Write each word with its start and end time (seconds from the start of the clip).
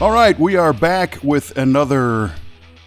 All 0.00 0.12
right, 0.12 0.38
we 0.38 0.54
are 0.54 0.72
back 0.72 1.18
with 1.24 1.58
another 1.58 2.32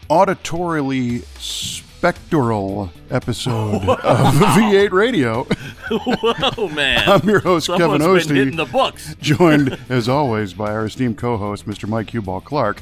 auditorily 0.09 1.25
spectral 1.41 2.89
episode 3.09 3.83
of 3.83 4.33
V8 4.33 4.91
Radio. 4.91 5.43
Whoa, 5.91 6.69
man! 6.69 7.09
I'm 7.09 7.27
your 7.27 7.41
host, 7.41 7.67
Kevin 7.67 7.99
Someone's 7.99 8.27
been 8.27 8.35
hitting 8.37 8.55
the 8.55 8.63
books. 8.63 9.13
joined 9.21 9.77
as 9.89 10.07
always 10.07 10.53
by 10.53 10.71
our 10.71 10.85
esteemed 10.85 11.17
co-host, 11.17 11.65
Mr. 11.67 11.85
Mike 11.85 12.07
Huball 12.07 12.41
Clarke. 12.41 12.81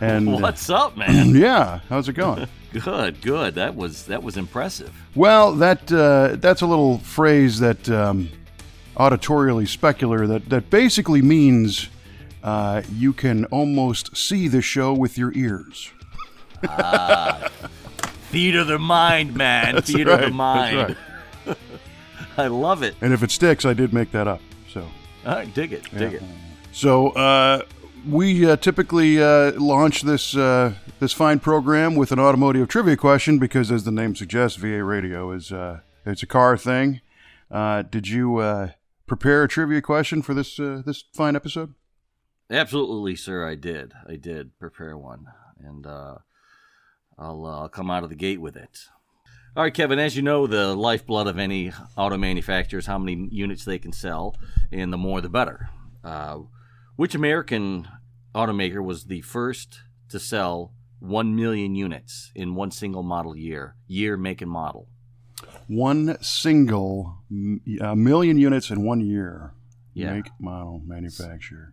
And 0.00 0.30
uh, 0.30 0.38
What's 0.38 0.70
up, 0.70 0.96
man? 0.96 1.34
yeah, 1.34 1.80
how's 1.90 2.08
it 2.08 2.14
going? 2.14 2.48
good, 2.72 3.20
good. 3.20 3.54
That 3.56 3.76
was 3.76 4.06
that 4.06 4.22
was 4.22 4.38
impressive. 4.38 4.94
Well, 5.14 5.52
that 5.56 5.92
uh, 5.92 6.36
that's 6.36 6.62
a 6.62 6.66
little 6.66 7.00
phrase 7.00 7.60
that 7.60 7.86
um, 7.90 8.30
auditorially 8.96 9.64
specular 9.64 10.26
that 10.26 10.48
that 10.48 10.70
basically 10.70 11.20
means 11.20 11.90
uh, 12.46 12.82
you 12.92 13.12
can 13.12 13.44
almost 13.46 14.16
see 14.16 14.48
the 14.48 14.62
show 14.62 14.94
with 14.94 15.18
your 15.18 15.32
ears. 15.34 15.90
Theater 18.30 18.60
of 18.60 18.68
the 18.68 18.78
mind, 18.78 19.34
man. 19.34 19.74
That's 19.74 19.90
Theater 19.90 20.12
of 20.12 20.20
the 20.20 20.30
mind. 20.30 20.96
that's 21.44 21.58
I 22.38 22.46
love 22.46 22.82
it. 22.82 22.94
And 23.00 23.12
if 23.12 23.22
it 23.22 23.30
sticks, 23.30 23.64
I 23.64 23.72
did 23.74 23.92
make 23.92 24.12
that 24.12 24.28
up. 24.28 24.40
So. 24.72 24.86
All 25.26 25.34
right, 25.34 25.52
dig 25.54 25.72
it, 25.72 25.82
dig 25.96 26.14
it. 26.14 26.22
So 26.70 27.08
uh, 27.10 27.62
we 28.06 28.48
uh, 28.48 28.56
typically 28.56 29.20
uh, 29.20 29.52
launch 29.52 30.02
this 30.02 30.36
uh, 30.36 30.74
this 31.00 31.12
fine 31.12 31.40
program 31.40 31.94
with 31.96 32.12
an 32.12 32.18
automotive 32.18 32.68
trivia 32.68 32.96
question 32.96 33.38
because, 33.38 33.72
as 33.72 33.84
the 33.84 33.90
name 33.90 34.14
suggests, 34.14 34.58
V8 34.58 34.86
Radio 34.86 35.32
is 35.32 35.50
uh, 35.50 35.80
it's 36.04 36.22
a 36.22 36.26
car 36.26 36.56
thing. 36.56 37.00
Uh, 37.50 37.82
did 37.82 38.08
you 38.08 38.36
uh, 38.36 38.70
prepare 39.06 39.42
a 39.42 39.48
trivia 39.48 39.80
question 39.82 40.22
for 40.22 40.34
this 40.34 40.60
uh, 40.60 40.82
this 40.84 41.04
fine 41.14 41.34
episode? 41.34 41.74
Absolutely, 42.50 43.16
sir. 43.16 43.46
I 43.46 43.54
did. 43.56 43.92
I 44.08 44.16
did 44.16 44.58
prepare 44.58 44.96
one, 44.96 45.26
and 45.58 45.86
uh, 45.86 46.16
I'll 47.18 47.44
uh, 47.44 47.60
I'll 47.62 47.68
come 47.68 47.90
out 47.90 48.04
of 48.04 48.08
the 48.10 48.14
gate 48.16 48.40
with 48.40 48.56
it. 48.56 48.86
All 49.56 49.62
right, 49.62 49.74
Kevin. 49.74 49.98
As 49.98 50.14
you 50.16 50.22
know, 50.22 50.46
the 50.46 50.74
lifeblood 50.76 51.26
of 51.26 51.38
any 51.38 51.72
auto 51.96 52.16
manufacturer 52.16 52.78
is 52.78 52.86
how 52.86 52.98
many 52.98 53.28
units 53.32 53.64
they 53.64 53.78
can 53.78 53.92
sell, 53.92 54.36
and 54.70 54.92
the 54.92 54.98
more 54.98 55.20
the 55.20 55.28
better. 55.28 55.70
Uh, 56.04 56.40
which 56.96 57.14
American 57.14 57.88
automaker 58.34 58.84
was 58.84 59.04
the 59.04 59.22
first 59.22 59.80
to 60.10 60.20
sell 60.20 60.72
one 61.00 61.34
million 61.34 61.74
units 61.74 62.30
in 62.34 62.54
one 62.54 62.70
single 62.70 63.02
model 63.02 63.36
year, 63.36 63.76
year, 63.88 64.16
make, 64.16 64.40
and 64.40 64.50
model? 64.50 64.88
One 65.66 66.16
single 66.22 67.18
m- 67.30 67.60
a 67.80 67.96
million 67.96 68.38
units 68.38 68.70
in 68.70 68.84
one 68.84 69.00
year. 69.00 69.52
Yeah. 69.94 70.14
Make, 70.14 70.30
model, 70.38 70.82
manufacturer. 70.84 71.72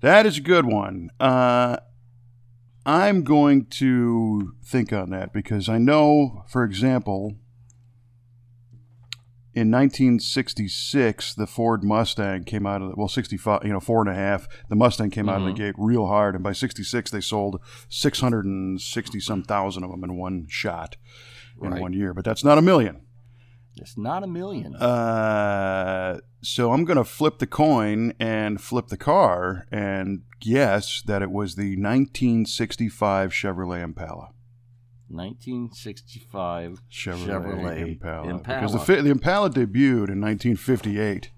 That 0.00 0.26
is 0.26 0.38
a 0.38 0.42
good 0.42 0.64
one. 0.66 1.10
Uh, 1.20 1.76
I'm 2.86 3.22
going 3.22 3.66
to 3.66 4.54
think 4.64 4.92
on 4.92 5.10
that 5.10 5.32
because 5.32 5.68
I 5.68 5.78
know, 5.78 6.44
for 6.48 6.64
example, 6.64 7.34
in 9.52 9.70
1966, 9.70 11.34
the 11.34 11.46
Ford 11.46 11.84
Mustang 11.84 12.44
came 12.44 12.66
out 12.66 12.80
of 12.80 12.90
the, 12.90 12.94
well, 12.96 13.08
65, 13.08 13.62
you 13.64 13.72
know, 13.72 13.80
four 13.80 14.00
and 14.00 14.08
a 14.08 14.14
half. 14.14 14.48
The 14.68 14.76
Mustang 14.76 15.10
came 15.10 15.28
out 15.28 15.40
of 15.40 15.46
the 15.46 15.52
gate 15.52 15.74
real 15.76 16.06
hard, 16.06 16.34
and 16.34 16.42
by 16.44 16.52
66, 16.52 17.10
they 17.10 17.20
sold 17.20 17.60
660 17.88 19.20
some 19.20 19.42
thousand 19.42 19.84
of 19.84 19.90
them 19.90 20.04
in 20.04 20.16
one 20.16 20.46
shot 20.48 20.96
in 21.62 21.70
Right. 21.70 21.80
one 21.80 21.92
year. 21.92 22.14
But 22.14 22.24
that's 22.24 22.44
not 22.44 22.58
a 22.58 22.62
million. 22.62 23.02
It's 23.76 23.96
not 23.96 24.22
a 24.22 24.26
million. 24.26 24.76
Uh, 24.76 26.20
so 26.42 26.72
I'm 26.72 26.84
going 26.84 26.96
to 26.96 27.04
flip 27.04 27.38
the 27.38 27.46
coin 27.46 28.12
and 28.18 28.60
flip 28.60 28.88
the 28.88 28.96
car 28.96 29.66
and 29.70 30.22
guess 30.40 31.02
that 31.02 31.22
it 31.22 31.30
was 31.30 31.54
the 31.54 31.76
1965 31.76 33.30
Chevrolet 33.30 33.82
Impala. 33.82 34.32
1965 35.08 36.82
Chevrolet, 36.90 37.26
Chevrolet 37.26 37.80
Impala. 37.80 38.28
Impala. 38.28 38.60
Because 38.60 38.86
the, 38.86 39.02
the 39.02 39.10
Impala 39.10 39.50
debuted 39.50 40.08
in 40.08 40.20
1958 40.20 41.30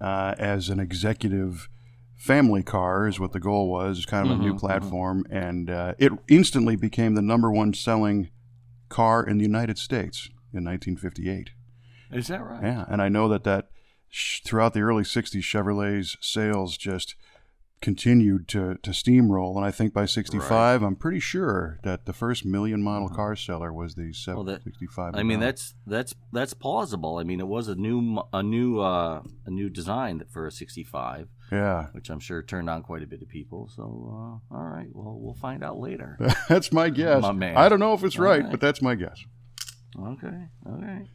uh, 0.00 0.34
as 0.38 0.68
an 0.68 0.78
executive 0.78 1.68
family 2.16 2.62
car, 2.62 3.06
is 3.06 3.18
what 3.20 3.32
the 3.32 3.40
goal 3.40 3.70
was. 3.70 3.98
It's 3.98 4.06
kind 4.06 4.28
of 4.28 4.38
a 4.38 4.42
new 4.42 4.56
platform, 4.56 5.24
and 5.30 5.70
uh, 5.70 5.94
it 5.98 6.12
instantly 6.28 6.76
became 6.76 7.14
the 7.14 7.22
number 7.22 7.50
one 7.50 7.72
selling 7.74 8.30
car 8.88 9.24
in 9.24 9.38
the 9.38 9.44
United 9.44 9.78
States 9.78 10.28
in 10.52 10.64
1958. 10.64 11.50
Is 12.12 12.28
that 12.28 12.42
right? 12.44 12.62
Yeah, 12.62 12.84
and 12.88 13.00
I 13.02 13.08
know 13.08 13.28
that 13.28 13.44
that 13.44 13.68
sh- 14.08 14.40
throughout 14.44 14.72
the 14.74 14.80
early 14.80 15.02
'60s, 15.04 15.42
Chevrolet's 15.42 16.16
sales 16.20 16.76
just 16.76 17.14
continued 17.80 18.48
to 18.48 18.74
to 18.82 18.90
steamroll, 18.90 19.54
and 19.56 19.64
I 19.64 19.70
think 19.70 19.92
by 19.92 20.04
'65, 20.04 20.82
I'm 20.82 20.96
pretty 20.96 21.20
sure 21.20 21.78
that 21.84 22.06
the 22.06 22.12
first 22.12 22.44
million 22.44 22.82
model 22.82 23.08
car 23.08 23.36
seller 23.36 23.72
was 23.72 23.94
the 23.94 24.08
Uh-huh. 24.10 24.34
Well, 24.34 24.44
that- 24.44 24.62
I 25.14 25.22
mean 25.22 25.38
that's 25.38 25.74
that's 25.86 26.14
that's 26.32 26.54
plausible. 26.54 27.18
I 27.18 27.22
mean 27.24 27.38
it 27.40 27.46
was 27.46 27.68
a 27.68 27.76
new 27.76 28.20
a 28.32 28.42
new 28.42 28.80
uh, 28.80 29.22
a 29.46 29.50
new 29.50 29.68
design 29.68 30.24
for 30.28 30.46
a 30.46 30.50
65, 30.50 31.28
yeah, 31.52 31.86
which 31.92 32.10
I'm 32.10 32.18
sure 32.20 32.42
turned 32.42 32.68
on 32.68 32.82
quite 32.82 33.02
a 33.02 33.06
bit 33.06 33.22
of 33.22 33.28
people. 33.28 33.68
So 33.76 33.82
uh, 33.82 34.54
all 34.56 34.64
right, 34.64 34.88
well 34.92 35.16
we'll 35.20 35.34
find 35.34 35.62
out 35.62 35.78
later. 35.78 36.18
that's 36.48 36.72
my 36.72 36.88
guess. 36.90 37.22
My 37.22 37.32
man. 37.32 37.56
I 37.56 37.68
don't 37.68 37.80
know 37.80 37.94
if 37.94 38.02
it's 38.02 38.18
All 38.18 38.24
right, 38.24 38.42
right. 38.42 38.50
but 38.50 38.60
that's 38.60 38.82
my 38.82 38.96
guess. 38.96 39.22
okay, 39.96 40.48
all 40.66 40.80
right, 40.82 41.06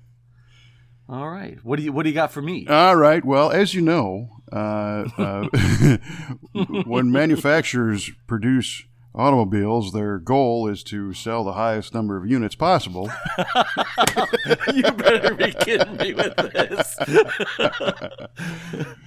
all 1.09 1.29
right. 1.29 1.57
What 1.63 1.77
do 1.77 1.83
you 1.83 1.91
what 1.91 2.03
do 2.03 2.09
you 2.09 2.15
got 2.15 2.31
for 2.31 2.41
me? 2.41 2.67
All 2.67 2.95
right. 2.95 3.23
Well, 3.23 3.51
as 3.51 3.73
you 3.73 3.81
know, 3.81 4.29
uh, 4.51 5.05
uh, 5.17 5.47
when 6.85 7.11
manufacturers 7.11 8.09
produce 8.27 8.83
automobiles, 9.15 9.91
their 9.91 10.17
goal 10.17 10.67
is 10.67 10.83
to 10.83 11.13
sell 11.13 11.43
the 11.43 11.53
highest 11.53 11.93
number 11.93 12.17
of 12.17 12.25
units 12.25 12.55
possible. 12.55 13.11
you 14.73 14.91
better 14.91 15.35
be 15.35 15.51
kidding 15.51 15.97
me 15.97 16.13
with 16.13 16.35
this. 16.35 16.97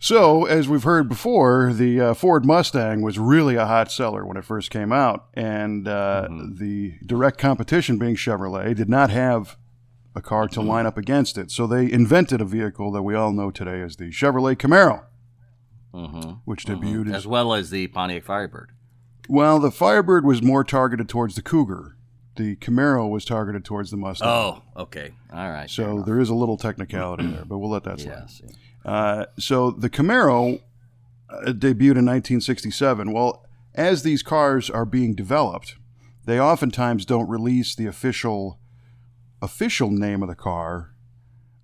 So, 0.00 0.44
as 0.44 0.68
we've 0.68 0.82
heard 0.82 1.08
before, 1.08 1.72
the 1.72 1.98
uh, 1.98 2.12
Ford 2.12 2.44
Mustang 2.44 3.00
was 3.00 3.18
really 3.18 3.54
a 3.54 3.64
hot 3.64 3.90
seller 3.90 4.26
when 4.26 4.36
it 4.36 4.44
first 4.44 4.70
came 4.70 4.92
out, 4.92 5.28
and 5.32 5.88
uh, 5.88 6.28
the 6.30 6.98
direct 7.06 7.38
competition, 7.38 7.96
being 7.96 8.14
Chevrolet, 8.14 8.76
did 8.76 8.90
not 8.90 9.08
have 9.08 9.56
a 10.14 10.20
car 10.22 10.46
to 10.48 10.60
line 10.60 10.86
up 10.86 10.96
against 10.96 11.36
it. 11.38 11.50
So 11.50 11.66
they 11.66 11.90
invented 11.90 12.40
a 12.40 12.44
vehicle 12.44 12.92
that 12.92 13.02
we 13.02 13.14
all 13.14 13.32
know 13.32 13.50
today 13.50 13.80
as 13.80 13.96
the 13.96 14.10
Chevrolet 14.10 14.56
Camaro, 14.56 15.04
hmm 15.92 16.32
which 16.44 16.64
debuted 16.66 17.12
As 17.14 17.26
well 17.26 17.54
as 17.54 17.70
the 17.70 17.86
Pontiac 17.88 18.24
Firebird. 18.24 18.70
Well, 19.28 19.58
the 19.58 19.70
Firebird 19.70 20.24
was 20.24 20.42
more 20.42 20.64
targeted 20.64 21.08
towards 21.08 21.34
the 21.34 21.42
Cougar. 21.42 21.96
The 22.36 22.56
Camaro 22.56 23.08
was 23.08 23.24
targeted 23.24 23.64
towards 23.64 23.90
the 23.90 23.96
Mustang. 23.96 24.28
Oh, 24.28 24.62
okay, 24.76 25.12
all 25.32 25.50
right. 25.50 25.70
so 25.70 26.02
there 26.02 26.18
is 26.20 26.28
a 26.28 26.34
little 26.34 26.56
technicality 26.56 27.26
there, 27.28 27.44
but 27.44 27.58
we'll 27.58 27.70
let 27.70 27.84
that 27.84 28.00
slide. 28.00 28.24
yes. 28.28 28.42
Uh, 28.84 29.26
so 29.38 29.70
the 29.70 29.88
Camaro 29.88 30.60
uh, 31.30 31.36
debuted 31.52 31.96
in 31.96 32.06
1967. 32.06 33.12
Well, 33.12 33.46
as 33.74 34.02
these 34.02 34.22
cars 34.22 34.68
are 34.68 34.84
being 34.84 35.14
developed, 35.14 35.76
they 36.26 36.38
oftentimes 36.40 37.06
don't 37.06 37.28
release 37.28 37.74
the 37.74 37.86
official 37.86 38.58
official 39.44 39.90
name 39.90 40.22
of 40.22 40.28
the 40.28 40.34
car 40.34 40.90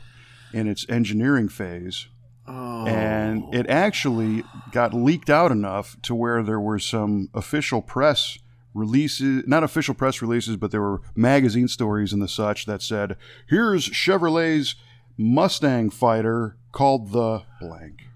in 0.54 0.68
its 0.68 0.86
engineering 0.90 1.50
phase? 1.50 2.08
And 2.48 3.54
it 3.54 3.68
actually 3.70 4.44
got 4.72 4.94
leaked 4.94 5.30
out 5.30 5.52
enough 5.52 5.98
to 6.04 6.16
where 6.16 6.42
there 6.44 6.60
were 6.60 6.80
some 6.80 7.30
official 7.34 7.82
press 7.82 8.38
releases, 8.74 9.46
not 9.48 9.64
official 9.64 9.94
press 9.94 10.22
releases, 10.22 10.56
but 10.56 10.72
there 10.72 10.82
were 10.82 11.02
magazine 11.16 11.68
stories 11.68 12.14
and 12.14 12.22
the 12.22 12.28
such 12.28 12.66
that 12.66 12.82
said, 12.82 13.18
"Here's 13.48 13.86
Chevrolet's 13.86 14.76
Mustang 15.18 15.90
fighter 15.90 16.58
called 16.72 17.12
the 17.12 17.44
blank." 17.60 18.08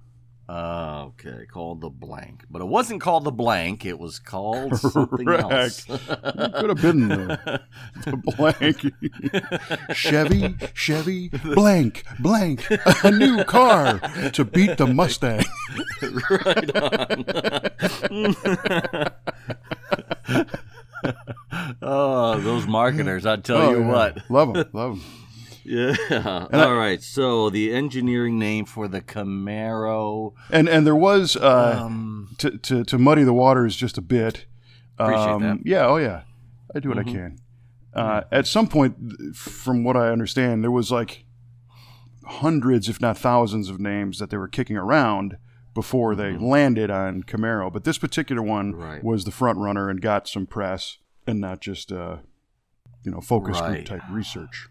Uh, 0.51 1.05
okay, 1.07 1.45
called 1.45 1.79
the 1.79 1.89
blank, 1.89 2.43
but 2.51 2.61
it 2.61 2.67
wasn't 2.67 2.99
called 2.99 3.23
the 3.23 3.31
blank. 3.31 3.85
It 3.85 3.97
was 3.97 4.19
called 4.19 4.75
something 4.79 5.25
else. 5.29 5.85
Could 5.85 6.69
have 6.69 6.81
been 6.81 7.07
the, 7.07 7.61
the 8.05 8.17
blank. 8.35 9.95
Chevy, 9.95 10.55
Chevy, 10.73 11.29
blank, 11.55 12.03
blank, 12.19 12.67
a 12.69 13.11
new 13.11 13.45
car 13.45 13.99
to 14.33 14.43
beat 14.43 14.77
the 14.77 14.87
Mustang. 14.87 15.45
Right 16.29 16.75
on. 16.75 17.25
oh, 21.81 22.39
those 22.41 22.67
marketers. 22.67 23.25
I'll 23.25 23.37
tell 23.41 23.57
Oh, 23.57 23.71
you 23.71 23.79
yeah. 23.79 23.87
what. 23.87 24.17
love 24.29 24.53
them, 24.53 24.69
love 24.73 24.99
them. 24.99 25.20
Yeah. 25.71 26.47
All 26.53 26.75
right. 26.75 27.01
So 27.01 27.49
the 27.49 27.73
engineering 27.73 28.37
name 28.37 28.65
for 28.65 28.87
the 28.89 28.99
Camaro. 29.01 30.33
And 30.49 30.67
and 30.67 30.85
there 30.85 30.95
was 30.95 31.37
uh, 31.37 31.79
Um, 31.85 32.35
to, 32.39 32.57
to 32.57 32.83
to 32.83 32.97
muddy 32.97 33.23
the 33.23 33.33
waters 33.33 33.75
just 33.75 33.97
a 33.97 34.01
bit. 34.01 34.45
Appreciate 34.97 35.25
um, 35.29 35.41
that. 35.43 35.55
Mm-hmm. 35.57 35.67
Yeah, 35.67 35.87
oh 35.87 35.97
yeah, 35.97 36.23
I 36.75 36.79
do 36.79 36.89
what 36.89 36.99
I 36.99 37.03
can. 37.03 37.37
Uh, 37.93 38.21
at 38.31 38.47
some 38.47 38.67
point, 38.67 38.95
from 39.35 39.83
what 39.83 39.97
I 39.97 40.09
understand, 40.09 40.63
there 40.63 40.71
was 40.71 40.91
like 40.91 41.25
hundreds, 42.25 42.87
if 42.87 43.01
not 43.01 43.17
thousands, 43.17 43.69
of 43.69 43.79
names 43.79 44.19
that 44.19 44.29
they 44.29 44.37
were 44.37 44.47
kicking 44.47 44.77
around 44.77 45.37
before 45.73 46.15
they 46.15 46.37
landed 46.37 46.89
on 46.91 47.23
Camaro. 47.23 47.71
But 47.71 47.83
this 47.83 47.97
particular 47.97 48.41
one 48.41 48.73
Mm-hmm. 48.73 48.81
Right. 48.81 49.03
was 49.03 49.23
the 49.25 49.31
front 49.31 49.57
runner 49.57 49.89
and 49.89 50.01
got 50.01 50.27
some 50.27 50.45
press, 50.45 50.97
and 51.25 51.39
not 51.39 51.61
just 51.61 51.91
uh, 51.91 52.17
you 53.03 53.11
know 53.11 53.21
focus 53.21 53.59
group 53.61 53.85
type 53.85 54.03
research. 54.11 54.67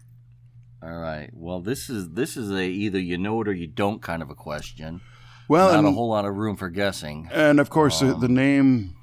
All 0.83 0.97
right. 0.97 1.29
Well, 1.33 1.59
this 1.61 1.89
is 1.89 2.09
this 2.11 2.35
is 2.37 2.51
a 2.51 2.63
either 2.65 2.99
you 2.99 3.17
know 3.17 3.41
it 3.41 3.47
or 3.47 3.53
you 3.53 3.67
don't 3.67 4.01
kind 4.01 4.21
of 4.21 4.29
a 4.29 4.35
question. 4.35 5.01
Well, 5.47 5.69
Not 5.71 5.79
and, 5.79 5.87
a 5.87 5.91
whole 5.91 6.09
lot 6.09 6.25
of 6.25 6.35
room 6.35 6.55
for 6.55 6.69
guessing. 6.69 7.27
and 7.31 7.59
of 7.59 7.69
course, 7.69 7.99
the, 7.99 8.13
Um, 8.13 8.21
the 8.21 8.29
name, 8.29 8.95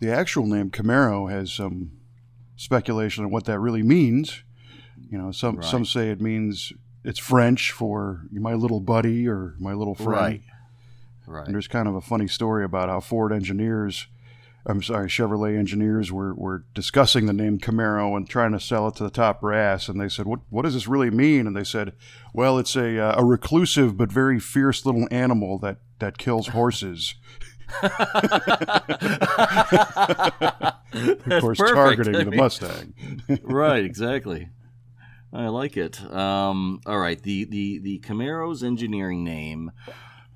the 0.00 0.12
actual 0.12 0.46
name 0.46 0.70
Camaro 0.70 1.28
has 1.30 1.52
some 1.52 1.90
speculation 2.56 3.24
on 3.24 3.30
what 3.30 3.44
that 3.46 3.58
really 3.58 3.82
means. 3.82 4.42
You 5.10 5.18
know, 5.18 5.32
some 5.32 5.56
Right. 5.56 5.64
some 5.64 5.84
say 5.84 6.10
it 6.10 6.20
means 6.20 6.72
it's 7.04 7.18
French 7.18 7.72
for 7.72 8.22
my 8.30 8.54
little 8.54 8.78
buddy 8.80 9.26
or 9.26 9.54
my 9.58 9.72
little 9.72 9.94
friend. 9.96 10.10
Right. 10.12 10.42
Right. 11.26 11.26
And 11.26 11.34
Right. 11.34 11.46
there's 11.48 11.68
kind 11.68 11.88
of 11.88 11.94
a 11.96 12.00
funny 12.00 12.28
story 12.28 12.64
about 12.64 12.88
how 12.88 13.00
Ford 13.00 13.32
engineers, 13.32 14.06
I'm 14.64 14.82
sorry, 14.82 15.08
Chevrolet 15.08 15.58
engineers 15.58 16.12
were, 16.12 16.34
were 16.34 16.64
discussing 16.72 17.26
the 17.26 17.32
name 17.32 17.58
Camaro 17.58 18.16
and 18.16 18.28
trying 18.28 18.52
to 18.52 18.60
sell 18.60 18.86
it 18.88 18.94
to 18.96 19.02
the 19.02 19.10
top 19.10 19.40
brass. 19.40 19.88
And 19.88 20.00
they 20.00 20.08
said, 20.08 20.26
"What 20.26 20.40
what 20.50 20.62
does 20.62 20.74
this 20.74 20.86
really 20.86 21.10
mean?" 21.10 21.46
And 21.48 21.56
they 21.56 21.64
said, 21.64 21.94
"Well, 22.32 22.58
it's 22.58 22.76
a 22.76 22.98
uh, 22.98 23.20
a 23.20 23.24
reclusive 23.24 23.96
but 23.96 24.12
very 24.12 24.38
fierce 24.38 24.86
little 24.86 25.08
animal 25.10 25.58
that 25.58 25.78
that 25.98 26.16
kills 26.18 26.48
horses." 26.48 27.16
of 27.82 27.90
course, 31.40 31.58
perfect. 31.58 31.74
targeting 31.74 32.16
I 32.16 32.24
the 32.24 32.30
Mustang. 32.36 32.94
right, 33.42 33.84
exactly. 33.84 34.48
I 35.32 35.48
like 35.48 35.76
it. 35.76 36.02
Um, 36.12 36.80
all 36.84 36.98
right, 36.98 37.20
the, 37.22 37.44
the, 37.44 37.78
the 37.78 37.98
Camaro's 38.00 38.62
engineering 38.62 39.24
name 39.24 39.72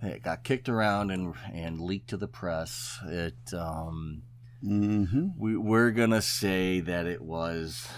it 0.03 0.23
got 0.23 0.45
kicked 0.45 0.69
around 0.69 1.11
and 1.11 1.35
and 1.53 1.81
leaked 1.81 2.11
to 2.11 2.17
the 2.17 2.29
press. 2.29 2.99
It 3.07 3.53
um, 3.53 4.23
hmm 4.63 5.29
we, 5.39 5.57
we're 5.57 5.91
gonna 5.91 6.23
say 6.23 6.81
that 6.81 7.07
it 7.07 7.23
was 7.23 7.89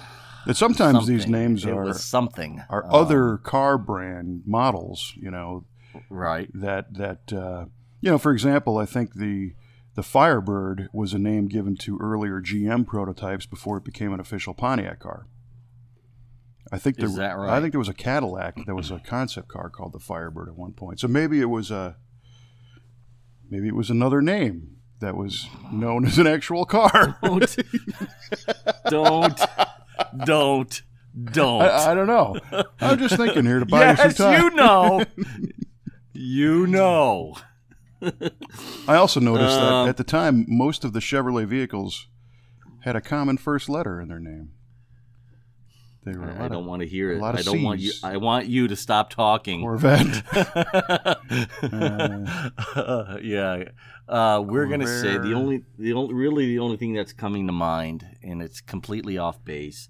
And 0.47 0.56
sometimes 0.56 1.06
these 1.06 1.27
names 1.27 1.65
it 1.65 1.73
are 1.73 1.93
something 1.95 2.62
are 2.69 2.85
Um, 2.85 2.95
other 2.95 3.39
car 3.39 3.79
brand 3.79 4.43
models. 4.47 5.12
You 5.17 5.31
know, 5.31 5.65
right. 6.11 6.49
that 6.55 6.95
that 6.95 7.33
uh, 7.33 7.67
you 8.00 8.11
know, 8.11 8.19
for 8.19 8.33
example, 8.33 8.79
I 8.79 8.87
think 8.87 9.15
the 9.15 9.55
the 9.95 10.03
Firebird 10.03 10.89
was 10.93 11.12
a 11.12 11.19
name 11.19 11.49
given 11.49 11.77
to 11.79 11.99
earlier 12.00 12.41
GM 12.41 12.87
prototypes 12.87 13.47
before 13.47 13.79
it 13.79 13.85
became 13.85 14.12
an 14.12 14.21
official 14.21 14.55
Pontiac 14.55 15.00
car. 15.00 15.27
I 16.70 16.79
think 16.79 16.97
there, 16.97 17.06
Is 17.06 17.17
that 17.17 17.37
right? 17.37 17.50
I 17.50 17.61
think 17.61 17.73
there 17.73 17.79
was 17.79 17.88
a 17.88 17.94
Cadillac 17.94 18.67
that 18.67 18.75
was 18.75 18.91
a 18.91 18.99
concept 19.06 19.49
car 19.49 19.70
called 19.70 19.93
the 19.93 19.99
Firebird 19.99 20.49
at 20.49 20.56
one 20.56 20.73
point. 20.73 21.00
So 21.00 21.09
maybe 21.09 21.41
it 21.41 21.47
was 21.50 21.70
a 21.70 21.97
maybe 23.50 23.69
it 23.69 23.75
was 23.75 23.91
another 23.91 24.20
name 24.20 24.76
that 25.00 25.17
was 25.17 25.49
known 25.73 26.05
as 26.05 26.19
an 26.19 26.26
actual 26.26 26.65
car. 26.65 27.19
Don't 27.23 27.56
don't 28.91 29.41
don't 30.25 30.82
don't. 31.32 31.62
I, 31.62 31.91
I 31.93 31.94
don't 31.94 32.06
know. 32.06 32.37
I'm 32.81 32.99
just 32.99 33.17
thinking 33.17 33.44
here 33.47 33.59
to 33.61 33.67
buy 33.67 33.91
you 33.91 33.97
some 33.97 34.12
time. 34.14 34.43
you 34.43 34.50
know. 34.50 35.05
you 36.12 36.67
know. 36.67 37.35
I 38.87 38.94
also 38.94 39.19
noticed 39.21 39.59
Um, 39.59 39.85
that 39.87 39.88
at 39.91 39.97
the 39.97 40.05
time, 40.05 40.44
most 40.49 40.85
of 40.85 40.93
the 40.93 41.00
Chevrolet 41.00 41.47
vehicles 41.47 42.06
had 42.81 42.94
a 42.94 43.00
common 43.00 43.37
first 43.38 43.69
letter 43.69 44.00
in 44.00 44.09
their 44.09 44.21
name. 44.21 44.53
Were 46.17 46.25
I 46.31 46.39
lot 46.39 46.51
don't 46.53 46.63
of 46.63 46.67
want 46.67 46.83
to 46.83 46.89
hear 46.89 47.13
it. 47.13 47.23
I 47.23 47.43
don't 47.43 47.63
want 47.63 47.81
you. 47.81 47.93
I 48.03 48.17
want 48.17 48.47
you 48.47 48.69
to 48.69 48.77
stop 48.77 49.11
talking. 49.11 49.61
Corvette. 49.63 50.23
yeah, 53.23 53.65
uh, 54.09 54.43
we're 54.45 54.67
gonna 54.67 54.87
say 54.87 55.19
the 55.19 55.33
only, 55.35 55.65
the 55.79 55.93
only, 55.93 56.15
really 56.15 56.47
the 56.47 56.59
only 56.59 56.77
thing 56.77 56.95
that's 56.95 57.13
coming 57.13 57.47
to 57.47 57.53
mind, 57.53 58.07
and 58.23 58.43
it's 58.43 58.61
completely 58.61 59.19
off 59.19 59.43
base, 59.45 59.89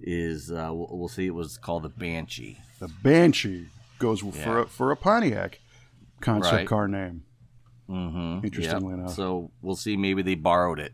is 0.00 0.50
uh, 0.50 0.70
we'll, 0.72 0.88
we'll 0.90 1.08
see. 1.08 1.26
It 1.26 1.34
was 1.34 1.58
called 1.58 1.82
the 1.82 1.88
Banshee. 1.88 2.58
the 2.78 2.88
Banshee 2.88 3.66
goes 3.98 4.20
for 4.20 4.60
a, 4.60 4.66
for 4.66 4.90
a 4.92 4.96
Pontiac 4.96 5.60
concept 6.20 6.54
Right. 6.54 6.66
car 6.66 6.88
name. 6.88 7.24
Mm-hmm. 7.88 8.44
Interestingly 8.44 8.94
enough. 8.94 9.14
So 9.14 9.50
we'll 9.62 9.76
see. 9.76 9.96
Maybe 9.96 10.22
they 10.22 10.34
borrowed 10.34 10.78
it, 10.78 10.92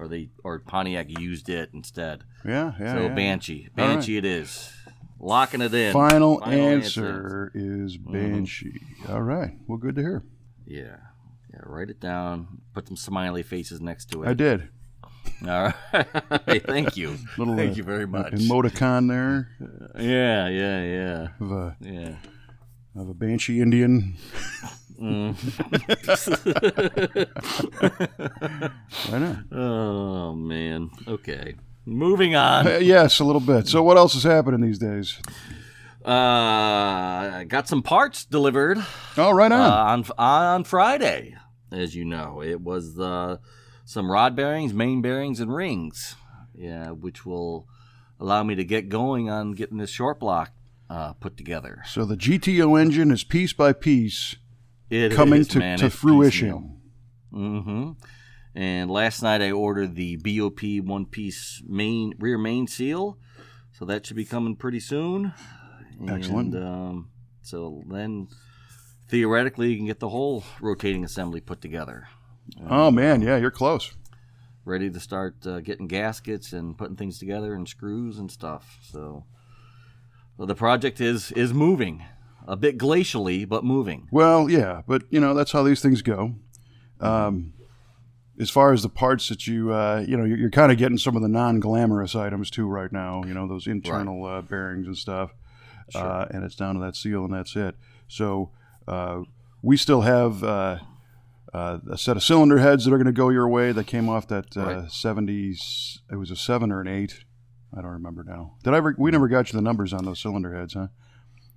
or 0.00 0.08
they 0.08 0.30
or 0.42 0.58
Pontiac 0.58 1.06
used 1.20 1.48
it 1.48 1.70
instead. 1.74 2.24
Yeah, 2.44 2.72
yeah. 2.80 2.94
so 2.94 3.02
yeah. 3.02 3.14
Banshee, 3.14 3.68
All 3.76 3.84
right. 3.86 3.94
Banshee, 3.94 4.16
it 4.16 4.24
is. 4.24 4.72
Locking 5.20 5.60
it 5.60 5.74
in. 5.74 5.92
Final, 5.92 6.40
Final 6.40 6.68
answer 6.68 7.52
is 7.54 7.98
Banshee. 7.98 8.80
All 9.08 9.20
right. 9.20 9.52
Well, 9.66 9.76
good 9.76 9.94
to 9.96 10.00
hear. 10.00 10.22
Yeah. 10.66 10.96
Yeah, 11.52 11.60
write 11.64 11.90
it 11.90 12.00
down. 12.00 12.62
Put 12.72 12.88
some 12.88 12.96
smiley 12.96 13.42
faces 13.42 13.80
next 13.82 14.06
to 14.12 14.22
it. 14.22 14.28
I 14.28 14.34
did. 14.34 14.68
All 15.42 15.72
right. 15.92 16.06
hey, 16.46 16.58
Thank 16.60 16.96
you. 16.96 17.18
Little, 17.38 17.56
Thank 17.56 17.72
uh, 17.72 17.74
you 17.74 17.82
very 17.82 18.06
much. 18.06 18.32
Emoticon 18.32 19.08
there 19.08 19.50
Yeah, 19.98 20.48
yeah, 20.48 20.82
yeah. 20.84 21.28
of 21.40 21.50
a, 21.52 21.76
Yeah. 21.80 22.14
of 22.96 23.08
a 23.10 23.14
Banshee 23.14 23.60
Indian. 23.60 24.16
Mm. 25.00 25.34
I 29.12 29.18
know. 29.18 29.36
oh 29.52 30.34
man. 30.34 30.90
Okay. 31.08 31.54
Moving 31.86 32.34
on. 32.36 32.66
Uh, 32.68 32.76
yes, 32.76 33.18
a 33.20 33.24
little 33.24 33.40
bit. 33.40 33.66
So, 33.66 33.82
what 33.82 33.96
else 33.96 34.14
is 34.14 34.22
happening 34.22 34.60
these 34.60 34.78
days? 34.78 35.18
Uh, 36.04 36.10
I 36.10 37.44
got 37.48 37.68
some 37.68 37.82
parts 37.82 38.24
delivered 38.24 38.78
Oh, 39.16 39.30
right 39.32 39.50
uh, 39.52 39.54
on. 39.54 40.04
on 40.18 40.18
on 40.18 40.64
Friday. 40.64 41.36
As 41.72 41.94
you 41.94 42.04
know, 42.04 42.42
it 42.42 42.60
was 42.60 42.98
uh, 42.98 43.36
some 43.84 44.10
rod 44.10 44.34
bearings, 44.36 44.74
main 44.74 45.00
bearings, 45.02 45.40
and 45.40 45.54
rings. 45.54 46.16
Yeah, 46.54 46.90
which 46.90 47.24
will 47.24 47.66
allow 48.18 48.42
me 48.42 48.54
to 48.56 48.64
get 48.64 48.88
going 48.90 49.30
on 49.30 49.52
getting 49.52 49.78
this 49.78 49.90
short 49.90 50.20
block 50.20 50.52
uh, 50.90 51.14
put 51.14 51.36
together. 51.38 51.82
so, 51.86 52.04
the 52.04 52.16
GTO 52.16 52.78
engine 52.80 53.10
is 53.10 53.24
piece 53.24 53.52
by 53.54 53.72
piece 53.72 54.36
It 54.90 55.12
coming 55.12 55.40
is, 55.40 55.48
to, 55.48 55.58
man. 55.60 55.78
to 55.78 55.88
fruition. 55.90 56.80
Mm-hmm. 57.32 57.92
And 58.54 58.90
last 58.90 59.22
night 59.22 59.40
I 59.40 59.52
ordered 59.52 59.94
the 59.94 60.16
BOP 60.16 60.60
one 60.84 61.06
piece 61.06 61.62
main 61.66 62.14
rear 62.18 62.36
main 62.36 62.66
seal, 62.66 63.16
so 63.72 63.84
that 63.84 64.04
should 64.04 64.16
be 64.16 64.24
coming 64.24 64.56
pretty 64.56 64.80
soon. 64.80 65.32
Excellent. 66.08 66.54
And, 66.54 66.64
um, 66.64 67.10
so 67.42 67.82
then 67.88 68.28
theoretically 69.08 69.70
you 69.70 69.76
can 69.76 69.86
get 69.86 70.00
the 70.00 70.08
whole 70.08 70.42
rotating 70.60 71.04
assembly 71.04 71.40
put 71.40 71.60
together, 71.60 72.08
Oh, 72.68 72.90
man. 72.90 73.22
Yeah, 73.22 73.36
you're 73.36 73.50
close. 73.52 73.92
ready 74.64 74.90
to 74.90 74.98
start 74.98 75.46
uh, 75.46 75.60
getting 75.60 75.86
gaskets 75.86 76.52
and 76.52 76.76
putting 76.76 76.96
things 76.96 77.18
together 77.18 77.54
and 77.54 77.68
screws 77.68 78.18
and 78.18 78.30
stuff. 78.30 78.78
So, 78.82 79.24
well, 80.36 80.46
the 80.48 80.54
project 80.56 81.00
is 81.00 81.30
is 81.32 81.54
moving 81.54 82.02
a 82.46 82.56
bit 82.56 82.78
glacially, 82.78 83.48
but 83.48 83.64
moving. 83.64 84.08
Well, 84.10 84.48
yeah, 84.50 84.82
but, 84.86 85.02
you 85.10 85.20
know, 85.20 85.34
that's 85.34 85.52
how 85.52 85.62
these 85.62 85.80
things 85.80 86.02
go. 86.02 86.34
Um, 87.00 87.54
as 88.38 88.50
far 88.50 88.72
as 88.72 88.82
the 88.82 88.88
parts 88.88 89.28
that 89.28 89.46
you, 89.46 89.72
uh, 89.72 90.04
you 90.06 90.16
know, 90.16 90.24
you're, 90.24 90.38
you're 90.38 90.50
kind 90.50 90.72
of 90.72 90.78
getting 90.78 90.98
some 90.98 91.14
of 91.16 91.22
the 91.22 91.28
non 91.28 91.60
glamorous 91.60 92.14
items 92.14 92.50
too 92.50 92.66
right 92.66 92.90
now, 92.92 93.22
you 93.26 93.34
know, 93.34 93.46
those 93.46 93.66
internal 93.66 94.24
uh, 94.24 94.40
bearings 94.42 94.86
and 94.86 94.96
stuff. 94.96 95.30
Uh, 95.94 96.26
and 96.30 96.44
it's 96.44 96.54
down 96.54 96.74
to 96.76 96.80
that 96.80 96.96
seal 96.96 97.24
and 97.24 97.34
that's 97.34 97.56
it. 97.56 97.74
So 98.08 98.50
uh, 98.88 99.22
we 99.62 99.76
still 99.76 100.02
have 100.02 100.42
uh, 100.44 100.78
uh, 101.52 101.78
a 101.90 101.98
set 101.98 102.16
of 102.16 102.22
cylinder 102.22 102.58
heads 102.58 102.84
that 102.84 102.92
are 102.92 102.96
going 102.98 103.06
to 103.06 103.12
go 103.12 103.28
your 103.30 103.48
way 103.48 103.72
that 103.72 103.86
came 103.86 104.08
off 104.08 104.28
that 104.28 104.56
uh, 104.56 104.60
Right. 104.60 104.84
70s. 104.86 105.98
It 106.10 106.16
was 106.16 106.30
a 106.30 106.36
seven 106.36 106.70
or 106.72 106.80
an 106.80 106.88
eight. 106.88 107.24
I 107.76 107.82
don't 107.82 107.90
remember 107.90 108.24
now. 108.24 108.54
Did 108.64 108.74
I 108.74 108.78
ever? 108.78 108.94
We 108.98 109.10
never 109.10 109.28
got 109.28 109.52
you 109.52 109.56
the 109.56 109.62
numbers 109.62 109.92
on 109.92 110.04
those 110.04 110.18
cylinder 110.20 110.54
heads, 110.54 110.74
huh? 110.74 110.88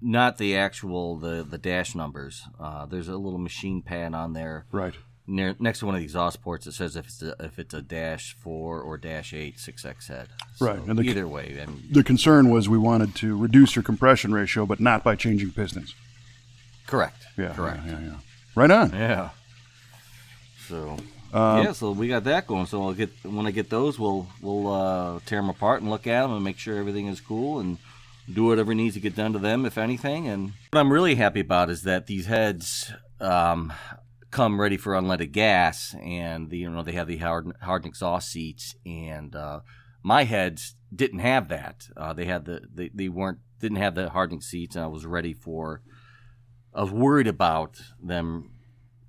Not 0.04 0.38
the 0.38 0.56
actual 0.58 1.16
the 1.18 1.44
the 1.50 1.58
dash 1.58 1.96
numbers. 1.96 2.44
Uh, 2.60 2.86
there's 2.86 3.08
a 3.08 3.18
little 3.18 3.40
machine 3.40 3.82
pad 3.82 4.14
on 4.14 4.34
there 4.34 4.66
Right. 4.72 4.94
near 5.26 5.56
next 5.60 5.80
to 5.80 5.86
one 5.86 5.96
of 5.96 6.00
the 6.00 6.06
exhaust 6.06 6.42
ports 6.42 6.66
that 6.66 6.74
says 6.74 6.96
if 6.96 7.06
it's 7.08 7.22
a, 7.24 7.36
if 7.40 7.58
it's 7.58 7.74
a 7.74 7.82
dash 7.82 8.36
four 8.40 8.82
or 8.82 8.98
dash 8.98 9.34
eight 9.34 9.60
six 9.60 9.86
X 9.86 10.08
head. 10.10 10.28
So 10.56 10.66
Right, 10.68 10.80
and 10.80 11.00
the- 11.00 11.04
either 11.04 11.28
way, 11.28 11.58
I 11.62 11.66
mean, 11.66 11.84
The 11.90 12.04
concern 12.04 12.50
was 12.50 12.68
we 12.68 12.78
wanted 12.78 13.16
to 13.16 13.38
reduce 13.38 13.76
your 13.76 13.84
compression 13.84 14.34
ratio, 14.34 14.66
but 14.66 14.80
not 14.80 15.04
by 15.04 15.16
changing 15.16 15.52
pistons. 15.52 15.96
correct. 16.86 17.26
Yeah. 17.38 17.54
correct. 17.54 17.82
Yeah, 17.86 17.92
yeah, 18.00 18.06
yeah. 18.08 18.16
Right 18.56 18.70
on. 18.72 18.92
Yeah. 18.92 19.30
So 20.68 20.98
Um, 21.34 21.64
yeah, 21.64 21.72
so 21.72 21.92
we 21.92 22.08
got 22.10 22.26
that 22.26 22.46
going. 22.46 22.68
So 22.68 22.84
I'll 22.84 22.94
get 22.94 23.10
when 23.24 23.48
I 23.48 23.52
get 23.52 23.70
those, 23.70 23.98
we'll 23.98 24.28
we'll 24.42 24.72
uh, 24.72 25.20
tear 25.26 25.40
them 25.40 25.50
apart 25.50 25.82
and 25.82 25.90
look 25.90 26.06
at 26.06 26.22
them 26.22 26.32
and 26.34 26.44
make 26.44 26.60
sure 26.60 26.78
everything 26.78 27.08
is 27.08 27.20
cool 27.22 27.60
and 27.60 27.78
do 28.32 28.46
whatever 28.46 28.74
needs 28.74 28.96
to 28.96 29.02
get 29.02 29.16
done 29.16 29.34
to 29.34 29.40
them, 29.40 29.66
if 29.66 29.78
anything. 29.78 30.28
And 30.28 30.54
what 30.72 30.80
I'm 30.80 30.94
really 30.94 31.16
happy 31.16 31.42
about 31.42 31.70
is 31.70 31.84
that 31.84 32.08
these 32.08 32.26
heads 32.26 32.94
um, 33.20 33.74
come 34.32 34.60
ready 34.60 34.78
for 34.78 34.94
unleaded 34.94 35.32
gas, 35.32 35.96
and 36.02 36.50
the, 36.50 36.58
you 36.58 36.70
know 36.70 36.84
they 36.84 36.94
have 36.94 37.08
the 37.08 37.18
hard 37.18 37.86
exhaust 37.86 38.30
seats, 38.30 38.76
and 38.86 39.36
uh, 39.36 39.60
my 40.02 40.24
heads 40.24 40.76
didn't 40.94 41.20
have 41.20 41.50
that. 41.50 41.88
Uh, 41.96 42.14
they 42.14 42.26
had 42.26 42.46
the 42.46 42.62
they, 42.74 42.90
they 42.94 43.10
weren't 43.10 43.40
didn't 43.60 43.78
have 43.78 43.96
the 43.96 44.10
hardening 44.10 44.42
seats, 44.42 44.76
and 44.76 44.84
I 44.84 44.88
was 44.88 45.06
ready 45.06 45.34
for. 45.34 45.82
I 46.76 46.82
was 46.82 46.92
worried 46.92 47.28
about 47.28 47.80
them 48.02 48.53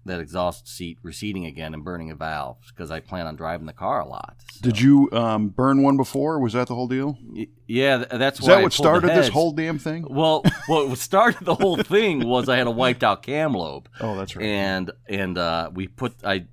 that 0.07 0.21
exhaust 0.21 0.69
seat 0.69 0.99
receding 1.03 1.47
again 1.47 1.73
and 1.75 1.83
burning 1.85 2.11
a 2.11 2.15
valve 2.15 2.59
because 2.69 2.91
I 2.91 3.01
plan 3.01 3.27
on 3.27 3.37
driving 3.37 3.67
the 3.67 3.73
car 3.73 4.01
a 4.01 4.07
lot. 4.07 4.37
So- 4.53 4.61
Did 4.63 4.81
you 4.81 5.09
um, 5.13 5.49
burn 5.49 5.83
one 5.83 5.97
before? 5.97 6.39
Was 6.41 6.53
that 6.53 6.69
the 6.69 6.75
whole 6.75 6.89
deal? 6.89 7.17
Y- 7.27 7.47
Yeah, 7.67 7.97
th- 7.99 8.09
that's 8.11 8.41
Is 8.41 8.47
why 8.47 8.57
that 8.57 8.63
what 8.65 8.73
started 8.73 9.11
this 9.11 9.29
whole 9.29 9.53
damn 9.53 9.79
thing? 9.79 10.07
Well, 10.09 10.43
what 10.67 10.97
started 10.99 11.45
the 11.45 11.55
whole 11.55 11.77
thing 11.77 12.27
was 12.29 12.49
I 12.49 12.57
had 12.57 12.67
a 12.67 12.71
wiped 12.71 13.03
out 13.03 13.23
cam 13.23 13.55
lobe, 13.55 13.89
Oh, 14.01 14.17
that's 14.17 14.37
right. 14.37 14.45
and 14.45 14.91
and 15.09 15.39
uh, 15.39 15.71
we 15.73 15.89
put 15.89 16.15
I 16.25 16.47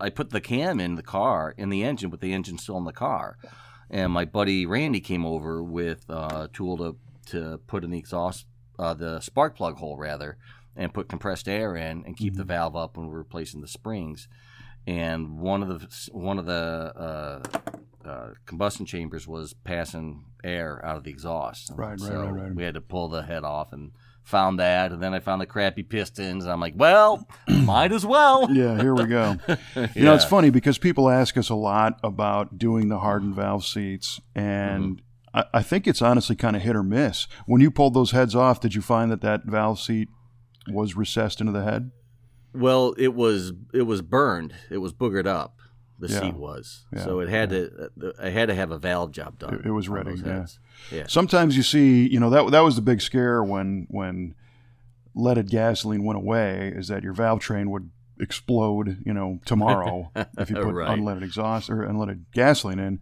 I 0.00 0.10
put 0.10 0.30
the 0.30 0.40
cam 0.40 0.80
in 0.80 0.94
the 0.94 1.02
car 1.02 1.54
in 1.58 1.68
the 1.70 1.82
engine, 1.84 2.10
with 2.10 2.20
the 2.20 2.32
engine 2.32 2.56
still 2.58 2.78
in 2.78 2.84
the 2.84 2.92
car, 2.92 3.36
and 3.90 4.12
my 4.12 4.24
buddy 4.24 4.64
Randy 4.64 5.00
came 5.00 5.26
over 5.26 5.62
with 5.62 6.08
uh, 6.08 6.44
a 6.44 6.50
tool 6.52 6.76
to 6.78 6.96
to 7.32 7.58
put 7.66 7.84
in 7.84 7.90
the 7.90 7.98
exhaust 7.98 8.46
uh, 8.78 8.94
the 8.94 9.20
spark 9.20 9.56
plug 9.56 9.76
hole 9.76 9.96
rather, 9.98 10.38
and 10.78 10.94
put 10.94 11.08
compressed 11.08 11.46
air 11.48 11.76
in 11.76 12.04
and 12.06 12.16
keep 12.16 12.34
the 12.34 12.42
Mm-hmm. 12.42 12.48
valve 12.48 12.76
up 12.76 12.96
when 12.96 13.08
we're 13.08 13.18
replacing 13.18 13.60
the 13.60 13.68
springs. 13.68 14.28
And 14.86 15.38
one 15.38 15.62
of 15.62 15.68
the 15.68 16.08
one 16.12 16.38
of 16.38 16.46
the 16.46 16.92
uh, 16.96 18.08
uh, 18.08 18.30
combustion 18.46 18.86
chambers 18.86 19.26
was 19.28 19.52
passing 19.52 20.24
air 20.42 20.80
out 20.84 20.96
of 20.96 21.04
the 21.04 21.10
exhaust. 21.10 21.72
Right, 21.74 21.90
right, 21.90 22.00
so 22.00 22.14
right, 22.26 22.42
right. 22.44 22.54
We 22.54 22.62
had 22.64 22.74
to 22.74 22.80
pull 22.80 23.08
the 23.08 23.22
head 23.22 23.44
off 23.44 23.72
and 23.74 23.90
found 24.22 24.58
that, 24.60 24.92
and 24.92 25.02
then 25.02 25.12
I 25.14 25.18
found 25.20 25.40
the 25.42 25.46
crappy 25.46 25.82
pistons. 25.82 26.46
I'm 26.46 26.60
like, 26.60 26.74
well, 26.76 27.26
might 27.48 27.92
as 27.92 28.06
well. 28.06 28.50
yeah, 28.50 28.80
here 28.80 28.94
we 28.94 29.04
go. 29.06 29.36
You 29.94 30.04
know, 30.04 30.14
it's 30.14 30.24
funny 30.24 30.50
because 30.50 30.78
people 30.78 31.10
ask 31.10 31.36
us 31.36 31.50
a 31.50 31.54
lot 31.54 31.98
about 32.02 32.56
doing 32.58 32.88
the 32.88 32.98
hardened 33.00 33.34
valve 33.34 33.64
seats, 33.66 34.20
and 34.34 35.02
I, 35.34 35.44
I 35.54 35.62
think 35.62 35.86
it's 35.86 36.00
honestly 36.02 36.36
kind 36.36 36.56
of 36.56 36.62
hit 36.62 36.76
or 36.76 36.82
miss. 36.82 37.26
When 37.46 37.60
you 37.60 37.70
pulled 37.70 37.94
those 37.94 38.12
heads 38.12 38.34
off, 38.34 38.60
did 38.60 38.74
you 38.74 38.80
find 38.82 39.10
that 39.10 39.20
that 39.22 39.44
valve 39.44 39.80
seat 39.80 40.08
was 40.70 40.96
recessed 40.96 41.40
into 41.40 41.52
the 41.52 41.64
head? 41.64 41.90
Well, 42.54 42.94
it 42.98 43.14
was 43.14 43.52
it 43.74 43.82
was 43.82 44.02
burned. 44.02 44.54
It 44.70 44.78
was 44.78 44.92
boogered 44.92 45.26
up. 45.26 45.56
The 46.00 46.08
Yeah. 46.08 46.20
seat 46.20 46.34
was. 46.36 46.86
Yeah, 46.92 47.04
So 47.04 47.20
it 47.20 47.28
had 47.28 47.50
to. 47.50 47.90
uh, 48.02 48.12
I 48.22 48.28
had 48.30 48.46
to 48.46 48.54
have 48.54 48.70
a 48.70 48.78
valve 48.78 49.10
job 49.10 49.38
done. 49.38 49.54
It- 49.54 49.66
it 49.66 49.70
was 49.72 49.88
ready, 49.88 50.14
yeah. 50.24 50.46
Yeah. 50.92 51.04
Sometimes 51.08 51.56
you 51.56 51.62
see, 51.64 52.08
you 52.08 52.20
know, 52.20 52.30
that 52.30 52.50
that 52.52 52.60
was 52.60 52.76
the 52.76 52.82
big 52.82 53.00
scare 53.00 53.42
when 53.42 53.86
when 53.90 54.34
leaded 55.14 55.50
gasoline 55.50 56.04
went 56.04 56.16
away, 56.16 56.72
is 56.74 56.86
that 56.88 57.02
your 57.02 57.12
valve 57.12 57.40
train 57.40 57.70
would 57.70 57.90
explode, 58.20 58.98
you 59.04 59.12
know, 59.12 59.40
tomorrow 59.44 60.10
if 60.38 60.50
you 60.50 60.56
put 60.56 60.72
Right. 60.74 60.96
unleaded 60.98 61.22
exhaust 61.22 61.68
or 61.70 61.78
unleaded 61.86 62.24
gasoline 62.32 62.78
in. 62.78 63.00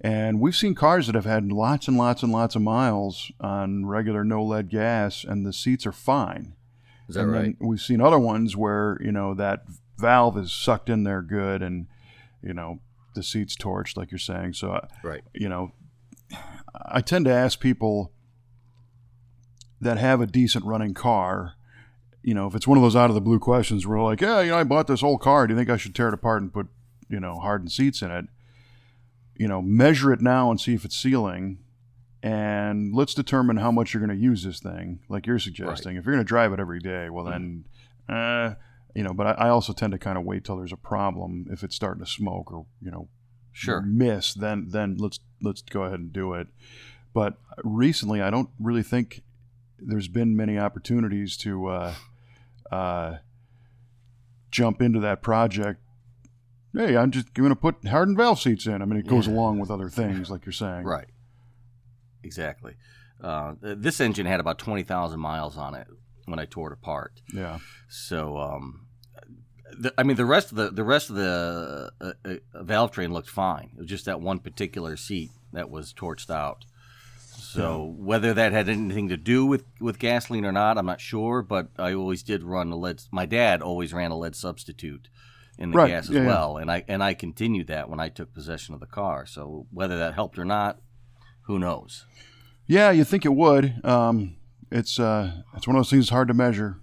And 0.00 0.38
we've 0.38 0.54
seen 0.56 0.74
cars 0.74 1.06
that 1.06 1.14
have 1.14 1.24
had 1.24 1.50
lots 1.50 1.88
and 1.88 1.96
lots 1.96 2.22
and 2.22 2.30
lots 2.30 2.54
of 2.54 2.60
miles 2.62 3.32
on 3.40 3.86
regular 3.86 4.22
no 4.22 4.44
lead 4.44 4.68
gas, 4.68 5.24
and 5.24 5.46
the 5.46 5.52
seats 5.52 5.86
are 5.86 5.92
fine. 5.92 6.52
Is 7.08 7.14
that 7.16 7.22
and 7.22 7.32
right? 7.32 7.56
then 7.58 7.68
we've 7.68 7.80
seen 7.80 8.00
other 8.00 8.18
ones 8.18 8.56
where 8.56 8.98
you 9.00 9.12
know 9.12 9.34
that 9.34 9.64
valve 9.98 10.36
is 10.38 10.52
sucked 10.52 10.88
in 10.88 11.04
there 11.04 11.22
good, 11.22 11.62
and 11.62 11.86
you 12.42 12.54
know 12.54 12.80
the 13.14 13.22
seats 13.22 13.56
torched, 13.56 13.96
like 13.96 14.10
you're 14.10 14.18
saying. 14.18 14.54
So 14.54 14.72
uh, 14.72 14.86
Right. 15.02 15.22
you 15.32 15.48
know, 15.48 15.72
I 16.86 17.00
tend 17.00 17.26
to 17.26 17.30
ask 17.32 17.60
people 17.60 18.12
that 19.80 19.98
have 19.98 20.20
a 20.20 20.26
decent 20.26 20.64
running 20.64 20.94
car. 20.94 21.54
You 22.22 22.32
know, 22.34 22.46
if 22.46 22.54
it's 22.54 22.66
one 22.66 22.78
of 22.78 22.82
those 22.82 22.96
out 22.96 23.10
of 23.10 23.14
the 23.14 23.20
blue 23.20 23.38
questions 23.38 23.86
where 23.86 23.98
like, 24.00 24.20
yeah, 24.22 24.40
you 24.40 24.50
know, 24.50 24.56
I 24.58 24.64
bought 24.64 24.86
this 24.86 25.02
old 25.02 25.20
car. 25.20 25.46
Do 25.46 25.52
you 25.52 25.58
think 25.58 25.68
I 25.68 25.76
should 25.76 25.94
tear 25.94 26.08
it 26.08 26.14
apart 26.14 26.40
and 26.40 26.52
put, 26.52 26.68
you 27.08 27.20
know, 27.20 27.38
hardened 27.38 27.70
seats 27.70 28.00
in 28.00 28.10
it? 28.10 28.24
You 29.36 29.46
know, 29.46 29.60
measure 29.60 30.12
it 30.12 30.22
now 30.22 30.50
and 30.50 30.58
see 30.60 30.74
if 30.74 30.84
it's 30.86 30.96
sealing, 30.96 31.58
and 32.24 32.94
let's 32.94 33.12
determine 33.12 33.58
how 33.58 33.70
much 33.70 33.92
you're 33.92 34.04
going 34.04 34.16
to 34.18 34.22
use 34.22 34.42
this 34.44 34.58
thing. 34.58 35.00
Like 35.10 35.26
you're 35.26 35.38
suggesting, 35.38 35.96
if 35.96 36.06
you're 36.06 36.14
going 36.14 36.24
to 36.24 36.28
drive 36.28 36.52
it 36.54 36.58
every 36.60 36.80
day, 36.80 37.10
well 37.10 37.26
then, 37.26 37.66
uh, 38.08 38.54
you 38.94 39.02
know. 39.02 39.12
But 39.12 39.26
I, 39.38 39.46
I 39.46 39.48
also 39.50 39.74
tend 39.74 39.92
to 39.92 39.98
kind 39.98 40.16
of 40.16 40.24
wait 40.24 40.42
till 40.44 40.56
there's 40.56 40.72
a 40.72 40.76
problem 40.78 41.46
if 41.50 41.62
it's 41.62 41.76
starting 41.76 42.02
to 42.02 42.10
smoke 42.10 42.50
or 42.50 42.64
you 42.80 42.90
know 42.90 43.08
Sure. 43.52 43.82
miss, 43.82 44.32
then 44.34 44.68
then 44.70 44.96
let's 44.98 45.20
let's 45.42 45.60
go 45.62 45.82
ahead 45.84 46.00
and 46.00 46.12
do 46.12 46.32
it. 46.32 46.48
But 47.12 47.34
recently, 47.62 48.22
I 48.22 48.30
don't 48.30 48.48
really 48.58 48.82
think 48.82 49.22
there's 49.78 50.08
been 50.08 50.34
many 50.34 50.58
opportunities 50.58 51.36
to 51.38 51.66
uh, 51.66 51.94
uh, 52.72 53.16
jump 54.50 54.80
into 54.80 54.98
that 55.00 55.22
project. 55.22 55.80
Hey, 56.72 56.96
I'm 56.96 57.10
just 57.12 57.34
going 57.34 57.50
to 57.50 57.56
put 57.56 57.86
hardened 57.86 58.16
valve 58.16 58.40
seats 58.40 58.66
in. 58.66 58.82
I 58.82 58.84
mean, 58.86 58.98
it 58.98 59.06
goes 59.06 59.28
Yeah. 59.28 59.34
along 59.34 59.60
with 59.60 59.70
other 59.70 59.88
things, 59.90 60.30
like 60.30 60.44
you're 60.46 60.52
saying. 60.52 60.84
Right. 60.84 61.06
Exactly. 62.24 62.74
Uh, 63.22 63.54
this 63.60 64.00
engine 64.00 64.26
had 64.26 64.40
about 64.40 64.58
twenty 64.58 64.82
thousand 64.82 65.20
miles 65.20 65.56
on 65.56 65.74
it 65.74 65.86
when 66.26 66.38
I 66.38 66.46
tore 66.46 66.70
it 66.70 66.72
apart. 66.72 67.20
Yeah. 67.32 67.58
So, 67.88 68.36
um, 68.38 68.86
the, 69.78 69.94
I 69.96 70.02
mean, 70.02 70.16
the 70.16 70.24
rest 70.24 70.50
of 70.50 70.56
the 70.56 70.70
the 70.70 70.84
rest 70.84 71.10
of 71.10 71.16
the 71.16 71.90
uh, 72.00 72.12
uh, 72.24 72.62
valve 72.62 72.90
train 72.90 73.12
looked 73.12 73.30
fine. 73.30 73.70
It 73.74 73.80
was 73.80 73.88
just 73.88 74.06
that 74.06 74.20
one 74.20 74.38
particular 74.40 74.96
seat 74.96 75.30
that 75.52 75.70
was 75.70 75.92
torched 75.92 76.30
out. 76.30 76.64
So 77.36 77.94
whether 77.96 78.34
that 78.34 78.50
had 78.50 78.68
anything 78.68 79.08
to 79.10 79.16
do 79.16 79.46
with, 79.46 79.64
with 79.80 80.00
gasoline 80.00 80.44
or 80.44 80.50
not, 80.50 80.76
I'm 80.76 80.86
not 80.86 81.00
sure. 81.00 81.40
But 81.40 81.68
I 81.78 81.94
always 81.94 82.24
did 82.24 82.42
run 82.42 82.72
a 82.72 82.76
lead. 82.76 83.02
My 83.12 83.26
dad 83.26 83.62
always 83.62 83.94
ran 83.94 84.10
a 84.10 84.18
lead 84.18 84.34
substitute 84.34 85.08
in 85.56 85.70
the 85.70 85.76
Right, 85.76 85.90
gas 85.90 86.08
as 86.08 86.16
yeah, 86.16 86.22
yeah. 86.22 86.26
well, 86.26 86.56
and 86.56 86.68
I 86.68 86.84
and 86.88 87.00
I 87.00 87.14
continued 87.14 87.68
that 87.68 87.88
when 87.88 88.00
I 88.00 88.08
took 88.08 88.34
possession 88.34 88.74
of 88.74 88.80
the 88.80 88.86
car. 88.86 89.24
So 89.24 89.66
whether 89.70 89.96
that 89.98 90.14
helped 90.14 90.36
or 90.36 90.44
not, 90.44 90.80
who 91.46 91.58
knows? 91.58 92.06
Yeah, 92.66 92.90
you 92.90 93.04
think 93.04 93.24
it 93.24 93.34
would. 93.34 93.84
Um, 93.84 94.36
it's 94.70 94.98
uh, 94.98 95.32
it's 95.56 95.66
one 95.66 95.76
of 95.76 95.80
those 95.80 95.90
things 95.90 96.08
hard 96.10 96.28
to 96.28 96.34
measure. 96.34 96.78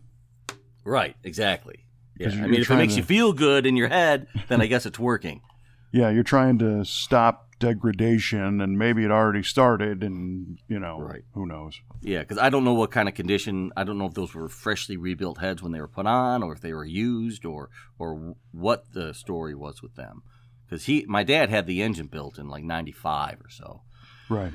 Right. 0.84 1.16
Exactly. 1.24 1.86
Yeah. 2.20 2.30
I 2.30 2.36
mean, 2.48 2.62
if 2.62 2.70
it 2.70 2.76
makes 2.76 2.94
to- 2.94 3.00
you 3.00 3.04
feel 3.04 3.34
good 3.34 3.66
in 3.66 3.76
your 3.76 3.88
head, 3.90 4.28
then 4.48 4.62
I 4.62 4.68
guess 4.68 4.86
it's 4.86 5.00
working. 5.00 5.42
Yeah, 5.94 6.10
you're 6.10 6.24
trying 6.24 6.58
to 6.60 6.86
stop 6.86 7.50
degradation, 7.60 8.62
and 8.62 8.80
maybe 8.80 9.04
it 9.04 9.12
already 9.12 9.44
started, 9.44 10.04
and 10.04 10.58
you 10.70 10.80
know, 10.80 11.02
Right. 11.02 11.24
who 11.34 11.46
knows? 11.46 11.82
Yeah, 12.02 12.20
because 12.20 12.38
I 12.38 12.50
don't 12.50 12.64
know 12.64 12.74
what 12.74 12.92
kind 12.92 13.10
of 13.10 13.14
condition. 13.16 13.74
I 13.76 13.84
don't 13.84 13.98
know 13.98 14.06
if 14.06 14.14
those 14.14 14.34
were 14.34 14.48
freshly 14.48 14.96
rebuilt 14.96 15.40
heads 15.40 15.62
when 15.62 15.74
they 15.74 15.82
were 15.82 15.90
put 15.90 16.06
on, 16.08 16.44
or 16.44 16.54
if 16.54 16.62
they 16.62 16.72
were 16.72 16.86
used, 16.86 17.44
or 17.46 17.70
or 18.00 18.36
what 18.54 18.94
the 18.94 19.14
story 19.14 19.54
was 19.54 19.82
with 19.82 19.96
them. 19.96 20.24
Because 20.66 20.86
he, 20.86 21.04
my 21.10 21.24
dad, 21.24 21.50
had 21.50 21.68
the 21.68 21.82
engine 21.82 22.08
built 22.08 22.38
in 22.40 22.48
like 22.48 22.64
'95 22.64 23.42
or 23.44 23.50
so. 23.50 23.82
Right. 24.32 24.54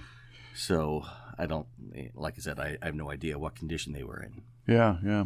So 0.54 1.04
I 1.38 1.46
don't, 1.46 1.66
like 2.14 2.34
I 2.38 2.40
said, 2.40 2.58
I, 2.58 2.78
I 2.80 2.86
have 2.86 2.94
no 2.94 3.10
idea 3.10 3.38
what 3.38 3.54
condition 3.54 3.92
they 3.92 4.02
were 4.02 4.22
in. 4.22 4.42
Yeah, 4.66 4.96
yeah. 5.04 5.24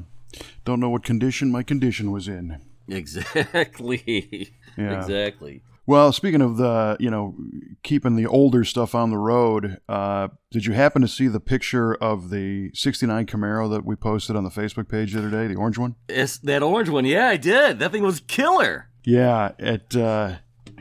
Don't 0.65 0.81
know 0.81 0.91
what 0.91 1.05
condition 1.05 1.51
my 1.51 1.63
condition 1.63 2.11
was 2.11 2.29
in. 2.29 2.61
Exactly. 2.89 4.53
Yeah. 4.77 5.01
Exactly. 5.01 5.63
Well, 5.87 6.13
speaking 6.13 6.41
of 6.41 6.57
the, 6.57 6.97
you 7.01 7.11
know, 7.11 7.35
keeping 7.83 8.15
the 8.15 8.27
older 8.27 8.63
stuff 8.63 8.95
on 8.95 9.11
the 9.11 9.19
road, 9.19 9.79
uh, 9.89 10.29
did 10.51 10.65
you 10.65 10.73
happen 10.73 11.03
to 11.03 11.09
see 11.09 11.27
the 11.27 11.41
picture 11.41 11.95
of 11.95 12.31
the 12.31 12.71
69 12.75 13.27
Camaro 13.27 13.69
that 13.71 13.85
we 13.85 13.97
posted 13.97 14.37
on 14.37 14.45
the 14.45 14.51
Facebook 14.51 14.89
page 14.89 15.13
the 15.13 15.19
other 15.19 15.31
day, 15.31 15.49
the 15.49 15.57
orange 15.57 15.79
one? 15.79 15.97
It's 16.09 16.39
that 16.39 16.63
orange 16.63 16.89
one. 16.89 17.05
Yeah, 17.05 17.29
I 17.29 17.37
did. 17.37 17.81
That 17.81 17.91
thing 17.91 18.05
was 18.05 18.21
killer. 18.21 18.89
Yeah, 19.05 19.53
it, 19.59 19.97
uh, 19.97 20.37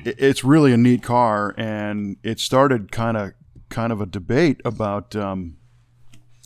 it 0.06 0.16
it's 0.20 0.44
really 0.44 0.74
a 0.74 0.78
neat 0.78 1.02
car, 1.02 1.56
and 1.58 2.18
it 2.24 2.40
started 2.40 2.92
kind 2.92 3.18
of 3.18 3.34
kind 3.70 3.92
of 3.92 4.02
a 4.02 4.06
debate 4.06 4.62
about 4.66 5.16
um, 5.16 5.58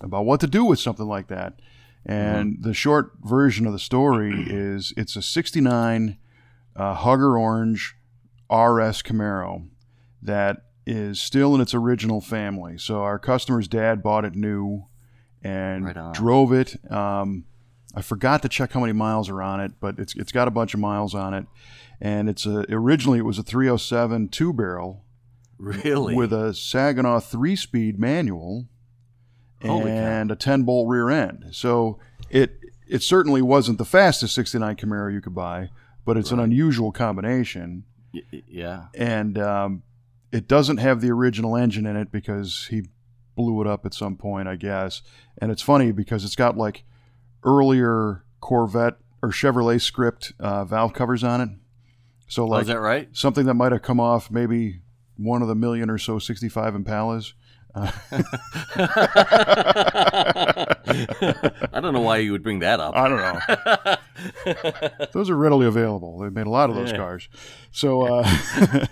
about 0.01 0.25
what 0.25 0.39
to 0.41 0.47
do 0.47 0.65
with 0.65 0.79
something 0.79 1.07
like 1.07 1.27
that. 1.27 1.59
And 2.05 2.61
the 2.61 2.73
short 2.73 3.13
version 3.23 3.65
of 3.65 3.71
the 3.71 3.79
story 3.79 4.45
is 4.47 4.93
it's 4.97 5.15
a 5.15 5.21
'69 5.21 6.17
uh, 6.75 6.93
Hugger 6.95 7.37
Orange 7.37 7.95
RS 8.49 9.01
Camaro 9.01 9.67
that 10.21 10.65
is 10.85 11.21
still 11.21 11.55
in 11.55 11.61
its 11.61 11.73
original 11.73 12.19
family. 12.19 12.77
So 12.77 13.01
our 13.01 13.17
customer's 13.17 13.67
dad 13.67 14.03
bought 14.03 14.25
it 14.25 14.35
new 14.35 14.85
and 15.43 15.85
Right 15.85 16.13
drove 16.13 16.51
it. 16.51 16.75
Um, 16.91 17.45
I 17.95 18.01
forgot 18.01 18.41
to 18.41 18.49
check 18.49 18.71
how 18.71 18.79
many 18.79 18.93
miles 18.93 19.29
are 19.29 19.41
on 19.41 19.59
it, 19.59 19.73
but 19.79 19.99
it's 19.99 20.15
it's 20.15 20.31
got 20.31 20.47
a 20.47 20.51
bunch 20.51 20.73
of 20.73 20.79
miles 20.79 21.13
on 21.13 21.33
it, 21.33 21.45
and 22.01 22.27
it's 22.27 22.45
a 22.45 22.65
originally 22.69 23.19
it 23.19 23.25
was 23.25 23.37
a 23.37 23.43
307 23.43 24.29
two 24.29 24.51
barrel 24.51 25.03
Really? 25.57 26.15
with 26.15 26.33
a 26.33 26.53
Saginaw 26.53 27.19
three 27.21 27.55
speed 27.55 27.99
manual 27.99 28.67
Holy 29.61 29.83
cow. 29.83 29.87
and 29.89 30.31
a 30.31 30.35
10 30.35 30.63
bolt 30.63 30.89
rear 30.89 31.09
end. 31.09 31.45
So 31.51 31.99
it 32.29 32.59
it 32.87 33.01
certainly 33.01 33.41
wasn't 33.41 33.77
the 33.77 33.85
fastest 33.85 34.35
69 34.35 34.75
Camaro 34.75 35.11
you 35.13 35.21
could 35.21 35.33
buy, 35.35 35.69
but 36.05 36.17
it's 36.17 36.31
an 36.31 36.39
unusual 36.39 36.91
combination. 36.91 37.85
Y- 38.13 38.43
yeah. 38.47 38.85
and 38.93 39.37
um, 39.39 39.83
it 40.31 40.47
doesn't 40.47 40.77
have 40.77 40.99
the 41.01 41.09
original 41.11 41.55
engine 41.55 41.85
in 41.85 41.95
it 41.95 42.11
because 42.11 42.67
he 42.69 42.83
blew 43.35 43.61
it 43.61 43.67
up 43.67 43.85
at 43.85 43.93
some 43.93 44.15
point, 44.17 44.47
I 44.47 44.55
guess. 44.57 45.01
And 45.39 45.51
it's 45.51 45.61
funny 45.61 45.91
because 45.91 46.23
it's 46.25 46.35
got 46.35 46.57
like 46.57 46.83
earlier 47.43 48.23
Corvette 48.41 48.97
or 49.21 49.29
Chevrolet 49.29 49.81
script 49.81 50.33
uh, 50.39 50.65
valve 50.65 50.93
covers 50.93 51.23
on 51.23 51.41
it. 51.41 51.49
So 52.27 52.43
Oh, 52.43 52.47
like 52.47 52.61
is 52.63 52.67
that 52.67 52.79
right? 52.79 53.09
something 53.13 53.45
that 53.45 53.53
might 53.55 53.71
have 53.71 53.81
come 53.81 53.99
off 53.99 54.29
maybe 54.29 54.81
one 55.17 55.41
of 55.41 55.47
the 55.47 55.55
million 55.55 55.89
or 55.89 55.97
so 55.97 56.19
65 56.19 56.73
Impalas. 56.73 57.33
I 60.85 61.79
don't 61.81 61.93
know 61.93 62.01
why 62.01 62.17
you 62.17 62.31
would 62.33 62.43
bring 62.43 62.59
that 62.59 62.79
up. 62.79 62.95
I 62.95 63.07
don't 63.07 63.17
know. 64.99 65.05
Those 65.13 65.29
are 65.29 65.35
readily 65.35 65.65
available. 65.65 66.19
They 66.19 66.29
made 66.29 66.47
a 66.47 66.51
lot 66.51 66.69
of 66.69 66.75
those 66.75 66.91
Yeah. 66.91 66.97
cars. 66.97 67.29
So, 67.71 68.01
uh, 68.03 68.27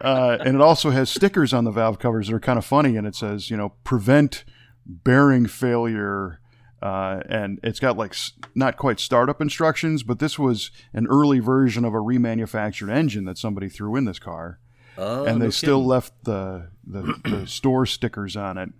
uh, 0.00 0.38
and 0.44 0.54
it 0.56 0.60
also 0.60 0.90
has 0.90 1.10
stickers 1.10 1.52
on 1.52 1.64
the 1.64 1.70
valve 1.70 1.98
covers 1.98 2.28
that 2.28 2.34
are 2.34 2.40
kind 2.40 2.58
of 2.58 2.64
funny, 2.64 2.96
and 2.96 3.06
it 3.06 3.14
says, 3.14 3.50
you 3.50 3.56
know, 3.56 3.70
prevent 3.84 4.44
bearing 4.86 5.46
failure. 5.46 6.40
Uh, 6.80 7.20
and 7.28 7.60
it's 7.62 7.78
got 7.78 7.96
like 7.96 8.10
s- 8.10 8.32
not 8.56 8.76
quite 8.76 8.98
startup 8.98 9.40
instructions, 9.40 10.02
but 10.02 10.18
this 10.18 10.36
was 10.38 10.72
an 10.92 11.06
early 11.06 11.38
version 11.38 11.84
of 11.84 11.94
a 11.94 11.98
remanufactured 11.98 12.90
engine 12.90 13.24
that 13.24 13.38
somebody 13.38 13.68
threw 13.68 13.94
in 13.94 14.04
this 14.04 14.18
car, 14.18 14.58
oh, 14.98 15.24
and 15.24 15.38
no 15.38 15.44
they 15.46 15.50
still 15.50 15.78
kidding. 15.78 15.88
left 15.88 16.24
the, 16.24 16.68
the 16.86 17.14
the 17.24 17.46
store 17.58 17.86
stickers 17.86 18.36
on 18.36 18.58
it. 18.58 18.70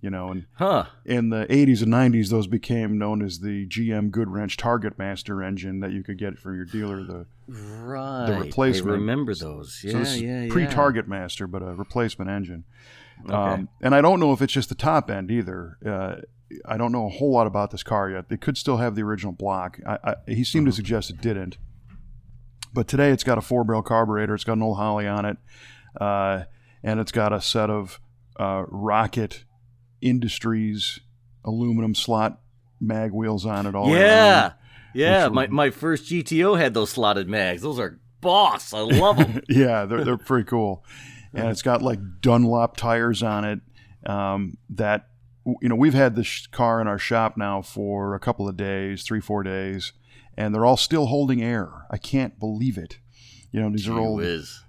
You 0.00 0.10
know, 0.10 0.28
and 0.28 0.46
Huh. 0.54 0.84
in 1.04 1.30
the 1.30 1.44
80s 1.50 1.82
and 1.82 1.92
90s, 1.92 2.28
those 2.30 2.46
became 2.46 2.98
known 2.98 3.20
as 3.20 3.40
the 3.40 3.66
GM 3.66 4.12
Goodwrench 4.12 4.56
Target 4.56 4.96
Master 4.96 5.42
engine 5.42 5.80
that 5.80 5.90
you 5.90 6.04
could 6.04 6.18
get 6.18 6.38
from 6.38 6.54
your 6.54 6.66
dealer. 6.66 7.02
The 7.02 7.26
Right. 7.48 8.26
the 8.26 8.38
replacement. 8.38 8.90
I 8.90 8.92
remember 9.00 9.34
those. 9.34 9.80
Yeah, 9.84 10.04
so 10.04 10.14
yeah, 10.20 10.42
yeah. 10.42 10.52
pre-Target 10.52 11.08
Master, 11.08 11.48
but 11.48 11.62
a 11.62 11.74
replacement 11.74 12.30
engine. 12.30 12.62
Okay. 13.24 13.34
Um, 13.34 13.68
and 13.80 13.92
I 13.92 14.00
don't 14.00 14.20
know 14.20 14.32
if 14.32 14.40
it's 14.40 14.52
just 14.52 14.68
the 14.68 14.76
top 14.76 15.10
end 15.10 15.32
either. 15.32 15.76
Uh, 15.84 16.16
I 16.64 16.76
don't 16.76 16.92
know 16.92 17.06
a 17.06 17.10
whole 17.10 17.32
lot 17.32 17.48
about 17.48 17.72
this 17.72 17.82
car 17.82 18.08
yet. 18.08 18.26
It 18.30 18.40
could 18.40 18.56
still 18.56 18.76
have 18.76 18.94
the 18.94 19.02
original 19.02 19.32
block. 19.32 19.80
I, 19.84 19.98
I, 20.04 20.14
he 20.28 20.44
seemed 20.44 20.62
Mm-hmm. 20.66 20.70
to 20.70 20.76
suggest 20.76 21.10
it 21.10 21.20
didn't. 21.20 21.58
But 22.72 22.88
today 22.88 23.10
it's 23.10 23.24
got 23.24 23.38
a 23.38 23.40
four 23.40 23.64
barrel 23.64 23.82
carburetor. 23.82 24.34
It's 24.34 24.44
got 24.44 24.54
an 24.54 24.62
old 24.62 24.76
Holley 24.76 25.06
on 25.06 25.24
it, 25.24 25.36
uh, 26.00 26.44
and 26.82 27.00
it's 27.00 27.12
got 27.12 27.32
a 27.32 27.40
set 27.40 27.70
of 27.70 28.00
uh, 28.38 28.64
Rocket 28.68 29.44
Industries 30.00 31.00
aluminum 31.44 31.94
slot 31.94 32.40
mag 32.80 33.12
wheels 33.12 33.46
on 33.46 33.66
it. 33.66 33.74
All 33.74 33.88
yeah. 33.90 34.40
around. 34.40 34.52
Yeah. 34.94 35.28
My, 35.28 35.46
were- 35.46 35.52
my 35.52 35.70
first 35.70 36.04
GTO 36.10 36.58
had 36.58 36.74
those 36.74 36.90
slotted 36.90 37.28
mags. 37.28 37.62
Those 37.62 37.78
are 37.78 37.98
boss. 38.20 38.72
I 38.72 38.80
love 38.80 39.16
them. 39.16 39.40
yeah, 39.48 39.84
they're 39.84 40.04
they're 40.04 40.16
pretty 40.18 40.44
cool, 40.44 40.84
and 41.32 41.48
it's 41.48 41.62
got 41.62 41.82
like 41.82 41.98
Dunlop 42.20 42.76
tires 42.76 43.22
on 43.22 43.44
it. 43.44 43.60
Um, 44.06 44.56
that 44.70 45.08
you 45.44 45.68
know 45.68 45.74
we've 45.74 45.94
had 45.94 46.14
this 46.14 46.26
sh- 46.26 46.46
car 46.48 46.80
in 46.80 46.86
our 46.86 46.98
shop 46.98 47.36
now 47.36 47.62
for 47.62 48.14
a 48.14 48.20
couple 48.20 48.48
of 48.48 48.56
days, 48.56 49.02
three 49.02 49.20
four 49.20 49.42
days, 49.42 49.92
and 50.38 50.54
they're 50.54 50.64
all 50.64 50.76
still 50.78 51.06
holding 51.06 51.42
air. 51.42 51.68
I 51.90 51.98
can't 51.98 52.38
believe 52.38 52.78
it. 52.78 52.98
You 53.52 53.60
know 53.60 53.70
these 53.70 53.88
are 53.88 53.98
old 53.98 54.18
Whiz. 54.18 54.60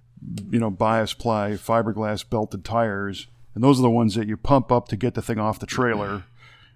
you 0.49 0.59
know 0.59 0.69
bias 0.69 1.13
ply 1.13 1.51
fiberglass 1.51 2.27
belted 2.29 2.65
tires, 2.65 3.27
and 3.55 3.63
those 3.63 3.79
are 3.79 3.83
the 3.83 3.89
ones 3.89 4.15
that 4.15 4.27
you 4.27 4.35
pump 4.35 4.71
up 4.71 4.87
to 4.89 4.97
get 4.97 5.13
the 5.13 5.21
thing 5.21 5.39
off 5.39 5.59
the 5.59 5.65
trailer. 5.65 6.23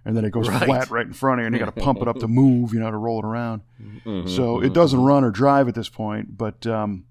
And 0.06 0.18
then 0.18 0.26
it 0.26 0.32
goes 0.32 0.50
Right. 0.50 0.66
flat 0.66 0.90
right 0.92 1.08
in 1.08 1.14
front 1.14 1.40
of 1.40 1.44
you, 1.44 1.48
and 1.48 1.56
you 1.56 1.60
got 1.60 1.74
to 1.74 1.82
pump 1.82 2.02
it 2.02 2.10
up 2.10 2.18
to 2.20 2.28
move, 2.44 2.74
you 2.74 2.82
know, 2.82 2.92
to 2.92 2.98
roll 2.98 3.20
it 3.20 3.26
around. 3.26 3.62
Mhm, 4.06 4.28
So 4.28 4.60
it 4.62 4.74
doesn't 4.74 5.00
run 5.02 5.24
or 5.24 5.32
drive 5.32 5.70
at 5.70 5.76
this 5.76 5.88
point, 5.88 6.38
but 6.38 6.68
um, 6.68 7.06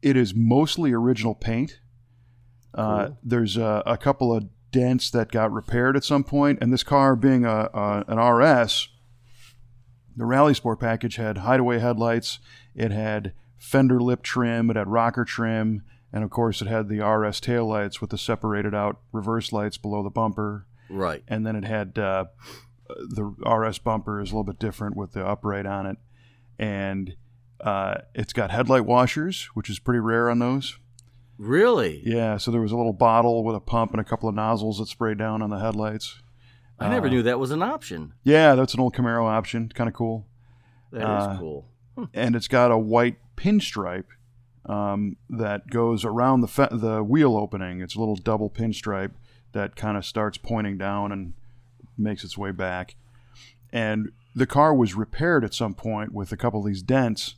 it 0.00 0.16
is 0.16 0.34
mostly 0.34 0.90
original 0.94 1.34
paint. 1.34 1.80
Uh, 2.72 3.08
Cool. 3.08 3.18
there's 3.22 3.56
a, 3.58 3.82
a 3.84 3.98
couple 3.98 4.34
of 4.34 4.44
dents 4.72 5.10
that 5.10 5.30
got 5.30 5.52
repaired 5.52 5.96
at 5.98 6.04
some 6.04 6.24
point, 6.24 6.58
and 6.62 6.72
this 6.72 6.82
car 6.82 7.14
being 7.14 7.44
a, 7.44 7.68
a 7.74 8.04
an 8.08 8.18
RS, 8.18 8.88
the 10.18 10.26
Rally 10.26 10.52
Sport 10.54 10.80
package 10.80 11.16
had 11.16 11.38
hideaway 11.38 11.78
headlights. 11.78 12.38
It 12.74 12.90
had 12.90 13.32
fender 13.56 14.00
lip 14.00 14.22
trim. 14.22 14.68
It 14.70 14.76
had 14.76 14.88
rocker 14.88 15.24
trim, 15.24 15.82
and 16.12 16.22
of 16.24 16.30
course, 16.30 16.60
it 16.60 16.68
had 16.68 16.88
the 16.88 17.00
RS 17.00 17.40
taillights 17.40 18.00
with 18.00 18.10
the 18.10 18.18
separated 18.18 18.74
out 18.74 18.98
reverse 19.12 19.52
lights 19.52 19.78
below 19.78 20.02
the 20.02 20.10
bumper 20.10 20.66
Right. 20.90 21.22
and 21.28 21.46
then 21.46 21.54
it 21.56 21.64
had 21.64 21.98
uh, 21.98 22.26
the 22.88 23.24
RS 23.24 23.78
bumper 23.78 24.20
is 24.20 24.30
a 24.30 24.32
little 24.32 24.44
bit 24.44 24.58
different 24.58 24.96
with 24.96 25.12
the 25.12 25.24
upright 25.26 25.66
on 25.66 25.86
it, 25.86 25.98
and 26.58 27.14
uh, 27.60 27.96
it's 28.14 28.32
got 28.32 28.50
headlight 28.50 28.86
washers, 28.86 29.50
which 29.54 29.68
is 29.68 29.78
pretty 29.78 30.00
rare 30.00 30.30
on 30.30 30.38
those. 30.38 30.78
Really? 31.36 32.02
Yeah, 32.04 32.36
so 32.38 32.50
there 32.50 32.60
was 32.60 32.72
a 32.72 32.76
little 32.76 32.92
bottle 32.92 33.44
with 33.44 33.54
a 33.54 33.60
pump 33.60 33.92
and 33.92 34.00
a 34.00 34.04
couple 34.04 34.28
of 34.28 34.34
nozzles 34.34 34.78
that 34.78 34.88
sprayed 34.88 35.18
down 35.18 35.42
on 35.42 35.50
the 35.50 35.58
headlights. 35.58 36.20
I 36.80 36.88
never 36.88 37.06
Uh, 37.06 37.10
knew 37.10 37.22
that 37.22 37.38
was 37.38 37.50
an 37.50 37.62
option. 37.62 38.12
Yeah, 38.22 38.54
that's 38.54 38.74
an 38.74 38.80
old 38.80 38.94
Camaro 38.94 39.24
option, 39.24 39.70
kind 39.74 39.88
of 39.88 39.94
cool. 39.94 40.26
That 40.92 41.02
is 41.02 41.26
uh, 41.26 41.36
cool. 41.38 41.66
And 42.14 42.36
it's 42.36 42.48
got 42.48 42.70
a 42.70 42.78
white 42.78 43.16
pinstripe 43.36 44.04
um, 44.66 45.16
that 45.28 45.68
goes 45.68 46.04
around 46.04 46.40
the 46.42 46.48
fe- 46.48 46.68
the 46.70 47.02
wheel 47.02 47.36
opening. 47.36 47.80
It's 47.80 47.96
a 47.96 47.98
little 47.98 48.16
double 48.16 48.48
pinstripe 48.50 49.12
that 49.52 49.74
kind 49.76 49.96
of 49.96 50.04
starts 50.06 50.38
pointing 50.38 50.78
down 50.78 51.10
and 51.10 51.32
makes 51.96 52.22
its 52.22 52.38
way 52.38 52.52
back. 52.52 52.94
And 53.72 54.12
the 54.34 54.46
car 54.46 54.72
was 54.74 54.94
repaired 54.94 55.44
at 55.44 55.54
some 55.54 55.74
point 55.74 56.12
with 56.12 56.30
a 56.32 56.36
couple 56.36 56.60
of 56.60 56.66
these 56.66 56.82
dents, 56.82 57.34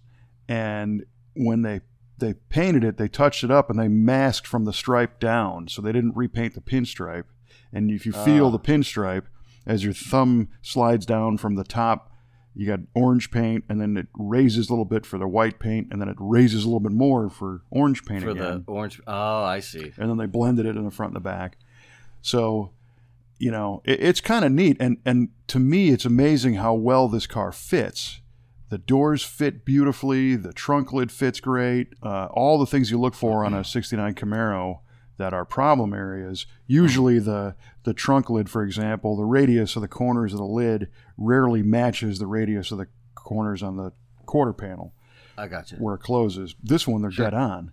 and 0.48 1.06
when 1.34 1.62
they 1.62 1.80
they 2.18 2.34
painted 2.34 2.84
it, 2.84 2.98
they 2.98 3.08
touched 3.08 3.42
it 3.42 3.50
up 3.50 3.70
and 3.70 3.78
they 3.78 3.88
masked 3.88 4.46
from 4.46 4.66
the 4.66 4.74
stripe 4.74 5.18
down, 5.18 5.68
so 5.68 5.80
they 5.80 5.92
didn't 5.92 6.14
repaint 6.14 6.54
the 6.54 6.60
pinstripe. 6.60 7.24
And 7.72 7.90
if 7.90 8.04
you 8.06 8.12
feel 8.12 8.46
Ah. 8.46 8.50
the 8.50 8.58
pinstripe 8.58 9.24
as 9.66 9.84
your 9.84 9.92
thumb 9.92 10.48
slides 10.62 11.06
down 11.06 11.36
from 11.38 11.54
the 11.54 11.64
top, 11.64 12.08
you 12.54 12.66
got 12.66 12.80
orange 12.94 13.30
paint, 13.30 13.64
and 13.68 13.80
then 13.80 13.96
it 13.96 14.08
raises 14.14 14.68
a 14.68 14.72
little 14.72 14.84
bit 14.84 15.06
for 15.06 15.18
the 15.18 15.28
white 15.28 15.58
paint, 15.60 15.86
and 15.92 16.00
then 16.00 16.08
it 16.08 16.16
raises 16.18 16.64
a 16.64 16.66
little 16.66 16.80
bit 16.80 16.90
more 16.92 17.30
for 17.30 17.62
orange 17.70 18.04
paint 18.04 18.24
For 18.24 18.30
again 18.30 18.64
the 18.66 18.72
orange. 18.72 19.00
Oh, 19.06 19.42
I 19.44 19.60
see. 19.60 19.92
and 19.96 20.10
then 20.10 20.16
they 20.16 20.26
blended 20.26 20.66
it 20.66 20.76
in 20.76 20.84
the 20.84 20.90
front 20.90 21.10
and 21.10 21.16
the 21.16 21.20
back. 21.20 21.56
So, 22.22 22.70
you 23.38 23.50
know, 23.50 23.82
it, 23.84 24.00
it's 24.02 24.20
kind 24.20 24.44
of 24.44 24.50
neat, 24.52 24.76
and 24.80 24.98
and 25.04 25.28
to 25.46 25.58
me, 25.60 25.90
it's 25.90 26.04
amazing 26.04 26.54
how 26.54 26.74
well 26.74 27.08
this 27.08 27.26
car 27.26 27.52
fits. 27.52 28.20
The 28.68 28.78
doors 28.78 29.22
fit 29.24 29.64
beautifully. 29.64 30.36
The 30.36 30.52
trunk 30.52 30.92
lid 30.92 31.10
fits 31.10 31.40
great. 31.40 31.88
Uh, 32.02 32.26
all 32.32 32.58
the 32.58 32.66
things 32.66 32.90
you 32.90 33.00
look 33.00 33.14
for 33.14 33.44
on 33.44 33.54
a 33.54 33.64
'69 33.64 34.14
Camaro 34.14 34.80
that 35.20 35.34
are 35.34 35.44
problem 35.44 35.92
areas. 35.92 36.46
Usually, 36.66 37.18
the 37.18 37.54
the 37.84 37.92
trunk 37.92 38.30
lid, 38.30 38.48
for 38.48 38.62
example, 38.64 39.16
the 39.16 39.24
radius 39.24 39.76
of 39.76 39.82
the 39.82 39.88
corners 39.88 40.32
of 40.32 40.38
the 40.38 40.44
lid 40.44 40.88
rarely 41.18 41.62
matches 41.62 42.18
the 42.18 42.26
radius 42.26 42.72
of 42.72 42.78
the 42.78 42.88
corners 43.14 43.62
on 43.62 43.76
the 43.76 43.92
quarter 44.24 44.54
panel 44.54 44.94
I 45.36 45.46
got 45.46 45.70
you. 45.70 45.76
where 45.76 45.94
it 45.94 46.00
closes. 46.00 46.54
This 46.62 46.88
one 46.88 47.02
they're 47.02 47.10
dead 47.10 47.34
on, 47.34 47.72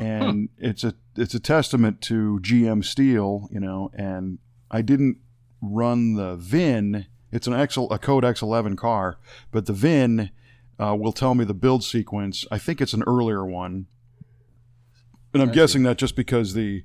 and 0.00 0.48
it's 0.58 0.84
a 0.84 0.94
it's 1.16 1.34
a 1.34 1.40
testament 1.40 2.00
to 2.02 2.40
GM 2.42 2.82
Steel, 2.82 3.48
you 3.52 3.60
know. 3.60 3.90
And 3.94 4.38
I 4.70 4.80
didn't 4.80 5.18
run 5.60 6.14
the 6.14 6.36
VIN. 6.36 7.06
It's 7.30 7.46
an 7.46 7.52
X 7.52 7.76
a 7.76 7.98
code 7.98 8.24
X11 8.24 8.78
car, 8.78 9.18
but 9.50 9.66
the 9.66 9.74
VIN 9.74 10.30
uh, 10.80 10.96
will 10.98 11.12
tell 11.12 11.34
me 11.34 11.44
the 11.44 11.52
build 11.52 11.84
sequence. 11.84 12.46
I 12.50 12.56
think 12.56 12.80
it's 12.80 12.94
an 12.94 13.02
earlier 13.06 13.44
one, 13.44 13.86
and 15.36 15.42
I'm 15.48 15.54
guessing 15.54 15.82
that 15.84 15.98
just 15.98 16.16
because 16.16 16.54
the 16.54 16.84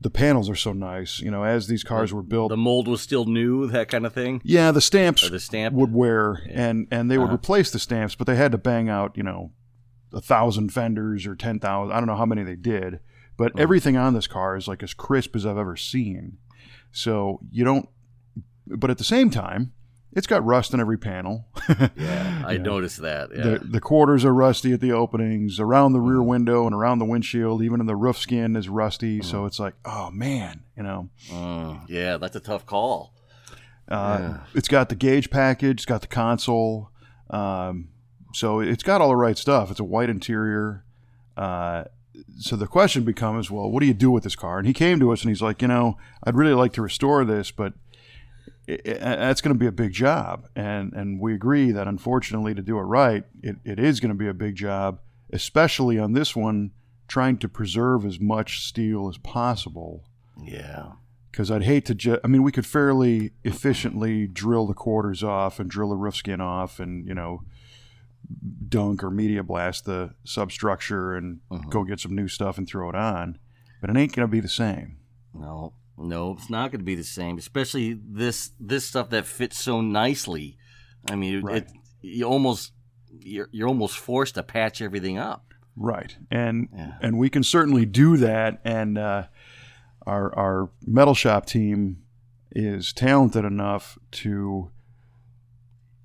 the 0.00 0.10
panels 0.10 0.48
are 0.48 0.54
so 0.54 0.72
nice, 0.72 1.18
you 1.18 1.30
know, 1.30 1.42
as 1.42 1.66
these 1.66 1.82
cars 1.82 2.12
were 2.14 2.22
built. 2.22 2.50
The 2.50 2.56
mold 2.56 2.86
was 2.86 3.00
still 3.00 3.24
new, 3.24 3.66
that 3.66 3.88
kind 3.88 4.06
of 4.06 4.12
thing. 4.12 4.40
yeah, 4.44 4.70
the 4.70 4.80
stamps 4.80 5.24
Or 5.26 5.30
the 5.30 5.40
stamp. 5.40 5.74
would 5.74 5.92
wear 5.92 6.40
and 6.50 6.86
and 6.90 7.10
they 7.10 7.18
would 7.18 7.24
Uh-huh. 7.26 7.34
replace 7.34 7.70
the 7.72 7.80
stamps 7.80 8.14
but 8.14 8.26
they 8.28 8.36
had 8.36 8.52
to 8.52 8.58
bang 8.58 8.88
out 8.88 9.16
you 9.16 9.22
know 9.24 9.50
a 10.14 10.20
thousand 10.20 10.72
fenders 10.72 11.26
or 11.26 11.34
ten 11.34 11.58
thousand 11.58 11.92
i 11.94 11.98
don't 11.98 12.06
know 12.06 12.16
how 12.16 12.24
many 12.24 12.42
they 12.44 12.56
did 12.56 13.00
but 13.36 13.52
Hmm. 13.52 13.58
everything 13.60 13.96
on 13.96 14.14
this 14.14 14.26
car 14.26 14.56
is 14.56 14.66
like 14.68 14.82
as 14.82 14.94
crisp 14.94 15.34
as 15.36 15.44
i've 15.44 15.58
ever 15.58 15.76
seen 15.76 16.38
so 16.92 17.40
you 17.50 17.64
don't 17.64 17.88
but 18.66 18.88
at 18.90 18.96
the 18.98 19.04
same 19.04 19.28
time 19.30 19.72
it's 20.18 20.26
got 20.26 20.44
rust 20.44 20.74
in 20.74 20.80
every 20.80 20.98
panel 20.98 21.46
Yeah, 21.96 22.42
I 22.46 22.52
Yeah. 22.52 22.62
noticed 22.62 23.00
that. 23.02 23.30
Yeah. 23.34 23.42
the, 23.42 23.58
the 23.60 23.80
quarters 23.80 24.24
are 24.24 24.34
rusty 24.34 24.72
at 24.72 24.80
the 24.80 24.92
openings 24.92 25.58
around 25.58 25.92
the 25.94 26.00
rear 26.00 26.22
window 26.22 26.66
and 26.66 26.74
around 26.74 26.98
the 26.98 27.04
windshield 27.06 27.62
even 27.62 27.80
in 27.80 27.86
the 27.86 27.96
roof 27.96 28.18
skin 28.18 28.56
is 28.56 28.68
rusty 28.68 29.22
so 29.22 29.46
it's 29.46 29.58
like 29.58 29.74
oh 29.86 30.10
man 30.10 30.60
you 30.76 30.82
know 30.82 31.08
Mm, 31.30 31.82
yeah, 31.88 32.16
that's 32.18 32.36
a 32.36 32.40
tough 32.40 32.66
call. 32.66 33.14
Uh, 33.88 34.18
Yeah. 34.20 34.36
It's 34.54 34.68
got 34.68 34.88
the 34.90 34.94
gauge 34.94 35.30
package, 35.30 35.78
it's 35.78 35.84
got 35.86 36.02
the 36.02 36.06
console. 36.06 36.90
Um, 37.30 37.88
so 38.34 38.60
it's 38.60 38.82
got 38.82 39.00
all 39.00 39.08
the 39.08 39.16
right 39.16 39.38
stuff. 39.38 39.70
It's 39.70 39.80
a 39.80 39.84
white 39.84 40.10
interior. 40.10 40.84
Uh, 41.36 41.84
so 42.38 42.56
the 42.56 42.66
question 42.66 43.04
becomes, 43.04 43.50
well, 43.50 43.70
what 43.70 43.80
do 43.80 43.86
you 43.86 43.94
do 43.94 44.10
with 44.10 44.24
this 44.24 44.36
car? 44.36 44.58
And 44.58 44.66
he 44.66 44.72
came 44.74 44.98
to 45.00 45.12
us 45.12 45.22
and 45.22 45.30
he's 45.30 45.40
like, 45.42 45.62
you 45.62 45.68
know, 45.68 45.96
I'd 46.24 46.34
really 46.34 46.52
like 46.54 46.72
to 46.74 46.82
restore 46.82 47.24
this, 47.24 47.50
but 47.50 47.72
it, 48.68 48.82
it, 48.84 49.00
that's 49.00 49.40
going 49.40 49.54
to 49.54 49.58
be 49.58 49.66
a 49.66 49.72
big 49.72 49.92
job, 49.92 50.46
and 50.54 50.92
and 50.92 51.20
we 51.20 51.34
agree 51.34 51.72
that 51.72 51.88
unfortunately 51.88 52.54
to 52.54 52.62
do 52.62 52.78
it 52.78 52.82
right, 52.82 53.24
it, 53.42 53.56
it 53.64 53.78
is 53.78 53.98
going 54.00 54.10
to 54.10 54.14
be 54.14 54.28
a 54.28 54.34
big 54.34 54.54
job, 54.54 55.00
especially 55.32 55.98
on 55.98 56.12
this 56.12 56.36
one, 56.36 56.70
trying 57.08 57.38
to 57.38 57.48
preserve 57.48 58.04
as 58.04 58.20
much 58.20 58.64
steel 58.66 59.08
as 59.08 59.18
possible. 59.18 60.04
Yeah. 60.42 60.92
Because 61.30 61.50
I'd 61.50 61.62
hate 61.62 61.84
to 61.86 61.94
just, 61.94 62.20
I 62.24 62.26
mean, 62.26 62.42
we 62.42 62.50
could 62.52 62.66
fairly 62.66 63.30
efficiently 63.44 64.26
drill 64.26 64.66
the 64.66 64.74
quarters 64.74 65.22
off 65.22 65.60
and 65.60 65.70
drill 65.70 65.90
the 65.90 65.96
roof 65.96 66.16
skin 66.16 66.40
off 66.40 66.80
and, 66.80 67.06
you 67.06 67.14
know, 67.14 67.42
dunk 68.68 69.02
or 69.04 69.10
media 69.10 69.42
blast 69.42 69.84
the 69.84 70.14
substructure 70.24 71.14
and 71.14 71.40
Mhm. 71.50 71.70
go 71.70 71.84
get 71.84 72.00
some 72.00 72.14
new 72.14 72.28
stuff 72.28 72.58
and 72.58 72.66
throw 72.68 72.88
it 72.88 72.94
on. 72.94 73.38
But 73.80 73.90
it 73.90 73.96
ain't 73.96 74.14
going 74.14 74.26
to 74.26 74.30
be 74.30 74.40
the 74.40 74.48
same. 74.48 74.96
No, 75.32 75.72
no, 75.98 76.32
it's 76.32 76.48
not 76.50 76.70
going 76.70 76.80
to 76.80 76.84
be 76.84 76.94
the 76.94 77.04
same. 77.04 77.38
Especially 77.38 77.98
this 78.02 78.52
this 78.60 78.84
stuff 78.84 79.10
that 79.10 79.26
fits 79.26 79.58
so 79.58 79.80
nicely. 79.80 80.56
I 81.10 81.16
mean, 81.16 81.42
Right. 81.42 81.62
it 81.62 81.70
you 82.02 82.24
almost 82.24 82.72
you're 83.20 83.48
you're 83.52 83.68
almost 83.68 83.98
forced 83.98 84.34
to 84.36 84.42
patch 84.42 84.80
everything 84.80 85.18
up. 85.18 85.44
Right. 85.76 86.16
And 86.30 86.68
Yeah. 86.74 86.92
and 87.00 87.18
we 87.18 87.30
can 87.30 87.42
certainly 87.42 87.84
do 87.86 88.16
that. 88.18 88.60
And 88.64 88.96
uh, 88.98 89.24
our 90.06 90.34
our 90.38 90.70
metal 90.86 91.14
shop 91.14 91.46
team 91.46 92.02
is 92.52 92.92
talented 92.92 93.44
enough 93.44 93.98
to 94.10 94.70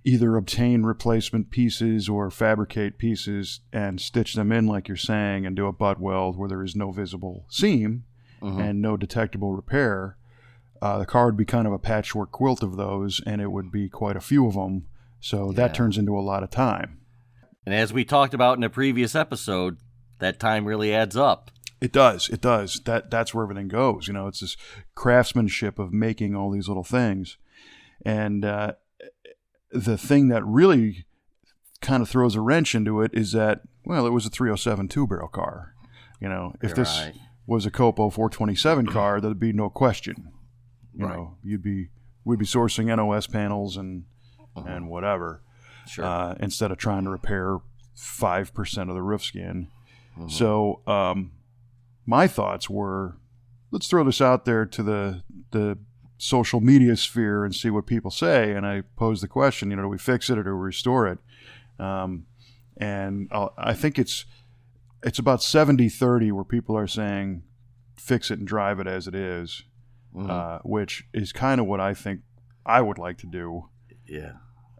either 0.03 0.35
obtain 0.35 0.83
replacement 0.83 1.49
pieces 1.49 2.09
or 2.09 2.29
fabricate 2.29 2.97
pieces 2.97 3.61
and 3.71 4.01
stitch 4.01 4.33
them 4.33 4.51
in, 4.51 4.67
like 4.67 4.89
you're 4.89 4.97
saying, 4.97 5.45
and 5.45 5.55
do 5.55 5.65
a 5.65 5.71
butt 5.71 5.97
weld 5.99 6.37
where 6.37 6.49
there 6.49 6.61
is 6.63 6.75
no 6.75 6.91
visible 6.91 7.45
seam 7.49 8.03
Mhm. 8.43 8.59
and 8.59 8.81
no 8.81 8.97
detectable 8.97 9.55
repair. 9.55 10.17
Uh, 10.81 10.97
the 10.99 11.05
car 11.05 11.25
would 11.27 11.37
be 11.37 11.45
kind 11.45 11.65
of 11.65 11.71
a 11.73 11.79
patchwork 11.79 12.31
quilt 12.31 12.61
of 12.61 12.75
those, 12.75 13.21
and 13.25 13.41
it 13.41 13.51
would 13.51 13.71
be 13.71 13.87
quite 13.87 14.17
a 14.17 14.21
few 14.21 14.45
of 14.45 14.53
them. 14.55 14.85
So 15.21 15.49
Yeah. 15.51 15.55
that 15.57 15.73
turns 15.73 15.97
into 15.97 16.17
a 16.17 16.21
lot 16.21 16.43
of 16.43 16.49
time. 16.49 16.97
And 17.65 17.73
as 17.73 17.93
we 17.93 18.03
talked 18.03 18.33
about 18.33 18.57
in 18.57 18.63
a 18.63 18.69
previous 18.69 19.15
episode, 19.15 19.77
that 20.19 20.39
time 20.39 20.65
really 20.65 20.93
adds 20.93 21.15
up. 21.15 21.49
It 21.79 21.93
does. 21.93 22.27
It 22.29 22.41
does. 22.41 22.81
That 22.85 23.09
that's 23.09 23.33
where 23.33 23.43
everything 23.43 23.69
goes. 23.69 24.07
You 24.07 24.13
know, 24.13 24.27
it's 24.27 24.41
this 24.41 24.57
craftsmanship 24.95 25.79
of 25.79 25.93
making 25.93 26.35
all 26.35 26.49
these 26.51 26.67
little 26.67 26.83
things, 26.83 27.37
and 28.05 28.43
uh, 28.45 28.73
the 29.71 29.97
thing 29.97 30.27
that 30.29 30.45
really 30.45 31.05
kind 31.81 32.01
of 32.01 32.07
throws 32.09 32.35
a 32.35 32.41
wrench 32.41 32.75
into 32.75 33.01
it 33.01 33.11
is 33.13 33.31
that 33.33 33.61
well, 33.85 34.05
it 34.05 34.11
was 34.11 34.25
a 34.25 34.29
307 34.29 34.87
two 34.87 35.05
barrel 35.07 35.27
car. 35.27 35.73
You 36.21 36.29
know, 36.29 36.55
if 36.61 36.73
this 36.75 37.01
Right. 37.01 37.15
Was 37.45 37.65
a 37.65 37.71
Copo 37.71 38.11
427 38.11 38.87
car, 38.87 39.19
there'd 39.19 39.39
be 39.39 39.53
no 39.53 39.69
question. 39.69 40.31
You 40.93 41.05
Right. 41.05 41.15
know, 41.15 41.35
you'd 41.43 41.63
be 41.63 41.89
we'd 42.25 42.39
be 42.39 42.45
sourcing 42.45 42.85
NOS 42.95 43.27
panels 43.27 43.75
and 43.77 44.05
Uh-huh. 44.55 44.67
and 44.69 44.87
whatever 44.87 45.41
Sure. 45.87 46.05
uh, 46.05 46.35
instead 46.39 46.71
of 46.71 46.77
trying 46.77 47.03
to 47.03 47.09
repair 47.09 47.59
five 47.95 48.53
percent 48.53 48.89
of 48.89 48.95
the 48.95 49.01
roof 49.01 49.23
skin. 49.23 49.67
Mhm. 50.17 50.31
So 50.31 50.81
um, 50.87 51.31
my 52.05 52.27
thoughts 52.27 52.69
were, 52.69 53.17
let's 53.71 53.87
throw 53.87 54.03
this 54.03 54.21
out 54.21 54.45
there 54.45 54.65
to 54.65 54.83
the 54.83 55.23
the 55.51 55.77
social 56.17 56.61
media 56.61 56.95
sphere 56.95 57.43
and 57.43 57.53
see 57.53 57.69
what 57.69 57.85
people 57.85 58.09
say. 58.11 58.53
And 58.53 58.65
I 58.65 58.81
posed 58.95 59.21
the 59.23 59.27
question, 59.27 59.69
you 59.71 59.75
know, 59.75 59.81
do 59.83 59.87
we 59.89 59.97
fix 59.97 60.29
it 60.29 60.37
or 60.37 60.43
do 60.43 60.55
we 60.55 60.61
restore 60.61 61.07
it? 61.07 61.19
Um, 61.79 62.25
and 62.77 63.27
I'll, 63.31 63.53
I 63.57 63.73
think 63.73 63.99
it's 63.99 64.25
it's 65.03 65.19
about 65.19 65.39
70-30 65.39 66.31
where 66.31 66.43
people 66.43 66.77
are 66.77 66.87
saying 66.87 67.43
fix 67.95 68.31
it 68.31 68.39
and 68.39 68.47
drive 68.47 68.79
it 68.79 68.87
as 68.87 69.07
it 69.07 69.15
is, 69.15 69.63
Mhm. 70.15 70.29
uh, 70.29 70.59
which 70.63 71.05
is 71.13 71.31
kind 71.31 71.59
of 71.61 71.67
what 71.67 71.79
I 71.79 71.93
think 71.93 72.21
I 72.65 72.81
would 72.81 72.97
like 72.97 73.17
to 73.19 73.27
do. 73.27 73.69
yeah. 74.07 74.33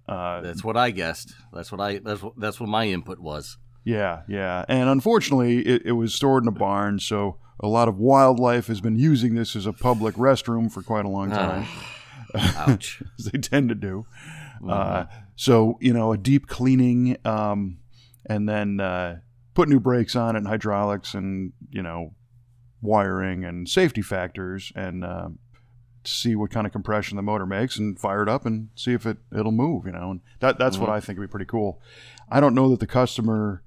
Uh, 0.08 0.42
That's 0.42 0.64
what 0.66 0.76
I 0.76 0.92
guessed. 0.92 1.34
That's 1.54 1.72
what 1.72 1.80
I 1.80 2.00
that's 2.00 2.22
what 2.22 2.34
that's 2.38 2.60
what 2.60 2.68
my 2.68 2.88
input 2.88 3.20
was. 3.20 3.58
Yeah, 3.86 4.24
yeah. 4.28 4.66
And 4.68 4.90
unfortunately, 4.90 5.60
it, 5.66 5.84
it 5.86 5.92
was 5.94 6.14
stored 6.14 6.44
in 6.44 6.50
a 6.50 6.52
barn, 6.52 7.00
so 7.00 7.38
a 7.62 7.68
lot 7.70 7.88
of 7.88 7.98
wildlife 8.00 8.68
has 8.68 8.82
been 8.82 8.98
using 8.98 9.36
this 9.36 9.56
as 9.56 9.66
a 9.66 9.72
public 9.72 10.16
restroom 10.16 10.70
for 10.70 10.84
quite 10.84 11.06
a 11.06 11.10
long 11.10 11.30
time, 11.30 11.66
Ouch. 12.36 13.02
as 13.20 13.26
they 13.26 13.40
tend 13.40 13.70
to 13.70 13.76
do. 13.76 14.06
Mm-hmm. 14.62 14.70
Uh, 14.70 15.06
so, 15.38 15.78
you 15.80 15.94
know, 15.94 16.12
a 16.12 16.18
deep 16.18 16.48
cleaning 16.48 17.16
um, 17.26 17.78
and 18.26 18.48
then 18.50 18.82
uh, 18.82 19.20
put 19.54 19.70
new 19.70 19.80
brakes 19.80 20.16
on 20.16 20.36
it 20.36 20.40
and 20.40 20.48
hydraulics 20.48 21.14
and, 21.14 21.54
you 21.72 21.82
know, 21.82 22.14
wiring 22.82 23.44
and 23.46 23.70
safety 23.70 24.02
factors 24.02 24.72
and 24.76 25.04
uh, 25.06 25.30
see 26.04 26.36
what 26.36 26.52
kind 26.52 26.66
of 26.68 26.74
compression 26.74 27.16
the 27.16 27.22
motor 27.22 27.46
makes 27.46 27.78
and 27.78 28.00
fire 28.00 28.24
it 28.24 28.30
up 28.30 28.46
and 28.46 28.70
see 28.76 28.94
if 28.94 29.06
it, 29.06 29.18
it'll 29.36 29.52
move, 29.52 29.86
you 29.86 29.92
know. 29.92 30.12
And 30.12 30.22
that, 30.40 30.58
that's 30.58 30.78
what 30.78 30.90
Mhm. 30.90 30.94
I 30.94 31.00
think 31.00 31.20
would 31.20 31.28
be 31.28 31.32
pretty 31.32 31.46
cool. 31.46 31.82
I 32.30 32.40
don't 32.40 32.56
know 32.56 32.70
that 32.72 32.80
the 32.80 32.88
customer 32.88 33.62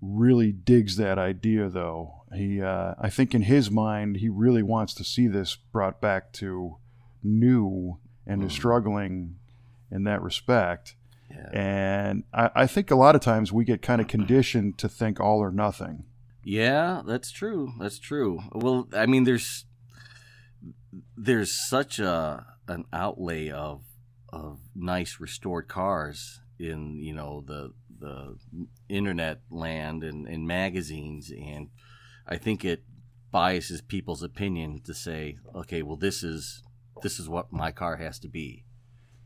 really 0.00 0.52
digs 0.52 0.96
that 0.96 1.18
idea, 1.18 1.68
though. 1.68 2.22
He, 2.34 2.60
uh, 2.60 2.94
I 2.98 3.08
think 3.08 3.34
in 3.34 3.42
his 3.42 3.70
mind, 3.70 4.16
he 4.16 4.28
really 4.28 4.62
wants 4.62 4.94
to 4.94 5.04
see 5.04 5.26
this 5.26 5.56
brought 5.56 6.00
back 6.00 6.32
to 6.34 6.76
new 7.22 7.98
and 8.26 8.42
is 8.42 8.52
Mhm. 8.52 8.54
struggling 8.56 9.36
in 9.90 10.04
that 10.04 10.20
respect. 10.22 10.94
Yeah. 11.30 11.48
And 11.52 12.24
I, 12.32 12.50
I 12.54 12.66
think 12.66 12.90
a 12.90 12.96
lot 12.96 13.14
of 13.14 13.20
times 13.20 13.52
we 13.52 13.64
get 13.64 13.82
kind 13.82 14.00
of 14.00 14.08
conditioned 14.08 14.78
to 14.78 14.88
think 14.88 15.20
all 15.20 15.38
or 15.38 15.50
nothing. 15.50 16.04
Yeah, 16.42 17.02
that's 17.06 17.30
true. 17.30 17.72
That's 17.78 17.98
true. 17.98 18.40
Well, 18.52 18.88
I 18.94 19.06
mean, 19.06 19.24
there's 19.24 19.66
there's 21.16 21.52
such 21.52 21.98
a 21.98 22.46
an 22.66 22.84
outlay 22.92 23.50
of 23.50 23.82
of 24.30 24.60
nice 24.74 25.20
restored 25.20 25.68
cars 25.68 26.40
in 26.58 26.98
you 27.02 27.14
know 27.14 27.42
the 27.46 27.72
the 27.98 28.36
internet 28.88 29.40
land 29.50 30.04
and, 30.04 30.26
and 30.26 30.46
magazines, 30.46 31.30
and 31.30 31.68
I 32.26 32.36
think 32.36 32.64
it 32.64 32.82
biases 33.30 33.80
people's 33.82 34.22
opinion 34.22 34.80
to 34.84 34.94
say, 34.94 35.36
okay, 35.54 35.82
well, 35.82 35.96
this 35.96 36.22
is 36.22 36.62
this 37.02 37.18
is 37.20 37.28
what 37.28 37.52
my 37.52 37.72
car 37.72 37.96
has 37.96 38.18
to 38.20 38.28
be, 38.28 38.64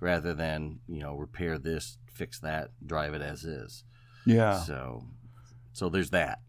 rather 0.03 0.35
than 0.35 0.81
you 0.89 1.01
know 1.01 1.15
repair 1.15 1.57
this, 1.59 1.97
fix 2.13 2.39
that, 2.41 2.71
drive 2.85 3.15
it 3.15 3.23
as 3.23 3.45
is. 3.45 3.85
Yeah, 4.27 4.61
So, 4.61 5.05
so 5.73 5.89
there's 5.89 6.11
that. 6.11 6.41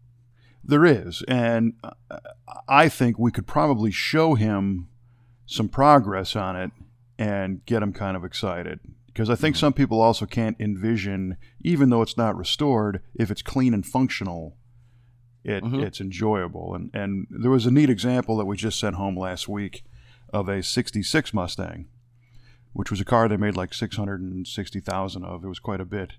there 0.62 0.84
is. 0.86 1.22
And 1.28 1.74
uh, 1.82 2.18
I 2.68 2.88
think 2.88 3.18
we 3.18 3.30
could 3.32 3.46
probably 3.46 3.90
show 3.90 4.34
him 4.34 4.88
some 5.46 5.68
progress 5.68 6.36
on 6.36 6.56
it 6.56 6.70
and 7.18 7.64
get 7.66 7.82
him 7.82 7.92
kind 7.92 8.16
of 8.16 8.24
excited. 8.24 8.80
Because 9.06 9.28
I 9.30 9.34
think 9.36 9.56
some 9.56 9.72
people 9.72 10.00
also 10.00 10.24
can't 10.26 10.56
envision, 10.60 11.36
even 11.62 11.90
though 11.90 12.02
it's 12.02 12.16
not 12.16 12.36
restored, 12.36 13.00
if 13.14 13.30
it's 13.30 13.42
clean 13.42 13.72
and 13.74 13.84
functional, 13.86 14.56
it, 15.44 15.62
Mhm. 15.64 15.82
it's 15.84 16.00
enjoyable. 16.00 16.74
And, 16.74 16.90
and 16.94 17.26
there 17.30 17.50
was 17.50 17.66
a 17.66 17.70
neat 17.70 17.90
example 17.90 18.36
that 18.38 18.46
we 18.46 18.56
just 18.56 18.78
sent 18.80 18.96
home 18.96 19.16
last 19.16 19.48
week 19.48 19.84
of 20.32 20.48
a 20.48 20.62
66 20.62 21.32
Mustang, 21.34 21.86
which 22.74 22.90
was 22.90 23.00
a 23.00 23.04
car 23.04 23.28
they 23.28 23.36
made 23.36 23.56
like 23.56 23.72
660,000 23.72 25.24
of. 25.24 25.44
It 25.44 25.48
was 25.48 25.58
quite 25.58 25.80
a 25.80 25.84
bit. 25.84 26.12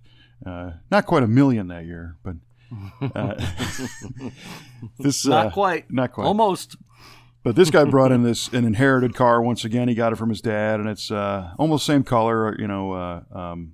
Uh, 0.46 0.72
not 0.90 1.06
quite 1.06 1.24
a 1.24 1.28
million 1.28 1.68
that 1.68 1.86
year, 1.86 2.18
but 2.24 2.36
uh, 3.16 3.36
this 5.00 5.26
Not 5.26 5.48
uh, 5.48 5.52
quite. 5.52 5.92
not 5.92 6.12
quite. 6.12 6.26
Almost. 6.26 6.78
But 7.44 7.56
this 7.56 7.70
guy 7.70 7.84
brought 7.84 8.12
in 8.12 8.24
this 8.24 8.48
an 8.54 8.66
inherited 8.66 9.14
car 9.14 9.40
once 9.40 9.64
again. 9.64 9.88
He 9.88 9.94
got 9.94 10.12
it 10.12 10.16
from 10.16 10.30
his 10.30 10.42
dad, 10.42 10.80
and 10.80 10.90
it's 10.90 11.12
uh, 11.12 11.54
almost 11.60 11.86
same 11.86 12.04
color. 12.04 12.60
You 12.60 12.68
know, 12.68 12.94
uh, 12.94 13.22
um, 13.32 13.74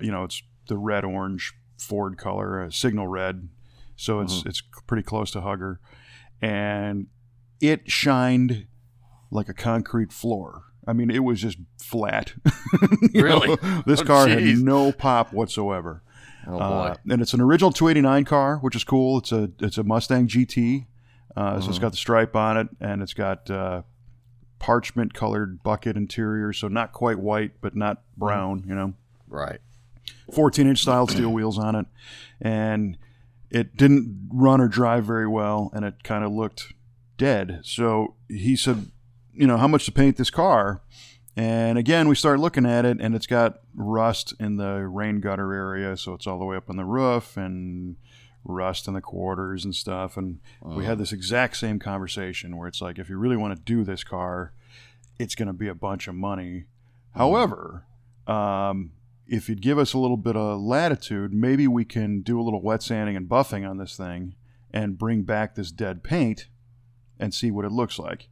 you 0.00 0.12
know, 0.12 0.24
it's 0.24 0.42
the 0.66 0.76
red 0.76 1.04
orange 1.04 1.54
Ford 1.78 2.18
color, 2.18 2.62
uh, 2.62 2.70
signal 2.70 3.08
red. 3.08 3.48
So 3.96 4.20
it's 4.20 4.44
it's 4.44 4.62
pretty 4.86 5.02
close 5.02 5.30
to 5.32 5.40
Hugger, 5.40 5.80
and 6.42 7.06
it 7.60 7.90
shined 7.90 8.66
like 9.30 9.48
a 9.48 9.54
concrete 9.54 10.12
floor. 10.12 10.64
I 10.88 10.92
mean, 10.94 11.10
it 11.10 11.22
was 11.22 11.40
just 11.40 11.58
flat. 11.80 12.32
Really? 13.14 13.48
know, 13.48 13.82
this 13.86 14.00
Oh, 14.00 14.04
car 14.04 14.26
had 14.28 14.42
no 14.58 14.90
pop 14.92 15.32
whatsoever. 15.32 16.02
Oh 16.46 16.52
boy. 16.58 16.64
Uh, 16.64 16.96
and 17.10 17.20
it's 17.22 17.34
an 17.34 17.40
original 17.40 17.70
289 17.72 18.24
car, 18.24 18.56
which 18.58 18.74
is 18.74 18.84
cool. 18.84 19.18
It's 19.18 19.30
a 19.32 19.50
it's 19.60 19.76
a 19.78 19.82
Mustang 19.84 20.26
GT, 20.28 20.86
uh, 21.36 21.60
so 21.60 21.68
it's 21.68 21.78
Mhm. 21.78 21.82
got 21.82 21.90
the 21.92 21.96
stripe 21.98 22.34
on 22.34 22.56
it, 22.56 22.68
and 22.80 23.02
it's 23.02 23.12
got 23.14 23.50
uh, 23.50 23.82
parchment 24.58 25.14
colored 25.14 25.62
bucket 25.62 25.96
interior, 25.96 26.52
so 26.52 26.68
not 26.68 26.92
quite 26.92 27.18
white, 27.18 27.52
but 27.60 27.76
not 27.76 28.02
brown. 28.16 28.64
You 28.66 28.74
know, 28.74 28.94
right. 29.28 29.60
14 30.32 30.66
inch 30.66 30.80
styled 30.80 31.10
steel 31.16 31.30
wheels 31.30 31.58
on 31.58 31.74
it, 31.74 31.86
and 32.40 32.96
it 33.50 33.76
didn't 33.76 34.28
run 34.32 34.60
or 34.60 34.68
drive 34.68 35.04
very 35.04 35.26
well, 35.28 35.70
and 35.74 35.84
it 35.84 36.02
kind 36.02 36.24
of 36.24 36.32
looked 36.32 36.72
dead. 37.18 37.60
So 37.62 38.14
he 38.28 38.56
said, 38.56 38.86
you 39.34 39.46
know, 39.46 39.56
how 39.56 39.68
much 39.68 39.84
to 39.86 39.92
paint 39.92 40.16
this 40.16 40.30
car? 40.30 40.82
And 41.36 41.78
again, 41.78 42.08
we 42.08 42.16
start 42.16 42.40
looking 42.40 42.66
at 42.66 42.84
it, 42.84 43.00
and 43.00 43.14
it's 43.14 43.26
got 43.26 43.60
rust 43.74 44.34
in 44.40 44.56
the 44.56 44.88
rain 44.88 45.20
gutter 45.20 45.52
area, 45.52 45.96
so 45.96 46.14
it's 46.14 46.26
all 46.26 46.38
the 46.38 46.44
way 46.44 46.56
up 46.56 46.68
on 46.68 46.76
the 46.76 46.84
roof, 46.84 47.36
and 47.36 47.96
rust 48.44 48.88
in 48.88 48.94
the 48.94 49.00
quarters 49.00 49.64
and 49.64 49.74
stuff. 49.74 50.16
And 50.16 50.40
we 50.62 50.84
had 50.84 50.98
this 50.98 51.12
exact 51.12 51.56
same 51.56 51.78
conversation 51.78 52.56
where 52.56 52.66
it's 52.66 52.80
like, 52.80 52.98
if 52.98 53.08
you 53.08 53.18
really 53.18 53.36
want 53.36 53.54
to 53.54 53.62
do 53.62 53.84
this 53.84 54.02
car, 54.02 54.52
it's 55.18 55.34
going 55.34 55.46
to 55.46 55.52
be 55.52 55.68
a 55.68 55.74
bunch 55.74 56.08
of 56.08 56.14
money. 56.14 56.64
However, 57.14 57.84
um, 58.26 58.92
if 59.26 59.48
you'd 59.48 59.60
give 59.60 59.78
us 59.78 59.92
a 59.92 59.98
little 59.98 60.16
bit 60.16 60.36
of 60.36 60.60
latitude, 60.60 61.32
maybe 61.32 61.68
we 61.68 61.84
can 61.84 62.22
do 62.22 62.40
a 62.40 62.42
little 62.42 62.62
wet 62.62 62.82
sanding 62.82 63.16
and 63.16 63.28
buffing 63.28 63.68
on 63.68 63.76
this 63.76 63.96
thing 63.96 64.34
and 64.72 64.98
bring 64.98 65.22
back 65.22 65.54
this 65.54 65.70
dead 65.70 66.02
paint 66.02 66.48
and 67.18 67.34
see 67.34 67.50
what 67.50 67.64
it 67.64 67.72
looks 67.72 67.98
like. 67.98 68.28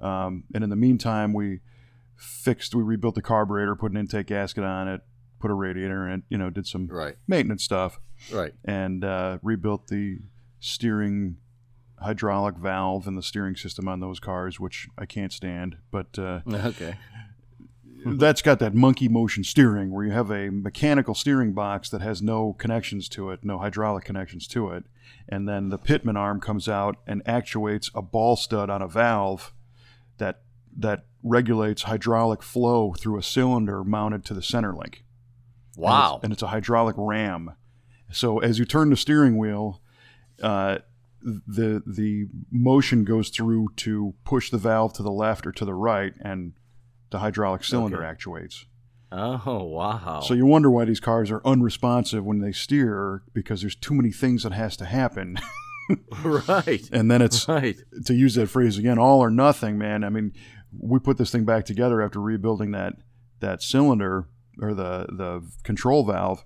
Um, 0.00 0.44
and 0.54 0.62
in 0.64 0.70
the 0.70 0.76
meantime, 0.76 1.32
we 1.32 1.60
fixed, 2.16 2.74
we 2.74 2.82
rebuilt 2.82 3.14
the 3.14 3.22
carburetor, 3.22 3.74
put 3.76 3.90
an 3.92 3.96
intake 3.96 4.26
gasket 4.28 4.64
on 4.64 4.88
it, 4.88 5.00
put 5.40 5.50
a 5.50 5.54
radiator 5.54 6.06
in 6.08 6.20
it, 6.20 6.22
you 6.28 6.38
know, 6.38 6.50
did 6.50 6.66
some 6.66 6.86
Right. 6.88 7.16
maintenance 7.26 7.62
stuff, 7.64 8.00
Right. 8.32 8.52
and 8.64 9.04
uh, 9.04 9.38
rebuilt 9.42 9.86
the 9.88 10.18
steering 10.60 11.36
hydraulic 12.00 12.56
valve 12.56 13.06
and 13.06 13.16
the 13.16 13.22
steering 13.22 13.56
system 13.56 13.88
on 13.88 14.00
those 14.00 14.20
cars, 14.20 14.58
which 14.60 14.88
I 14.96 15.06
can't 15.06 15.32
stand. 15.32 15.76
But 15.90 16.18
uh, 16.18 16.40
Okay. 16.48 16.96
that's 18.06 18.42
got 18.42 18.58
that 18.60 18.74
monkey 18.74 19.08
motion 19.08 19.42
steering 19.44 19.90
where 19.90 20.04
you 20.04 20.12
have 20.12 20.30
a 20.30 20.50
mechanical 20.50 21.14
steering 21.14 21.52
box 21.52 21.90
that 21.90 22.00
has 22.00 22.22
no 22.22 22.52
connections 22.54 23.08
to 23.10 23.30
it, 23.30 23.40
no 23.44 23.58
hydraulic 23.58 24.04
connections 24.04 24.46
to 24.48 24.70
it. 24.70 24.84
And 25.28 25.48
then 25.48 25.68
the 25.68 25.78
pitman 25.78 26.16
arm 26.16 26.40
comes 26.40 26.68
out 26.68 26.96
and 27.06 27.22
actuates 27.26 27.90
a 27.94 28.02
ball 28.02 28.36
stud 28.36 28.70
on 28.70 28.80
a 28.82 28.88
valve 28.88 29.52
that 30.18 30.42
that 30.76 31.06
regulates 31.22 31.82
hydraulic 31.82 32.42
flow 32.42 32.92
through 32.92 33.18
a 33.18 33.22
cylinder 33.22 33.82
mounted 33.82 34.24
to 34.26 34.34
the 34.34 34.42
center 34.42 34.72
link. 34.74 35.04
And 35.76 35.84
it's- 35.84 35.90
Wow. 35.90 36.20
And 36.22 36.32
it's, 36.32 36.42
a 36.42 36.48
hydraulic 36.48 36.94
ram. 36.98 37.52
So 38.12 38.38
as 38.38 38.58
you 38.58 38.64
turn 38.64 38.90
the 38.90 38.96
steering 38.96 39.36
wheel, 39.38 39.80
uh, 40.42 40.78
the 41.22 41.82
the 41.86 42.26
motion 42.50 43.04
goes 43.04 43.28
through 43.30 43.68
to 43.76 44.14
push 44.24 44.50
the 44.50 44.58
valve 44.58 44.92
to 44.94 45.02
the 45.02 45.10
left 45.10 45.46
or 45.46 45.52
to 45.52 45.64
the 45.64 45.74
right, 45.74 46.14
and 46.20 46.52
the 47.10 47.18
hydraulic 47.18 47.64
cylinder 47.64 47.98
Okay. 47.98 48.06
actuates. 48.06 48.66
Oh 49.10 49.64
wow. 49.64 50.20
So 50.20 50.34
you 50.34 50.46
wonder 50.46 50.70
why 50.70 50.84
these 50.84 51.00
cars 51.00 51.30
are 51.30 51.40
unresponsive 51.44 52.24
when 52.24 52.38
they 52.40 52.52
steer 52.52 53.22
because 53.32 53.62
there's 53.62 53.74
too 53.74 53.94
many 53.94 54.12
things 54.12 54.42
that 54.44 54.52
has 54.52 54.76
to 54.76 54.84
happen. 54.84 55.38
right. 56.24 56.88
and 56.92 57.10
then 57.10 57.22
it's 57.22 57.48
Right. 57.48 57.76
to 58.06 58.14
use 58.14 58.34
that 58.34 58.48
phrase 58.48 58.78
again, 58.78 58.98
all 58.98 59.20
or 59.20 59.30
nothing, 59.30 59.78
man. 59.78 60.04
I 60.04 60.08
mean, 60.10 60.32
we 60.78 60.98
put 60.98 61.16
this 61.18 61.30
thing 61.30 61.44
back 61.44 61.64
together 61.64 62.02
after 62.02 62.20
rebuilding 62.20 62.72
that 62.72 62.94
that 63.40 63.62
cylinder 63.62 64.28
or 64.60 64.74
the 64.74 65.06
the 65.10 65.42
control 65.62 66.04
valve, 66.04 66.44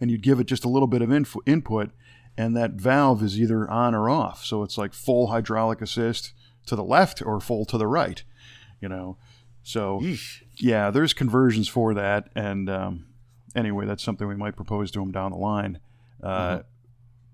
and 0.00 0.10
you'd 0.10 0.22
give 0.22 0.38
it 0.40 0.46
just 0.46 0.64
a 0.64 0.68
little 0.68 0.86
bit 0.88 1.02
of 1.02 1.12
info, 1.12 1.40
input, 1.46 1.90
and 2.36 2.56
that 2.56 2.72
valve 2.72 3.22
is 3.22 3.40
either 3.40 3.68
on 3.70 3.94
or 3.94 4.08
off. 4.08 4.44
So 4.44 4.62
it's 4.62 4.78
like 4.78 4.92
full 4.94 5.28
hydraulic 5.28 5.80
assist 5.82 6.32
to 6.66 6.76
the 6.76 6.84
left 6.84 7.22
or 7.22 7.40
full 7.40 7.64
to 7.66 7.78
the 7.78 7.86
right, 7.86 8.22
you 8.80 8.88
know. 8.88 9.16
So 9.62 10.00
Yeesh. 10.00 10.42
yeah, 10.56 10.90
there's 10.90 11.12
conversions 11.12 11.68
for 11.68 11.94
that, 11.94 12.28
and 12.36 12.70
um, 12.70 13.06
anyway, 13.56 13.84
that's 13.86 14.02
something 14.04 14.28
we 14.28 14.36
might 14.36 14.56
propose 14.56 14.90
to 14.92 15.02
him 15.02 15.10
down 15.10 15.32
the 15.32 15.36
line. 15.38 15.80
Uh, 16.22 16.60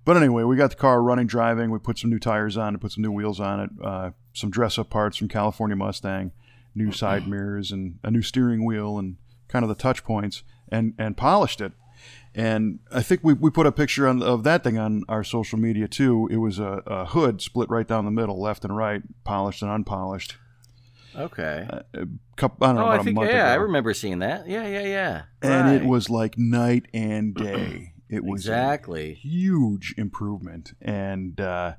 But 0.04 0.16
anyway, 0.16 0.42
we 0.42 0.56
got 0.56 0.70
the 0.70 0.76
car 0.76 1.02
running, 1.02 1.26
driving. 1.26 1.70
We 1.70 1.78
put 1.78 1.98
some 1.98 2.10
new 2.10 2.18
tires 2.18 2.56
on 2.56 2.74
it, 2.74 2.80
put 2.80 2.92
some 2.92 3.02
new 3.02 3.12
wheels 3.12 3.40
on 3.40 3.60
it, 3.60 3.70
uh, 3.82 4.10
some 4.34 4.50
dress-up 4.50 4.90
parts 4.90 5.16
from 5.16 5.28
California 5.28 5.76
Mustang, 5.76 6.32
new 6.74 6.92
side 6.92 7.26
mirrors, 7.26 7.72
and 7.72 7.98
a 8.02 8.10
new 8.10 8.22
steering 8.22 8.64
wheel, 8.64 8.98
and 8.98 9.16
kind 9.48 9.64
of 9.64 9.68
the 9.68 9.74
touch 9.74 10.04
points, 10.04 10.42
and 10.68 10.94
and 10.98 11.16
polished 11.16 11.60
it. 11.60 11.72
And 12.34 12.80
I 12.92 13.00
think 13.02 13.20
we, 13.22 13.32
we 13.32 13.48
put 13.48 13.66
a 13.66 13.72
picture 13.72 14.08
on, 14.08 14.22
of 14.22 14.42
that 14.42 14.64
thing 14.64 14.76
on 14.76 15.04
our 15.08 15.22
social 15.22 15.58
media 15.58 15.86
too. 15.86 16.28
It 16.30 16.38
was 16.38 16.58
a, 16.58 16.82
a 16.86 17.06
hood 17.06 17.40
split 17.40 17.70
right 17.70 17.86
down 17.86 18.04
the 18.04 18.10
middle, 18.10 18.40
left 18.40 18.64
and 18.64 18.76
right, 18.76 19.02
polished 19.22 19.62
and 19.62 19.70
unpolished. 19.70 20.36
Okay. 21.16 21.66
A 21.94 22.08
Couple, 22.36 22.66
I 22.66 22.70
don't 22.70 22.76
know, 22.76 22.86
oh, 22.86 22.88
I 22.88 22.96
a 22.96 23.04
think 23.04 23.14
month 23.14 23.30
yeah, 23.30 23.52
I 23.52 23.54
remember 23.54 23.94
seeing 23.94 24.18
that. 24.18 24.48
Yeah, 24.48 24.66
yeah, 24.66 24.82
yeah. 24.82 25.22
and 25.40 25.76
it 25.76 25.86
was 25.86 26.10
like 26.10 26.36
night 26.36 26.86
and 26.92 27.32
day. 27.32 27.93
It 28.08 28.24
was 28.24 28.46
a 28.46 28.52
exactly. 28.52 29.14
huge 29.14 29.94
improvement, 29.96 30.74
and 30.82 31.40
uh, 31.40 31.74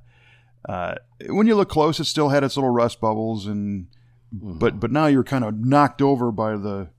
uh, 0.68 0.96
when 1.30 1.48
you 1.48 1.56
look 1.56 1.70
close, 1.70 2.00
it 2.00 2.06
still 2.06 2.30
had 2.30 2.44
its 2.44 2.58
little 2.58 2.72
rust 2.72 3.00
bubbles, 3.00 3.46
and 3.48 3.88
Mm-hmm. 4.36 4.58
but 4.58 4.80
but 4.82 4.92
now 4.92 5.06
you're 5.06 5.24
kind 5.24 5.46
of 5.46 5.54
knocked 5.64 6.02
over 6.02 6.30
by 6.32 6.58
the 6.58 6.90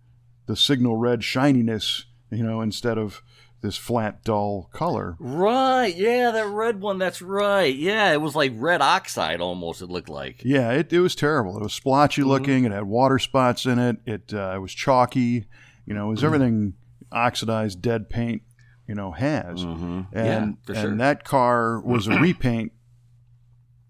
the 0.47 0.57
signal 0.57 0.97
red 0.97 1.23
shininess, 1.25 2.05
you 2.31 2.43
know, 2.45 2.63
instead 2.63 2.97
of 2.97 3.21
this 3.63 3.77
flat 3.77 4.23
dull 4.25 4.71
color. 4.73 5.17
Right. 5.19 5.95
Yeah, 5.95 6.31
that 6.31 6.47
red 6.47 6.81
one. 6.81 6.99
That's 6.99 7.21
right. 7.21 7.75
Yeah, 7.75 8.13
it 8.13 8.23
was 8.23 8.37
like 8.37 8.53
red 8.55 8.81
oxide 8.81 9.41
almost. 9.41 9.83
It 9.83 9.91
looked 9.91 10.09
like. 10.09 10.43
Yeah, 10.45 10.71
it, 10.71 10.93
it 10.93 11.01
was 11.01 11.15
terrible. 11.17 11.57
It 11.59 11.63
was 11.65 11.75
splotchy 11.75 12.23
Mm-hmm. 12.23 12.31
looking. 12.31 12.65
It 12.65 12.73
had 12.73 12.85
water 12.85 13.19
spots 13.19 13.67
in 13.67 13.79
it. 13.81 13.97
It 14.07 14.33
uh, 14.33 14.53
it 14.55 14.61
was 14.61 14.73
chalky. 14.73 15.47
You 15.85 15.93
know, 15.95 16.03
it 16.03 16.05
Mm-hmm. 16.05 16.11
was 16.11 16.25
everything 16.25 16.75
oxidized, 17.13 17.83
dead 17.83 18.09
paint. 18.09 18.43
You 18.87 18.95
know, 18.95 19.13
has. 19.13 19.65
Mm-hmm. 19.65 20.03
and 20.13 20.57
yeah, 20.69 20.81
and 20.81 21.01
that 21.01 21.25
car 21.25 21.81
was 21.81 22.07
a 22.07 22.11
repaint 22.21 22.73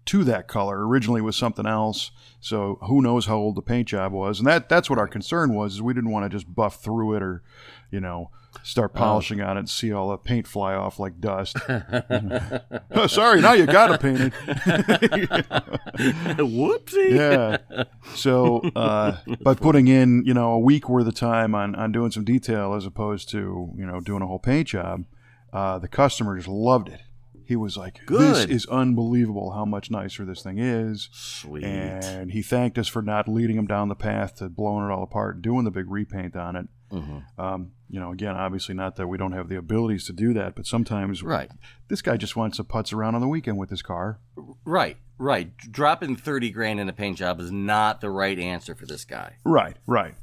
to 0.07 0.23
that 0.23 0.47
color. 0.47 0.87
Originally 0.87 1.21
was 1.21 1.35
something 1.35 1.65
else. 1.65 2.11
So 2.39 2.79
who 2.87 3.01
knows 3.01 3.25
how 3.25 3.37
old 3.37 3.55
the 3.55 3.61
paint 3.61 3.89
job 3.89 4.11
was? 4.11 4.39
And 4.39 4.47
that 4.47 4.69
that's 4.69 4.89
what 4.89 4.99
our 4.99 5.07
concern 5.07 5.53
was. 5.53 5.75
Is 5.75 5.81
we 5.81 5.93
didn't 5.93 6.11
want 6.11 6.25
to 6.25 6.35
just 6.35 6.53
buff 6.53 6.81
through 6.81 7.15
it 7.15 7.21
or, 7.21 7.43
you 7.91 7.99
know, 7.99 8.31
start 8.63 8.91
Oh. 8.95 8.99
polishing 8.99 9.41
on 9.41 9.57
it 9.57 9.61
and 9.61 9.69
see 9.69 9.91
all 9.93 10.09
the 10.09 10.17
paint 10.17 10.47
fly 10.47 10.73
off 10.73 10.99
like 10.99 11.19
dust. 11.19 11.57
Oh, 12.91 13.05
sorry, 13.05 13.41
now 13.41 13.53
you 13.53 13.67
got 13.67 13.91
it. 13.91 14.01
Whoopsie. 15.97 17.11
yeah. 17.11 17.57
So 18.15 18.59
uh, 18.75 19.17
by 19.41 19.53
putting 19.53 19.87
in, 19.87 20.23
you 20.25 20.33
know, 20.33 20.51
a 20.53 20.59
week 20.59 20.89
worth 20.89 21.07
of 21.07 21.13
time 21.15 21.53
on, 21.55 21.75
on 21.75 21.91
doing 21.91 22.11
some 22.11 22.23
detail 22.23 22.73
as 22.73 22.85
opposed 22.85 23.29
to, 23.29 23.71
you 23.77 23.85
know, 23.85 23.99
doing 23.99 24.21
a 24.21 24.27
whole 24.27 24.39
paint 24.39 24.69
job, 24.69 25.05
uh, 25.53 25.77
the 25.79 25.87
customer 25.87 26.35
just 26.35 26.47
loved 26.47 26.89
it. 26.89 27.01
He 27.45 27.55
was 27.55 27.77
like, 27.77 28.01
"This 28.09 28.43
is 28.45 28.65
unbelievable 28.65 29.51
how 29.51 29.63
much 29.63 29.89
nicer 29.89 30.25
this 30.25 30.41
thing 30.41 30.57
is," 30.57 31.07
Sweet. 31.13 31.63
and 31.63 32.31
he 32.31 32.41
thanked 32.41 32.77
us 32.77 32.89
for 32.89 33.01
not 33.01 33.29
leading 33.29 33.55
him 33.55 33.67
down 33.67 33.87
the 33.87 33.95
path 33.95 34.35
to 34.37 34.49
blowing 34.49 34.85
it 34.85 34.91
all 34.91 35.03
apart 35.03 35.35
and 35.35 35.43
doing 35.43 35.63
the 35.63 35.71
big 35.71 35.89
repaint 35.89 36.35
on 36.35 36.57
it. 36.57 36.67
Mhm. 36.91 37.23
Um, 37.39 37.71
you 37.89 37.99
know, 37.99 38.11
again, 38.11 38.35
obviously 38.35 38.75
not 38.75 38.95
that 38.97 39.07
we 39.07 39.17
don't 39.17 39.31
have 39.31 39.47
the 39.49 39.55
abilities 39.57 40.05
to 40.07 40.13
do 40.13 40.33
that, 40.33 40.55
but 40.55 40.65
sometimes 40.65 41.23
Right. 41.23 41.49
this 41.87 42.01
guy 42.01 42.17
just 42.17 42.35
wants 42.35 42.57
to 42.57 42.63
putz 42.63 42.93
around 42.93 43.15
on 43.15 43.21
the 43.21 43.27
weekend 43.27 43.57
with 43.57 43.69
his 43.69 43.81
car. 43.81 44.19
Right. 44.65 44.97
Right. 45.19 45.55
Dropping 45.57 46.15
thirty 46.15 46.51
grand 46.51 46.79
in 46.79 46.87
a 46.89 46.93
paint 46.93 47.17
job 47.17 47.39
is 47.39 47.51
not 47.51 48.01
the 48.01 48.09
right 48.11 48.37
answer 48.37 48.75
for 48.75 48.85
this 48.85 49.03
guy. 49.05 49.37
Right, 49.43 49.77
right. 49.87 50.13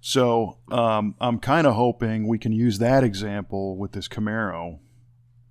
So 0.00 0.58
um, 0.70 1.14
I'm 1.20 1.38
kind 1.38 1.66
of 1.66 1.74
hoping 1.74 2.26
we 2.28 2.38
can 2.38 2.52
use 2.52 2.78
that 2.78 3.02
example 3.04 3.76
with 3.76 3.92
this 3.92 4.08
Camaro 4.08 4.78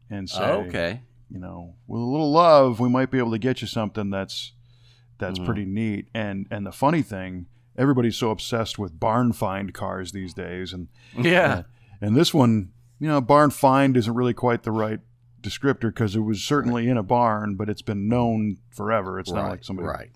and 0.09 0.29
say, 0.29 0.43
Oh, 0.43 0.61
okay. 0.67 1.01
you 1.29 1.39
know, 1.39 1.75
with 1.87 2.01
a 2.01 2.05
little 2.05 2.31
love, 2.31 2.79
we 2.79 2.89
might 2.89 3.11
be 3.11 3.17
able 3.17 3.31
to 3.31 3.39
get 3.39 3.61
you 3.61 3.67
something 3.67 4.09
that's 4.09 4.53
that's 5.17 5.39
Mhm. 5.39 5.45
pretty 5.45 5.65
neat. 5.65 6.09
And 6.13 6.45
and 6.51 6.65
the 6.65 6.71
funny 6.73 7.01
thing, 7.01 7.45
everybody's 7.77 8.15
so 8.15 8.29
obsessed 8.31 8.77
with 8.79 8.99
barn 8.99 9.33
find 9.33 9.73
cars 9.73 10.11
these 10.11 10.33
days, 10.33 10.73
and 10.73 10.87
Yeah. 11.17 11.63
and 12.01 12.15
this 12.15 12.33
one, 12.33 12.71
you 12.99 13.07
know, 13.07 13.21
barn 13.21 13.49
find 13.51 13.95
isn't 13.97 14.13
really 14.13 14.33
quite 14.33 14.63
the 14.63 14.71
right 14.71 14.99
descriptor 15.41 15.89
because 15.93 16.15
it 16.15 16.21
was 16.21 16.43
certainly 16.43 16.87
in 16.89 16.97
a 16.97 17.03
barn, 17.03 17.55
but 17.55 17.69
it's 17.69 17.81
been 17.83 18.07
known 18.07 18.57
forever. 18.71 19.19
It's 19.19 19.31
not 19.31 19.49
like 19.49 19.63
somebody 19.63 19.87
right. 19.87 20.11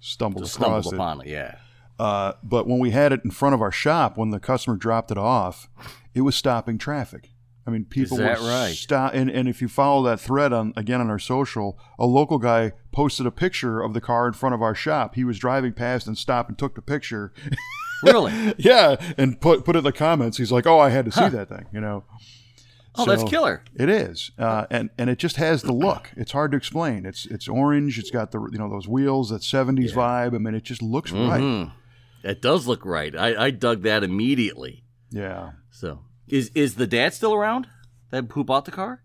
stumbled 0.00 0.44
Just 0.44 0.56
across 0.56 0.84
stumbled 0.86 0.94
it. 0.94 0.96
upon 0.96 1.20
it. 1.20 1.26
Yeah. 1.30 1.54
Uh, 1.98 2.32
but 2.42 2.66
when 2.66 2.78
we 2.80 2.90
had 2.90 3.12
it 3.12 3.20
in 3.24 3.30
front 3.30 3.54
of 3.54 3.62
our 3.62 3.70
shop, 3.70 4.16
when 4.16 4.30
the 4.30 4.40
customer 4.40 4.76
dropped 4.76 5.10
it 5.12 5.18
off, 5.18 5.68
it 6.14 6.22
was 6.22 6.34
stopping 6.34 6.78
traffic. 6.78 7.30
I 7.66 7.70
mean, 7.70 7.84
people 7.84 8.18
were 8.18 8.24
right? 8.24 8.74
stop. 8.74 9.14
And, 9.14 9.30
and 9.30 9.48
if 9.48 9.62
you 9.62 9.68
follow 9.68 10.02
that 10.04 10.18
thread 10.20 10.52
on 10.52 10.72
again 10.76 11.00
on 11.00 11.10
our 11.10 11.18
social, 11.18 11.78
a 11.98 12.06
local 12.06 12.38
guy 12.38 12.72
posted 12.90 13.26
a 13.26 13.30
picture 13.30 13.80
of 13.80 13.94
the 13.94 14.00
car 14.00 14.26
in 14.26 14.32
front 14.32 14.54
of 14.54 14.62
our 14.62 14.74
shop. 14.74 15.14
He 15.14 15.24
was 15.24 15.38
driving 15.38 15.72
past 15.72 16.06
and 16.06 16.18
stopped 16.18 16.48
and 16.48 16.58
took 16.58 16.74
the 16.74 16.82
picture. 16.82 17.32
Really? 18.04 18.32
yeah, 18.58 18.96
and 19.16 19.40
put 19.40 19.64
put 19.64 19.76
it 19.76 19.78
in 19.78 19.84
the 19.84 19.92
comments. 19.92 20.36
He's 20.36 20.50
like, 20.50 20.66
"Oh, 20.66 20.80
I 20.80 20.88
had 20.88 21.04
to 21.04 21.12
see 21.12 21.28
that 21.28 21.48
thing," 21.48 21.66
you 21.72 21.80
know. 21.80 22.02
Oh, 22.96 23.04
that's 23.06 23.22
killer. 23.22 23.62
It 23.76 23.88
is, 23.88 24.32
uh, 24.38 24.66
and 24.70 24.90
and 24.98 25.08
it 25.08 25.18
just 25.18 25.36
has 25.36 25.62
the 25.62 25.72
look. 25.72 26.10
It's 26.16 26.32
hard 26.32 26.50
to 26.50 26.56
explain. 26.56 27.06
It's 27.06 27.26
it's 27.26 27.46
orange. 27.46 28.00
It's 28.00 28.10
got 28.10 28.32
the 28.32 28.40
you 28.50 28.58
know 28.58 28.68
those 28.68 28.88
wheels, 28.88 29.30
that 29.30 29.42
'70s 29.42 29.92
vibe. 29.92 30.34
I 30.34 30.38
mean, 30.38 30.54
it 30.56 30.64
just 30.64 30.82
looks 30.82 31.12
right. 31.12 31.40
Mhm. 31.40 31.72
It 32.24 32.42
does 32.42 32.66
look 32.66 32.84
right. 32.84 33.14
I, 33.16 33.44
I 33.46 33.50
dug 33.50 33.82
that 33.82 34.02
immediately. 34.02 34.82
Yeah. 35.10 35.52
So 35.70 36.00
is 36.32 36.50
is 36.54 36.74
the 36.74 36.86
dad 36.86 37.14
still 37.14 37.34
around? 37.34 37.68
That 38.10 38.24
who 38.32 38.42
bought 38.42 38.64
the 38.64 38.70
car? 38.72 39.02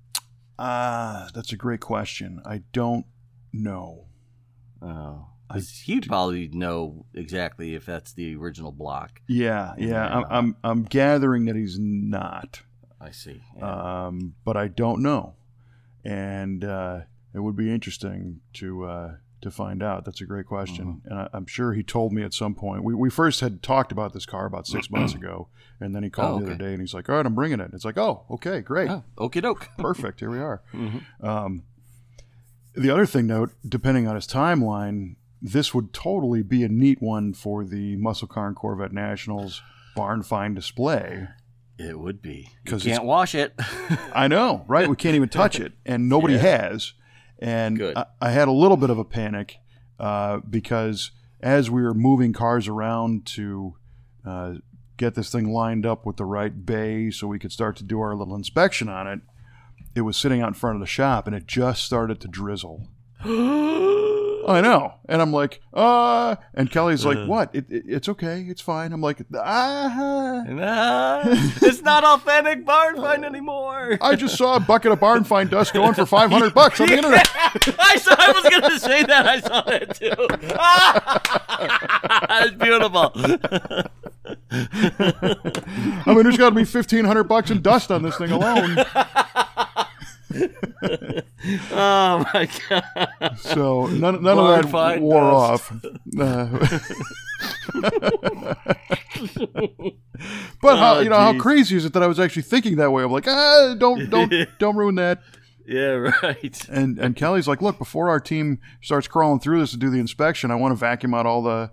Ah, 0.58 1.30
that's 1.36 1.52
a 1.52 1.56
great 1.56 1.82
question. 1.82 2.42
I 2.46 2.64
don't 2.74 3.06
know. 3.54 4.06
Oh, 4.82 5.28
'Cause 5.50 5.70
he'd 5.86 6.08
probably 6.08 6.48
know 6.50 7.06
exactly 7.14 7.74
if 7.76 7.86
that's 7.86 8.12
the 8.14 8.36
original 8.36 8.72
block. 8.72 9.22
Yeah, 9.28 9.74
yeah. 9.78 9.88
Yeah. 9.88 10.08
I'm, 10.18 10.26
I'm 10.30 10.56
I'm 10.64 10.84
gathering 10.84 11.46
that 11.46 11.56
he's 11.56 11.78
not, 11.80 12.62
I 13.00 13.12
see. 13.12 13.42
Yeah. 13.58 14.08
um, 14.08 14.36
but 14.44 14.58
I 14.58 14.68
don't 14.68 15.02
know, 15.02 15.36
and 16.04 16.64
uh, 16.66 17.02
it 17.34 17.40
would 17.40 17.56
be 17.56 17.72
interesting 17.72 18.42
to 18.54 18.84
uh, 18.86 19.16
to 19.42 19.52
find 19.52 19.84
out. 19.84 20.04
That's 20.06 20.22
a 20.22 20.26
great 20.26 20.46
question, 20.48 21.02
and 21.06 21.20
I, 21.20 21.30
I'm 21.34 21.46
sure 21.46 21.74
he 21.74 21.84
told 21.84 22.12
me 22.14 22.24
at 22.24 22.34
some 22.34 22.56
point. 22.56 22.84
We 22.84 22.94
we 22.96 23.10
first 23.10 23.40
had 23.42 23.62
talked 23.62 23.92
about 23.92 24.14
this 24.14 24.26
car 24.26 24.46
about 24.46 24.66
six 24.68 24.90
months 24.90 25.14
ago, 25.20 25.48
and 25.80 25.94
then 25.96 26.04
he 26.04 26.10
called 26.10 26.42
Oh, 26.42 26.46
the 26.46 26.52
other 26.52 26.58
day 26.58 26.72
and 26.74 26.82
he's 26.82 26.94
like, 26.94 27.08
"All 27.10 27.16
right, 27.18 27.26
I'm 27.26 27.36
bringing 27.36 27.60
it." 27.60 27.72
It's 27.74 27.86
like, 27.86 27.98
"Oh, 27.98 28.26
okay, 28.32 28.62
great, 28.62 28.90
Oh, 28.90 29.04
okie 29.18 29.42
doke. 29.42 29.70
perfect. 29.78 30.20
Here 30.20 30.30
we 30.32 30.40
are." 30.40 30.62
Mhm. 30.74 31.04
Um, 31.24 31.64
the 32.76 32.90
other 32.92 33.06
thing, 33.08 33.28
though, 33.28 33.48
depending 33.68 34.08
on 34.08 34.16
his 34.16 34.28
timeline, 34.28 35.16
this 35.42 35.74
would 35.74 35.94
totally 35.94 36.44
be 36.44 36.64
a 36.64 36.68
neat 36.70 37.02
one 37.02 37.34
for 37.34 37.64
the 37.64 37.96
Muscle 37.96 38.28
Car 38.28 38.48
and 38.48 38.56
Corvette 38.56 38.92
Nationals 38.94 39.62
barn 39.96 40.22
find 40.24 40.54
display. 40.56 41.28
It 41.80 42.00
would 42.00 42.22
be. 42.22 42.50
'Cause 42.66 42.86
You 42.86 42.92
can't 42.94 43.04
wash 43.06 43.34
it. 43.36 43.54
I 44.14 44.28
know, 44.28 44.64
right? 44.68 44.88
We 44.90 44.96
can't 44.96 45.16
even 45.16 45.30
touch 45.30 45.60
it, 45.66 45.74
and 45.86 46.08
nobody 46.10 46.34
Yeah. 46.36 46.40
has. 46.70 46.94
And. 47.40 47.78
I, 47.96 48.06
I 48.22 48.32
had 48.32 48.48
a 48.48 48.52
little 48.52 48.78
bit 48.78 48.90
of 48.90 48.98
a 48.98 49.06
panic 49.06 49.58
uh, 50.00 50.40
because 50.50 51.12
as 51.42 51.70
we 51.70 51.82
were 51.82 51.94
moving 51.94 52.34
cars 52.34 52.68
around 52.68 53.26
to 53.26 53.76
uh, 54.26 54.56
get 54.98 55.16
this 55.16 55.32
thing 55.32 55.52
lined 55.52 55.86
up 55.86 56.06
with 56.06 56.18
the 56.18 56.26
right 56.26 56.66
bay 56.66 57.12
so 57.12 57.28
we 57.28 57.40
could 57.40 57.52
start 57.52 57.76
to 57.78 57.84
do 57.84 58.00
our 58.00 58.16
little 58.16 58.36
inspection 58.36 58.90
on 58.90 59.08
it, 59.08 59.20
it 59.96 60.02
was 60.02 60.18
sitting 60.18 60.42
out 60.42 60.50
in 60.50 60.54
front 60.54 60.76
of 60.76 60.80
the 60.80 60.88
shop 60.88 61.28
and 61.28 61.36
it 61.36 61.48
just 61.48 61.84
started 61.84 62.20
to 62.22 62.28
drizzle. 62.28 62.88
I 64.48 64.62
know. 64.62 64.94
And 65.10 65.22
I'm 65.22 65.34
like, 65.34 65.60
uh, 65.74 66.36
and 66.54 66.72
Kelly's 66.72 67.06
like, 67.06 67.18
Uh. 67.18 67.26
what? 67.26 67.54
It, 67.54 67.66
it, 67.70 67.84
it's 67.88 68.08
okay. 68.10 68.46
It's 68.48 68.62
fine. 68.62 68.94
I'm 68.94 69.02
like, 69.02 69.20
ah. 69.36 70.44
Nah, 70.48 71.22
it's 71.26 71.82
not 71.82 72.04
authentic 72.06 72.66
barn 72.66 72.96
find 72.96 73.26
anymore. 73.34 73.98
I 74.02 74.16
just 74.16 74.38
saw 74.38 74.56
a 74.56 74.60
bucket 74.60 74.92
of 74.94 75.00
barn 75.02 75.24
find 75.26 75.50
dust 75.50 75.74
going 75.74 75.94
for 75.94 76.06
500 76.06 76.54
bucks 76.54 76.80
on 76.80 76.88
the 76.88 76.94
internet. 76.98 77.30
I 77.80 77.98
saw. 77.98 78.16
I 78.18 78.32
was 78.32 78.44
going 78.50 78.72
to 78.72 78.80
say 78.80 79.04
that. 79.04 79.28
I 79.28 79.40
saw 79.42 79.62
that 79.64 79.96
too. 79.96 80.16
That's 82.30 82.52
beautiful. 82.52 83.12
I 84.50 86.14
mean, 86.14 86.24
there's 86.24 86.38
got 86.38 86.50
to 86.50 86.56
be 86.56 86.62
1500 86.62 87.24
bucks 87.26 87.52
in 87.52 87.62
dust 87.62 87.92
on 87.92 88.02
this 88.04 88.18
thing 88.18 88.32
alone. 88.32 88.78
Oh 91.72 92.26
my 92.34 92.50
god. 92.70 93.38
So 93.38 93.86
none, 93.86 94.22
none 94.24 94.36
Barn 94.36 94.66
of 94.66 94.72
that 94.72 95.02
wore 95.02 95.22
dust. 95.22 95.72
off. 95.72 95.86
Uh, 96.20 96.68
but 100.62 100.78
how 100.78 100.96
Oh, 100.96 101.00
you 101.00 101.10
know 101.10 101.18
how 101.18 101.38
crazy 101.38 101.76
is 101.76 101.86
it 101.86 101.94
that 101.94 102.04
I 102.04 102.08
was 102.08 102.20
actually 102.20 102.42
thinking 102.44 102.78
that 102.78 102.92
way? 102.92 103.04
I'm 103.04 103.12
like, 103.12 103.28
ah, 103.28 103.76
don't 103.78 104.10
don't 104.10 104.34
don't 104.60 104.76
ruin 104.76 104.96
that. 104.96 105.22
Yeah. 105.66 106.12
Right. 106.24 106.68
And 106.70 106.98
and 106.98 107.16
Kelly's 107.16 107.48
like, 107.48 107.62
look, 107.62 107.78
before 107.78 108.10
our 108.10 108.20
team 108.20 108.60
starts 108.82 109.08
crawling 109.08 109.40
through 109.40 109.60
this 109.60 109.72
to 109.72 109.78
do 109.78 109.90
the 109.90 110.00
inspection, 110.00 110.50
I 110.52 110.56
want 110.56 110.72
to 110.72 110.76
vacuum 110.76 111.14
out 111.14 111.26
all 111.26 111.42
the 111.42 111.72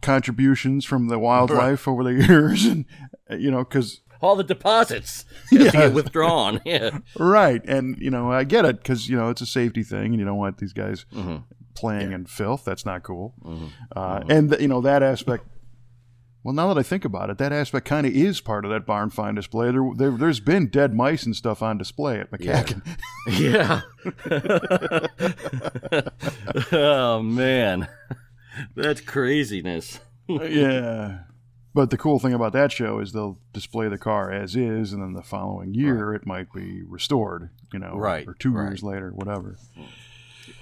contributions 0.00 0.84
from 0.84 1.08
the 1.08 1.18
wildlife 1.18 1.86
over 1.86 2.02
the 2.04 2.14
years, 2.14 2.64
and 2.64 2.84
you 3.30 3.50
know, 3.50 3.64
because 3.64 4.00
All 4.22 4.36
the 4.36 4.44
deposits 4.44 5.24
to 5.50 5.70
get 5.70 5.92
withdrawn. 5.92 6.60
Yeah. 6.64 6.98
right, 7.18 7.60
and 7.66 7.98
you 8.00 8.10
know, 8.10 8.30
I 8.32 8.44
get 8.44 8.64
it 8.64 8.76
because 8.78 9.08
you 9.08 9.16
know 9.16 9.28
it's 9.30 9.40
a 9.42 9.46
safety 9.46 9.82
thing, 9.82 10.12
and 10.12 10.18
you 10.20 10.24
don't 10.24 10.38
want 10.38 10.58
these 10.58 10.72
guys 10.72 11.04
hmm 11.12 11.36
playing 11.74 12.12
in 12.12 12.26
filth. 12.26 12.64
That's 12.64 12.84
not 12.86 13.02
cool. 13.02 13.34
hmm 13.42 13.66
Uh, 13.96 14.20
And 14.28 14.50
th- 14.50 14.60
you 14.62 14.68
know 14.68 14.80
that 14.82 15.02
aspect. 15.02 15.46
Well, 16.44 16.52
now 16.54 16.68
that 16.74 16.78
I 16.78 16.82
think 16.82 17.04
about 17.04 17.30
it, 17.30 17.38
that 17.38 17.52
aspect 17.52 17.86
kind 17.86 18.04
of 18.06 18.12
is 18.12 18.40
part 18.40 18.64
of 18.64 18.70
that 18.72 18.84
barn 18.84 19.10
find 19.10 19.36
display. 19.36 19.70
There, 19.70 19.88
there, 19.96 20.10
there's 20.10 20.40
been 20.40 20.66
dead 20.68 20.92
mice 20.92 21.24
and 21.24 21.34
stuff 21.36 21.62
on 21.62 21.78
display 21.78 22.18
at 22.20 22.30
McCacken. 22.32 22.82
Yeah. 23.28 23.82
oh 26.72 27.22
man, 27.22 27.88
that's 28.74 29.00
craziness. 29.00 30.00
Yeah. 30.28 31.20
But 31.74 31.88
the 31.90 31.96
cool 31.96 32.18
thing 32.18 32.34
about 32.34 32.52
that 32.52 32.70
show 32.70 32.98
is 32.98 33.12
they'll 33.12 33.38
display 33.54 33.88
the 33.88 33.96
car 33.98 34.30
as 34.30 34.54
is, 34.56 34.92
and 34.92 35.02
then 35.02 35.14
the 35.14 35.22
following 35.22 35.72
year 35.72 36.12
it 36.14 36.26
might 36.26 36.52
be 36.52 36.82
restored. 36.82 37.48
You 37.72 37.78
know, 37.78 37.94
Right, 37.96 38.28
or 38.28 38.34
two 38.34 38.52
right. 38.52 38.68
years 38.68 38.82
later, 38.82 39.10
whatever. 39.14 39.56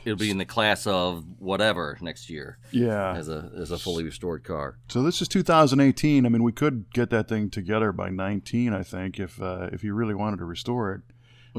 It'll 0.04 0.16
be 0.18 0.30
in 0.30 0.38
the 0.38 0.44
class 0.44 0.86
of 0.86 1.24
whatever 1.38 1.98
next 2.00 2.30
year 2.30 2.58
Yeah. 2.70 3.12
as 3.14 3.28
a 3.28 3.50
as 3.56 3.70
a 3.70 3.78
fully 3.78 4.04
restored 4.04 4.44
car. 4.44 4.78
So 4.88 5.02
this 5.02 5.20
is 5.20 5.28
2018. 5.28 6.24
I 6.24 6.28
mean, 6.28 6.42
we 6.42 6.52
could 6.52 6.84
get 6.92 7.10
that 7.10 7.28
thing 7.28 7.50
together 7.50 7.90
by 7.92 8.08
19, 8.10 8.72
I 8.72 8.82
think, 8.82 9.18
if 9.18 9.40
uh, 9.42 9.68
if 9.72 9.82
you 9.82 9.94
really 9.94 10.14
wanted 10.14 10.38
to 10.38 10.44
restore 10.44 10.92
it. 10.94 11.00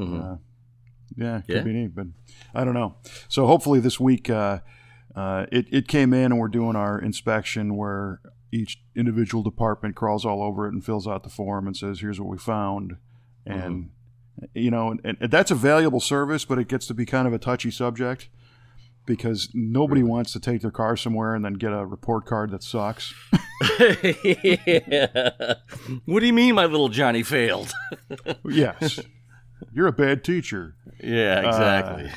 Mhm. 0.00 0.32
Uh, 0.34 0.36
yeah, 1.16 1.42
could 1.42 1.56
Yeah. 1.56 1.62
be 1.62 1.72
neat, 1.74 1.94
but 1.94 2.06
I 2.54 2.64
don't 2.64 2.74
know. 2.74 2.96
So 3.28 3.46
hopefully 3.46 3.80
this 3.80 4.00
week 4.00 4.30
uh, 4.30 4.60
uh, 5.14 5.44
it, 5.52 5.66
it 5.70 5.86
came 5.88 6.14
in 6.14 6.32
and 6.32 6.38
we're 6.40 6.48
doing 6.48 6.74
our 6.74 6.98
inspection 6.98 7.76
where 7.76 8.20
each 8.52 8.82
individual 8.94 9.42
department 9.42 9.96
crawls 9.96 10.24
all 10.24 10.42
over 10.42 10.66
it 10.66 10.72
and 10.72 10.84
fills 10.84 11.08
out 11.08 11.24
the 11.24 11.30
form 11.30 11.66
and 11.66 11.76
says, 11.76 12.00
here's 12.00 12.20
what 12.20 12.28
we 12.28 12.38
found. 12.38 12.96
Mm-hmm. 13.48 13.60
And, 13.60 13.90
you 14.54 14.70
know, 14.70 14.90
and, 14.90 15.16
and 15.20 15.30
that's 15.30 15.50
a 15.50 15.54
valuable 15.54 16.00
service, 16.00 16.44
but 16.44 16.58
it 16.58 16.68
gets 16.68 16.86
to 16.88 16.94
be 16.94 17.06
kind 17.06 17.26
of 17.26 17.32
a 17.32 17.38
touchy 17.38 17.70
subject 17.70 18.28
because 19.06 19.48
nobody 19.52 20.02
wants 20.02 20.32
to 20.32 20.40
take 20.40 20.60
their 20.60 20.70
car 20.70 20.96
somewhere 20.96 21.34
and 21.34 21.44
then 21.44 21.54
get 21.54 21.72
a 21.72 21.84
report 21.84 22.26
card 22.26 22.50
that 22.50 22.62
sucks. 22.62 23.12
yeah. 23.80 25.54
What 26.04 26.20
do 26.20 26.26
you 26.26 26.32
mean, 26.32 26.54
my 26.54 26.66
little 26.66 26.88
Johnny 26.88 27.22
failed? 27.22 27.72
yes. 28.44 29.00
You're 29.72 29.86
a 29.86 29.92
bad 29.92 30.24
teacher. 30.24 30.76
yeah, 31.02 31.42
uh, 31.44 31.48
exactly. 31.48 32.10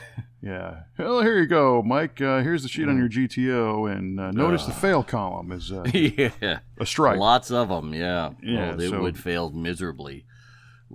Yeah. 0.46 0.82
Well, 1.00 1.22
here 1.24 1.40
you 1.40 1.48
go, 1.48 1.82
Mike. 1.82 2.22
Uh, 2.22 2.42
here's 2.44 2.62
the 2.62 2.70
sheet 2.70 2.88
on 2.88 2.98
your 3.00 3.10
GTO, 3.10 3.92
and 3.92 4.20
uh, 4.20 4.30
notice 4.32 4.66
the 4.66 4.74
fail 4.74 5.04
column 5.04 5.52
is 5.52 5.72
uh, 5.72 5.84
yeah, 5.94 6.60
a 6.80 6.86
strike. 6.86 7.18
lots 7.20 7.50
of 7.50 7.70
them. 7.70 7.94
Yeah, 7.96 8.34
Yeah, 8.44 8.74
oh, 8.74 8.78
they 8.78 8.90
so- 8.90 9.02
would 9.02 9.18
fail 9.18 9.50
miserably. 9.50 10.26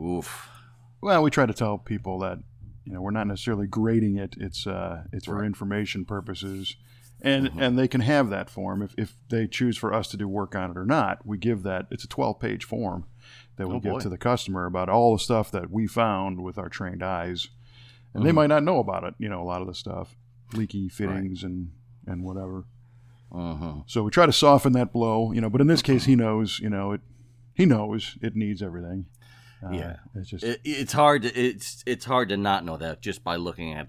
Oof. 0.00 0.48
Well, 1.00 1.22
we 1.24 1.30
try 1.30 1.46
to 1.46 1.52
tell 1.52 1.78
people 1.78 2.20
that 2.20 2.38
you 2.84 2.92
know 2.92 3.00
we're 3.00 3.10
not 3.10 3.26
necessarily 3.26 3.66
grading 3.66 4.18
it. 4.18 4.36
It's 4.38 4.66
uh, 4.68 5.02
it's 5.12 5.26
for 5.26 5.44
information 5.44 6.04
purposes, 6.04 6.76
and 7.20 7.48
Mhm. 7.48 7.60
and 7.60 7.78
they 7.78 7.88
can 7.88 8.02
have 8.02 8.30
that 8.30 8.50
form 8.50 8.82
if 8.82 8.94
if 8.96 9.16
they 9.30 9.48
choose 9.48 9.76
for 9.76 9.92
us 9.92 10.06
to 10.12 10.16
do 10.16 10.28
work 10.28 10.54
on 10.54 10.70
it 10.70 10.76
or 10.76 10.86
not. 10.86 11.26
We 11.26 11.38
give 11.38 11.64
that. 11.64 11.86
It's 11.90 12.04
a 12.04 12.08
12 12.08 12.38
page 12.38 12.64
form 12.64 13.06
that 13.56 13.66
we 13.68 13.74
Oh, 13.74 13.80
give 13.80 13.92
boy. 13.94 13.98
to 14.00 14.08
the 14.08 14.16
customer 14.18 14.64
about 14.66 14.88
all 14.88 15.12
the 15.14 15.18
stuff 15.18 15.50
that 15.50 15.70
we 15.72 15.86
found 15.88 16.40
with 16.40 16.56
our 16.56 16.68
trained 16.68 17.02
eyes, 17.02 17.48
and 18.14 18.24
they 18.24 18.30
Mhm. 18.30 18.34
might 18.34 18.46
not 18.48 18.62
know 18.64 18.78
about 18.78 19.04
it. 19.04 19.14
You 19.18 19.28
know, 19.28 19.42
a 19.42 19.44
lot 19.44 19.60
of 19.60 19.66
the 19.66 19.74
stuff, 19.74 20.16
leaky 20.52 20.88
fittings 20.88 21.42
and 21.44 21.72
and 22.06 22.24
whatever. 22.24 22.64
Uh-huh. 23.32 23.82
So 23.86 24.02
we 24.02 24.10
try 24.10 24.26
to 24.26 24.32
soften 24.32 24.72
that 24.72 24.92
blow, 24.92 25.32
you 25.32 25.40
know. 25.40 25.48
But 25.50 25.60
in 25.60 25.66
this 25.68 25.82
case, 25.82 26.04
he 26.06 26.16
knows, 26.16 26.58
you 26.60 26.68
know, 26.70 26.92
it. 26.92 27.00
He 27.54 27.66
knows 27.66 28.16
it 28.22 28.34
needs 28.34 28.62
everything. 28.62 29.06
Uh, 29.62 29.70
Yeah. 29.70 29.96
it's 30.14 30.30
just 30.30 30.42
It, 30.44 30.60
it's 30.64 30.92
hard. 30.92 31.22
To, 31.22 31.28
it's 31.38 31.84
it's 31.86 32.04
hard 32.06 32.30
to 32.30 32.36
not 32.36 32.64
know 32.64 32.76
that 32.78 33.02
just 33.02 33.22
by 33.22 33.36
looking 33.36 33.72
at 33.74 33.88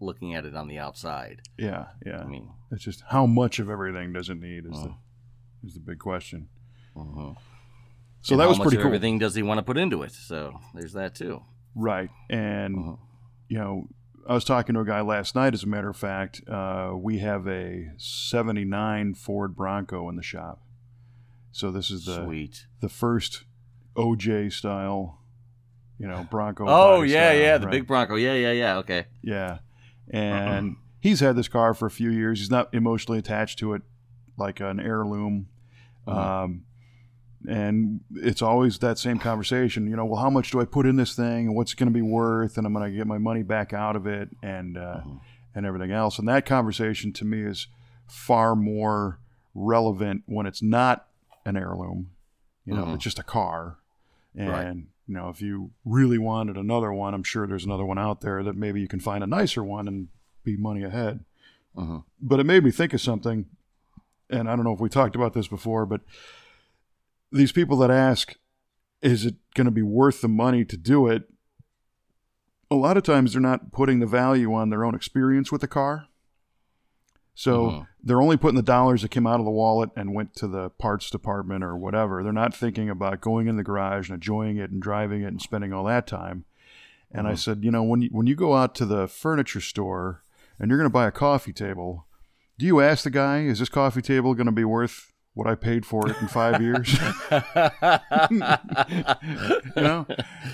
looking 0.00 0.34
at 0.34 0.44
it 0.44 0.56
on 0.56 0.66
the 0.66 0.78
outside. 0.78 1.42
yeah, 1.58 1.88
yeah. 2.04 2.22
I 2.22 2.24
mean, 2.26 2.48
It's 2.72 2.82
just 2.82 3.02
how 3.10 3.26
much 3.26 3.58
of 3.60 3.68
everything 3.70 4.12
does 4.12 4.28
it 4.30 4.40
need 4.40 4.64
is 4.66 4.72
Oh. 4.74 4.96
the 5.62 5.68
is 5.68 5.74
the 5.74 5.80
big 5.80 5.98
question. 6.00 6.48
uh-huh. 6.96 7.34
So 8.22 8.34
And 8.34 8.40
that 8.40 8.44
how 8.44 8.48
was 8.48 8.58
much 8.58 8.64
pretty 8.64 8.76
of 8.78 8.82
cool, 8.82 8.88
Everything 8.88 9.18
does 9.18 9.34
he 9.36 9.42
want 9.44 9.58
to 9.58 9.62
put 9.62 9.76
into 9.76 10.02
it? 10.02 10.10
So 10.12 10.58
there's 10.74 10.94
that 10.94 11.14
too. 11.14 11.42
right? 11.76 12.10
And 12.30 12.76
Uh-huh. 12.78 12.96
You 13.52 13.58
know, 13.58 13.86
I 14.26 14.32
was 14.32 14.44
talking 14.44 14.76
to 14.76 14.80
a 14.80 14.84
guy 14.84 15.02
last 15.02 15.34
night. 15.34 15.52
As 15.52 15.62
a 15.62 15.66
matter 15.66 15.90
of 15.90 15.96
fact, 15.96 16.40
uh, 16.48 16.92
we 16.96 17.18
have 17.18 17.46
a 17.46 17.90
'79 17.98 19.12
Ford 19.12 19.54
Bronco 19.54 20.08
in 20.08 20.16
the 20.16 20.22
shop. 20.22 20.62
So 21.50 21.70
this 21.70 21.90
is 21.90 22.06
the 22.06 22.24
Sweet. 22.24 22.64
the 22.80 22.88
first 22.88 23.44
OJ 23.94 24.50
style, 24.54 25.18
you 25.98 26.08
know, 26.08 26.26
Bronco. 26.30 26.64
Oh 26.66 27.02
yeah, 27.02 27.28
style, 27.28 27.38
yeah, 27.38 27.58
the 27.58 27.66
right? 27.66 27.72
big 27.72 27.86
Bronco. 27.86 28.14
Yeah, 28.14 28.32
yeah, 28.32 28.52
yeah. 28.52 28.76
Okay. 28.78 29.04
Yeah. 29.20 29.58
And 30.08 30.76
he's 30.98 31.20
had 31.20 31.36
this 31.36 31.48
car 31.48 31.74
for 31.74 31.84
a 31.84 31.90
few 31.90 32.08
years. 32.08 32.38
He's 32.38 32.50
not 32.50 32.72
emotionally 32.72 33.18
attached 33.18 33.58
to 33.58 33.74
it 33.74 33.82
like 34.38 34.60
an 34.60 34.80
heirloom. 34.80 35.48
Uh-huh. 36.06 36.44
Um, 36.44 36.64
and 37.48 38.00
it's 38.14 38.42
always 38.42 38.78
that 38.78 38.98
same 38.98 39.18
conversation, 39.18 39.86
you 39.88 39.96
know, 39.96 40.04
well, 40.04 40.20
how 40.20 40.30
much 40.30 40.50
do 40.50 40.60
I 40.60 40.64
put 40.64 40.86
in 40.86 40.96
this 40.96 41.14
thing 41.14 41.46
and 41.48 41.56
what's 41.56 41.72
it 41.72 41.76
going 41.76 41.88
to 41.88 41.92
be 41.92 42.02
worth? 42.02 42.56
And 42.56 42.66
I'm 42.66 42.72
going 42.72 42.90
to 42.90 42.96
get 42.96 43.06
my 43.06 43.18
money 43.18 43.42
back 43.42 43.72
out 43.72 43.96
of 43.96 44.06
it 44.06 44.28
and, 44.42 44.76
uh, 44.78 44.80
Uh-huh. 44.98 45.10
and 45.54 45.66
everything 45.66 45.90
else. 45.90 46.18
And 46.18 46.28
that 46.28 46.46
conversation 46.46 47.12
to 47.14 47.24
me 47.24 47.42
is 47.42 47.66
far 48.06 48.54
more 48.54 49.18
relevant 49.54 50.22
when 50.26 50.46
it's 50.46 50.62
not 50.62 51.08
an 51.44 51.56
heirloom, 51.56 52.10
you 52.64 52.74
know, 52.74 52.84
Mhm. 52.84 52.94
it's 52.94 53.04
just 53.04 53.18
a 53.18 53.22
car. 53.24 53.78
And, 54.34 54.48
Right. 54.50 54.76
you 55.06 55.14
know, 55.14 55.28
if 55.28 55.42
you 55.42 55.70
really 55.84 56.18
wanted 56.18 56.56
another 56.56 56.92
one, 56.92 57.12
I'm 57.12 57.22
sure 57.24 57.46
there's 57.46 57.64
another 57.66 57.84
one 57.84 57.98
out 57.98 58.20
there 58.20 58.42
that 58.44 58.56
maybe 58.56 58.80
you 58.80 58.88
can 58.88 59.00
find 59.00 59.22
a 59.22 59.26
nicer 59.26 59.62
one 59.64 59.88
and 59.88 60.08
be 60.44 60.56
money 60.56 60.82
ahead. 60.84 61.24
Uh-huh. 61.76 62.00
But 62.20 62.40
it 62.40 62.44
made 62.44 62.64
me 62.64 62.70
think 62.70 62.92
of 62.94 63.00
something. 63.00 63.46
And 64.30 64.48
I 64.48 64.56
don't 64.56 64.64
know 64.64 64.72
if 64.72 64.80
we 64.80 64.88
talked 64.88 65.14
about 65.16 65.34
this 65.34 65.48
before, 65.48 65.84
but 65.84 66.00
these 67.32 67.52
people 67.52 67.76
that 67.78 67.90
ask, 67.90 68.36
is 69.00 69.24
it 69.24 69.36
going 69.54 69.64
to 69.64 69.70
be 69.70 69.82
worth 69.82 70.20
the 70.20 70.28
money 70.28 70.64
to 70.64 70.76
do 70.76 71.06
it? 71.08 71.24
A 72.70 72.74
lot 72.76 72.96
of 72.96 73.02
times 73.02 73.32
they're 73.32 73.42
not 73.42 73.72
putting 73.72 73.98
the 74.00 74.06
value 74.06 74.54
on 74.54 74.70
their 74.70 74.84
own 74.84 74.94
experience 74.94 75.50
with 75.50 75.60
the 75.60 75.68
car. 75.68 76.06
So 77.34 77.70
Mhm. 77.70 77.86
they're 78.02 78.22
only 78.22 78.36
putting 78.36 78.56
the 78.56 78.62
dollars 78.62 79.02
that 79.02 79.10
came 79.10 79.26
out 79.26 79.40
of 79.40 79.46
the 79.46 79.50
wallet 79.50 79.90
and 79.96 80.14
went 80.14 80.34
to 80.36 80.46
the 80.46 80.70
parts 80.70 81.10
department 81.10 81.64
or 81.64 81.76
whatever. 81.76 82.22
They're 82.22 82.32
not 82.32 82.54
thinking 82.54 82.90
about 82.90 83.20
going 83.20 83.48
in 83.48 83.56
the 83.56 83.62
garage 83.64 84.08
and 84.08 84.14
enjoying 84.16 84.58
it 84.58 84.70
and 84.70 84.80
driving 84.82 85.22
it 85.22 85.28
and 85.28 85.40
spending 85.40 85.72
all 85.72 85.84
that 85.84 86.06
time. 86.06 86.44
And 87.10 87.26
I 87.26 87.32
Mhm. 87.32 87.38
said, 87.38 87.64
you 87.64 87.70
know, 87.70 87.82
when 87.82 88.02
you, 88.02 88.08
when 88.10 88.26
you 88.26 88.34
go 88.34 88.54
out 88.54 88.74
to 88.76 88.86
the 88.86 89.06
furniture 89.08 89.60
store 89.60 90.22
and 90.58 90.70
you're 90.70 90.78
going 90.78 90.88
to 90.88 90.92
buy 90.92 91.06
a 91.06 91.12
coffee 91.12 91.52
table, 91.52 92.06
do 92.58 92.66
you 92.66 92.80
ask 92.80 93.04
the 93.04 93.10
guy, 93.10 93.40
is 93.40 93.58
this 93.58 93.68
coffee 93.68 94.02
table 94.02 94.34
going 94.34 94.46
to 94.46 94.52
be 94.52 94.64
worth 94.64 95.11
what 95.34 95.46
I 95.46 95.54
paid 95.54 95.86
for 95.86 96.08
it 96.10 96.16
in 96.20 96.28
five 96.28 96.60
years? 96.60 96.92
you 98.30 99.82
know, 99.82 100.06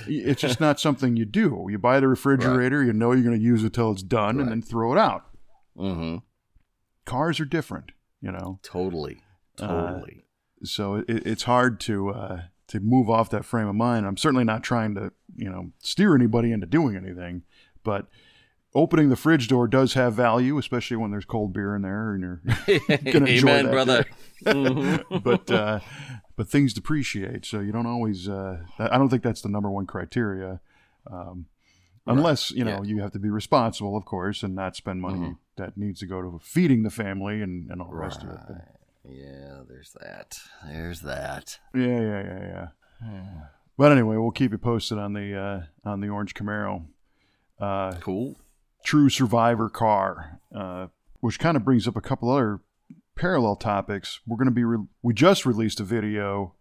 it's 0.07 0.41
just 0.41 0.61
not 0.61 0.81
something 0.81 1.17
you 1.17 1.25
do. 1.25 1.67
You 1.71 1.79
buy 1.79 2.01
the 2.01 2.09
refrigerator, 2.09 2.83
you 2.85 2.93
know 2.93 3.13
you're 3.13 3.25
going 3.25 3.39
to 3.39 3.43
use 3.45 3.65
it 3.65 3.73
till 3.73 3.93
it's 3.93 4.03
done, 4.03 4.37
Right. 4.37 4.43
and 4.43 4.51
then 4.51 4.63
throw 4.63 4.93
it 4.93 4.99
out. 4.99 5.25
hmm 5.77 6.17
Cars 7.05 7.41
are 7.41 7.45
different, 7.47 7.93
you 8.21 8.31
know. 8.31 8.61
Totally. 8.63 9.23
Uh, 9.59 9.67
Totally. 9.67 10.25
so 10.63 10.97
it, 10.97 11.05
it's 11.27 11.45
hard 11.45 11.81
to 11.81 12.11
uh, 12.11 12.43
to 12.69 12.81
move 12.81 13.09
off 13.09 13.31
that 13.31 13.45
frame 13.47 13.67
of 13.67 13.75
mind. 13.75 14.07
I'm 14.07 14.17
certainly 14.19 14.45
not 14.45 14.63
trying 14.63 14.95
to 14.97 15.13
you 15.35 15.49
know 15.51 15.73
steer 15.79 16.15
anybody 16.15 16.53
into 16.53 16.67
doing 16.67 16.97
anything, 16.97 17.43
but 17.83 18.07
opening 18.75 19.09
the 19.09 19.17
fridge 19.17 19.49
door 19.49 19.67
does 19.69 19.95
have 19.95 20.15
value, 20.15 20.59
especially 20.59 20.97
when 20.97 21.11
there's 21.11 21.25
cold 21.25 21.53
beer 21.53 21.75
in 21.75 21.83
there 21.83 22.13
and 22.15 22.23
you're. 22.23 22.43
gonna 23.13 23.27
enjoy 23.27 23.49
Amen, 23.49 23.65
that. 23.67 23.73
brother. 23.73 24.07
Mhm. 24.45 25.23
but 25.23 25.51
uh, 25.51 25.81
but 26.37 26.49
things 26.49 26.73
depreciate, 26.75 27.45
so 27.45 27.61
you 27.61 27.73
don't 27.73 27.87
always. 27.87 28.29
Uh, 28.29 28.59
I 28.79 28.99
don't 28.99 29.09
think 29.09 29.23
that's 29.23 29.41
the 29.43 29.49
number 29.49 29.71
one 29.71 29.87
criteria. 29.87 30.61
Um, 31.11 31.47
Unless 32.07 32.53
you 32.53 32.65
know 32.65 32.83
yeah. 32.83 32.95
you 32.95 33.03
have 33.03 33.13
to 33.13 33.19
be 33.19 33.29
responsible, 33.29 33.95
of 33.97 34.05
course, 34.07 34.43
and 34.43 34.55
not 34.55 34.75
spend 34.77 35.03
money 35.03 35.19
Mhm. 35.19 35.37
that 35.57 35.77
needs 35.77 36.01
to 36.01 36.07
go 36.07 36.23
to 36.23 36.39
feeding 36.43 36.83
the 36.83 36.91
family 36.91 37.43
and, 37.43 37.71
and 37.71 37.83
all 37.83 37.91
the 37.91 37.97
rest 37.97 38.23
of 38.23 38.31
it. 38.31 38.39
But 38.49 38.65
Yeah, 39.05 39.61
there's 39.69 39.95
that. 40.01 40.39
There's 40.67 41.01
that. 41.03 41.59
yeah, 41.75 42.01
yeah, 42.01 42.23
yeah, 42.23 42.67
yeah. 43.03 43.41
But 43.77 43.93
anyway, 43.93 44.17
we'll 44.17 44.31
keep 44.31 44.53
you 44.53 44.59
posted 44.59 44.97
on 44.97 45.13
the 45.13 45.37
uh, 45.37 45.63
on 45.85 46.01
the 46.01 46.09
orange 46.09 46.33
Camaro. 46.35 46.87
Uh, 47.61 47.93
Cool. 48.01 48.37
True 48.85 49.09
survivor 49.09 49.69
car, 49.69 50.41
uh, 50.55 50.87
which 51.21 51.39
kind 51.39 51.57
of 51.57 51.65
brings 51.65 51.87
up 51.89 51.97
a 51.97 52.01
couple 52.01 52.31
other 52.31 52.61
parallel 53.17 53.57
topics. 53.57 54.21
We're 54.27 54.37
going 54.37 54.47
to 54.49 54.53
be 54.55 54.65
re- 54.65 54.87
we 55.03 55.15
just 55.15 55.45
released 55.45 55.81
a 55.81 55.85
video 55.85 56.55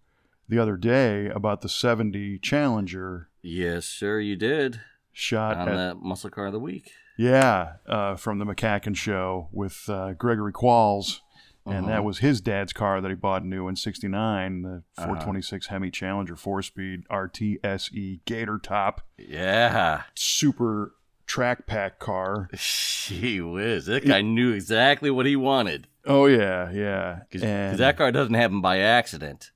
the 0.49 0.59
other 0.59 0.77
day 0.77 1.27
about 1.27 1.61
the 1.61 1.69
70 1.69 2.39
Challenger 2.39 3.29
Yes, 3.41 3.85
sir, 3.85 4.19
you 4.19 4.35
did. 4.35 4.81
shot 5.13 5.57
On 5.57 5.69
at 5.69 5.75
that 5.75 5.97
muscle 6.01 6.29
car 6.29 6.47
of 6.47 6.53
the 6.53 6.59
week. 6.59 6.91
yeah 7.17 7.73
uh, 7.87 8.15
from 8.15 8.39
the 8.39 8.45
McCacken 8.45 8.95
show 8.95 9.49
with 9.51 9.85
uh, 9.89 10.13
Gregory 10.13 10.53
Qualls. 10.53 11.19
And 11.65 11.85
that 11.89 11.99
Mhm. 11.99 12.05
was 12.05 12.19
his 12.19 12.39
dad's 12.39 12.71
car 12.71 13.01
that 13.01 13.09
he 13.09 13.15
bought 13.15 13.43
new 13.43 13.67
in 13.67 13.75
'69, 13.75 14.61
the 14.61 14.69
Uh-huh. 14.97 15.05
426 15.07 15.67
Hemi 15.67 15.91
Challenger 15.91 16.37
four-speed 16.37 17.03
RTSE 17.09 18.21
Gator 18.23 18.57
top, 18.57 19.01
Yeah. 19.17 20.03
super 20.15 20.93
track 21.27 21.67
pack 21.67 21.99
car. 21.99 22.49
She 22.55 23.39
whiz. 23.41 23.85
That 23.85 24.05
guy 24.07 24.21
knew 24.21 24.51
exactly 24.53 25.11
what 25.11 25.25
he 25.27 25.35
wanted. 25.35 25.87
Oh 26.05 26.25
yeah, 26.25 26.71
yeah. 26.71 27.19
Because 27.29 27.77
that 27.77 27.97
car 27.97 28.11
doesn't 28.11 28.33
happen 28.33 28.61
by 28.61 28.79
accident. 28.79 29.51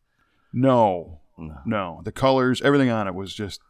no, 0.53 1.19
No. 1.37 1.57
no, 1.65 2.01
the 2.03 2.11
colors, 2.11 2.61
everything 2.61 2.89
on 2.91 3.07
it 3.07 3.15
was 3.15 3.33
just 3.33 3.61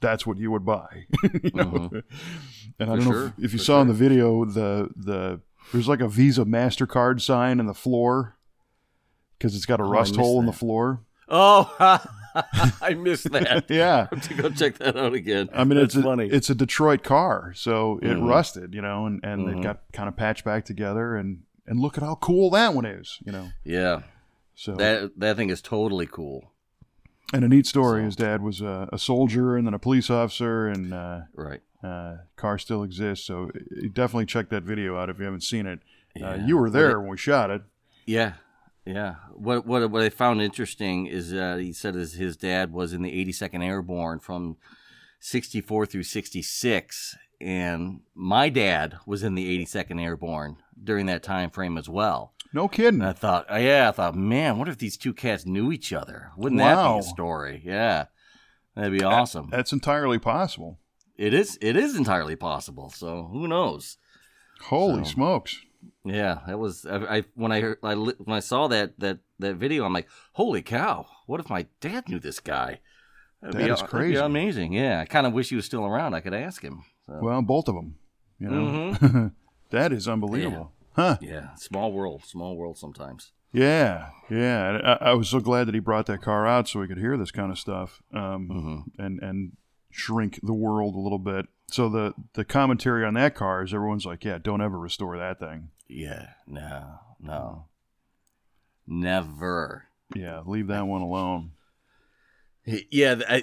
that's 0.00 0.24
what 0.26 0.38
you 0.38 0.50
would 0.52 0.64
buy. 0.64 1.06
you 1.42 1.50
know? 1.52 1.64
Mhm. 1.64 2.02
And 2.78 2.90
I 2.90 2.94
For 2.94 2.96
don't 2.96 2.98
know 3.04 3.10
sure, 3.12 3.26
if, 3.38 3.44
if 3.46 3.52
you 3.52 3.58
for 3.58 3.64
saw 3.64 3.80
in 3.82 3.88
the 3.88 3.94
video 3.94 4.44
the 4.44 4.88
the 4.96 5.40
there's 5.72 5.88
like 5.88 6.00
a 6.00 6.08
Visa 6.08 6.44
Mastercard 6.44 7.20
sign 7.20 7.58
in 7.60 7.66
the 7.66 7.74
floor 7.74 8.36
because 9.38 9.56
it's 9.56 9.66
got 9.66 9.80
a 9.80 9.84
Oh, 9.84 9.88
rust 9.88 10.14
hole 10.16 10.38
in 10.40 10.46
the 10.46 10.52
floor. 10.52 11.00
Oh, 11.28 11.66
I 12.82 12.94
missed 12.94 13.30
that. 13.32 13.66
Yeah. 13.70 14.08
I 14.10 14.14
have 14.14 14.28
to 14.28 14.34
go 14.34 14.50
check 14.50 14.78
that 14.78 14.96
out 14.96 15.14
again. 15.14 15.48
I 15.54 15.64
mean, 15.64 15.78
That's 15.78 15.94
it's 15.94 15.96
a, 15.96 16.02
funny. 16.02 16.26
it's 16.28 16.50
a 16.50 16.54
Detroit 16.54 17.02
car, 17.02 17.52
so 17.54 17.98
it 18.02 18.06
Mhm. 18.16 18.28
rusted, 18.28 18.74
you 18.74 18.82
know, 18.82 19.06
and, 19.06 19.20
and 19.24 19.46
Mhm. 19.48 19.58
it 19.58 19.62
got 19.62 19.80
kind 19.92 20.08
of 20.08 20.16
patched 20.16 20.44
back 20.44 20.64
together, 20.64 21.16
and 21.16 21.42
and 21.66 21.78
look 21.78 21.96
at 21.96 22.02
how 22.02 22.16
cool 22.16 22.50
that 22.50 22.74
one 22.74 22.84
is, 22.84 23.18
you 23.24 23.30
know. 23.32 23.48
yeah, 23.64 24.02
So 24.54 24.74
that 24.76 25.18
that 25.18 25.36
thing 25.36 25.50
is 25.50 25.62
totally 25.62 26.06
cool. 26.06 26.52
and 27.32 27.44
a 27.44 27.48
neat 27.48 27.66
story. 27.66 28.00
so- 28.02 28.04
His 28.06 28.16
dad 28.16 28.42
was 28.42 28.60
a, 28.60 28.88
a 28.92 28.98
soldier 28.98 29.56
and 29.56 29.66
then 29.66 29.72
a 29.74 29.78
police 29.78 30.10
officer, 30.10 30.66
and 30.68 30.92
uh, 30.92 31.20
Right. 31.34 31.60
uh, 31.82 32.16
car 32.36 32.58
still 32.58 32.82
exists. 32.82 33.24
So 33.26 33.44
uh, 33.54 33.86
definitely 33.92 34.26
check 34.26 34.48
that 34.50 34.64
video 34.64 34.98
out 34.98 35.08
if 35.08 35.18
you 35.18 35.24
haven't 35.24 35.42
seen 35.44 35.66
it. 35.66 35.80
Uh, 36.22 36.34
you 36.44 36.58
were 36.58 36.68
there 36.68 36.90
it- 36.92 37.00
when 37.00 37.08
we 37.10 37.16
shot 37.16 37.50
it. 37.50 37.62
Yeah, 38.06 38.32
yeah. 38.84 39.16
What 39.32 39.66
what 39.66 39.90
what 39.90 40.02
I 40.02 40.08
found 40.10 40.42
interesting 40.42 41.06
is 41.06 41.30
that 41.30 41.60
he 41.60 41.72
said 41.72 41.94
his 41.94 42.14
his 42.14 42.36
dad 42.36 42.72
was 42.72 42.92
in 42.92 43.02
the 43.02 43.24
82nd 43.24 43.64
Airborne 43.64 44.18
from 44.18 44.56
64 45.20 45.86
through 45.86 46.02
66, 46.02 47.16
and 47.40 48.00
my 48.14 48.48
dad 48.48 48.96
was 49.06 49.22
in 49.22 49.34
the 49.36 49.64
82nd 49.64 50.02
Airborne 50.02 50.56
during 50.82 51.06
that 51.06 51.22
time 51.22 51.50
frame 51.50 51.78
as 51.78 51.88
well. 51.88 52.32
No 52.52 52.68
kidding. 52.68 53.00
And 53.00 53.08
I 53.08 53.12
thought, 53.12 53.46
oh, 53.48 53.56
yeah, 53.56 53.88
I 53.88 53.92
thought, 53.92 54.14
man, 54.14 54.58
what 54.58 54.68
if 54.68 54.76
these 54.78 54.96
two 54.96 55.14
cats 55.14 55.46
knew 55.46 55.72
each 55.72 55.92
other? 55.92 56.32
Wouldn't 56.36 56.58
that 56.58 56.74
be 56.94 56.98
a 56.98 57.02
story? 57.02 57.62
Yeah, 57.64 58.06
that'd 58.74 58.92
be 58.92 59.04
awesome. 59.04 59.48
That's 59.50 59.72
entirely 59.72 60.18
possible. 60.18 60.78
It 61.16 61.32
is. 61.32 61.56
It 61.62 61.76
is 61.76 61.94
entirely 61.96 62.36
possible. 62.36 62.90
So 62.90 63.28
who 63.32 63.46
knows? 63.46 63.96
Holy 64.62 65.04
So- 65.04 65.12
smokes! 65.12 65.60
Yeah, 66.04 66.40
that 66.46 66.58
was 66.58 66.84
I, 66.86 67.18
I 67.18 67.24
when 67.34 67.52
I 67.52 67.60
heard 67.60 67.78
I 67.82 67.94
when 67.94 68.36
I 68.36 68.40
saw 68.40 68.68
that 68.68 68.98
that 69.00 69.18
that 69.38 69.56
video, 69.56 69.84
I'm 69.84 69.92
like, 69.92 70.08
holy 70.34 70.62
cow! 70.62 71.06
What 71.26 71.40
if 71.40 71.48
my 71.50 71.66
dad 71.80 72.08
knew 72.08 72.18
this 72.18 72.40
guy? 72.40 72.80
That'd 73.40 73.56
That 73.56 73.70
is 73.70 73.78
that'd 73.80 73.90
crazy. 73.90 74.16
amazing. 74.20 74.72
Yeah, 74.72 75.00
I 75.00 75.04
kind 75.04 75.26
of 75.26 75.32
wish 75.32 75.48
he 75.50 75.56
was 75.56 75.64
still 75.66 75.84
around. 75.84 76.14
I 76.14 76.20
could 76.20 76.34
ask 76.34 76.62
him. 76.62 76.84
So, 77.06 77.18
Well, 77.20 77.42
both 77.42 77.68
of 77.68 77.74
them. 77.74 77.96
You 78.38 78.48
know, 78.50 78.96
Mm-hmm. 79.00 79.26
that 79.70 79.92
is 79.92 80.08
unbelievable, 80.08 80.72
huh? 80.96 81.18
yeah, 81.20 81.54
small 81.56 81.92
world, 81.92 82.24
small 82.24 82.56
world 82.56 82.76
sometimes. 82.78 83.32
Yeah, 83.52 84.10
yeah. 84.30 84.96
I, 85.00 85.10
I 85.10 85.14
was 85.14 85.28
so 85.28 85.38
glad 85.40 85.68
that 85.68 85.74
he 85.74 85.80
brought 85.80 86.06
that 86.06 86.22
car 86.22 86.46
out 86.46 86.68
so 86.68 86.80
we 86.80 86.88
could 86.88 86.98
hear 86.98 87.16
this 87.16 87.30
kind 87.30 87.52
of 87.52 87.58
stuff, 87.58 88.02
um, 88.12 88.48
hmm 88.96 89.02
and 89.02 89.20
and 89.22 89.52
shrink 89.92 90.40
the 90.42 90.54
world 90.54 90.94
a 90.94 90.98
little 91.00 91.18
bit. 91.18 91.46
So 91.70 91.88
the 91.88 92.14
the 92.34 92.44
commentary 92.44 93.04
on 93.04 93.14
that 93.14 93.34
car 93.34 93.62
is 93.62 93.72
everyone's 93.72 94.06
like, 94.06 94.24
yeah, 94.24 94.38
don't 94.42 94.60
ever 94.60 94.78
restore 94.78 95.16
that 95.18 95.38
thing. 95.38 95.70
Yeah, 95.88 96.30
no, 96.46 96.98
no, 97.20 97.66
never. 98.86 99.86
Yeah, 100.14 100.42
leave 100.44 100.66
that 100.66 100.86
one 100.86 101.02
alone. 101.02 101.52
Yeah, 102.64 103.20
I, 103.28 103.42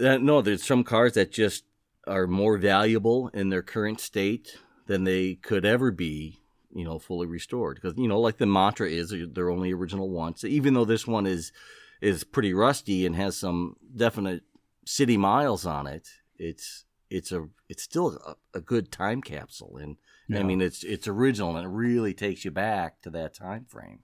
uh, 0.00 0.18
no, 0.18 0.40
there's 0.40 0.64
some 0.64 0.84
cars 0.84 1.14
that 1.14 1.32
just 1.32 1.64
are 2.06 2.26
more 2.26 2.56
valuable 2.58 3.28
in 3.28 3.50
their 3.50 3.62
current 3.62 4.00
state 4.00 4.56
than 4.86 5.04
they 5.04 5.34
could 5.34 5.64
ever 5.64 5.90
be, 5.90 6.38
you 6.74 6.84
know, 6.84 6.98
fully 6.98 7.26
restored. 7.26 7.80
Because 7.80 7.98
you 7.98 8.08
know, 8.08 8.20
like 8.20 8.38
the 8.38 8.46
mantra 8.46 8.88
is, 8.88 9.14
they're 9.32 9.50
only 9.50 9.72
original 9.72 10.08
once. 10.10 10.44
Even 10.44 10.74
though 10.74 10.84
this 10.84 11.06
one 11.06 11.26
is 11.26 11.52
is 12.00 12.24
pretty 12.24 12.52
rusty 12.52 13.06
and 13.06 13.16
has 13.16 13.36
some 13.36 13.76
definite 13.96 14.42
city 14.86 15.16
miles 15.16 15.66
on 15.66 15.86
it, 15.86 16.08
it's 16.38 16.84
it's 17.10 17.30
a 17.32 17.48
it's 17.68 17.82
still 17.82 18.18
a, 18.26 18.58
a 18.58 18.60
good 18.60 18.90
time 18.90 19.20
capsule. 19.22 19.76
And 19.76 19.96
Yeah. 20.28 20.40
I 20.40 20.42
mean, 20.42 20.60
it's 20.60 20.82
it's 20.84 21.06
original 21.08 21.56
and 21.56 21.66
it 21.66 21.70
really 21.70 22.14
takes 22.14 22.44
you 22.44 22.50
back 22.50 23.00
to 23.02 23.10
that 23.10 23.34
time 23.34 23.66
frame. 23.68 24.00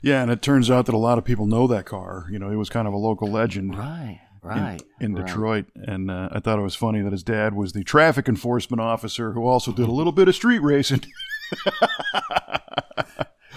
Yeah, 0.00 0.22
and 0.22 0.30
it 0.30 0.42
turns 0.42 0.70
out 0.70 0.86
that 0.86 0.94
a 0.94 0.98
lot 0.98 1.18
of 1.18 1.24
people 1.24 1.46
know 1.46 1.66
that 1.66 1.84
car. 1.84 2.26
You 2.30 2.38
know, 2.38 2.50
he 2.50 2.56
was 2.56 2.68
kind 2.68 2.86
of 2.86 2.94
a 2.94 2.98
local 2.98 3.28
legend. 3.28 3.76
Right, 3.76 4.20
in- 4.44 4.48
right. 4.48 4.82
in, 5.00 5.14
right. 5.14 5.26
Detroit, 5.26 5.66
and 5.74 6.10
uh, 6.10 6.28
I 6.32 6.38
thought 6.40 6.58
it 6.58 6.62
was 6.62 6.76
funny 6.76 7.02
that 7.02 7.10
his 7.12 7.24
dad 7.24 7.54
was 7.54 7.72
the 7.72 7.82
traffic 7.82 8.28
enforcement 8.28 8.80
officer 8.80 9.32
who 9.32 9.46
also 9.46 9.72
did 9.72 9.88
a 9.88 9.92
little 9.92 10.12
bit 10.12 10.28
of 10.28 10.34
street 10.36 10.60
racing. 10.60 11.02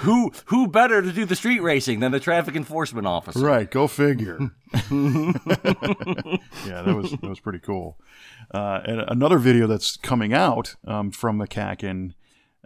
Who 0.02 0.32
who 0.46 0.68
better 0.68 1.02
to 1.02 1.12
do 1.12 1.26
the 1.26 1.36
street 1.36 1.62
racing 1.62 2.00
than 2.00 2.12
the 2.12 2.20
traffic 2.20 2.56
enforcement 2.56 3.08
officer? 3.08 3.40
right, 3.40 3.70
go 3.70 3.88
figure. 3.88 4.38
yeah, 4.74 4.82
that 6.82 6.94
was 6.96 7.12
that 7.12 7.24
was 7.30 7.40
pretty 7.40 7.60
cool. 7.60 7.98
Uh, 8.54 8.82
and 8.86 9.02
another 9.08 9.38
video 9.38 9.68
that's 9.68 9.98
coming 9.98 10.34
out 10.34 10.76
um, 10.86 11.12
from 11.12 11.40
McCacken 11.40 12.14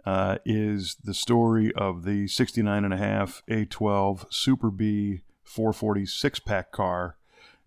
uh, 0.04 0.38
is 0.44 0.96
the 1.04 1.14
story 1.14 1.72
of 1.74 2.04
the 2.04 2.28
69 2.28 2.84
and 2.84 2.94
a 2.94 2.96
half 2.96 3.42
A12 3.50 4.32
Super 4.32 4.70
B 4.70 5.22
440 5.44 6.06
six 6.06 6.38
pack 6.40 6.72
car 6.72 7.16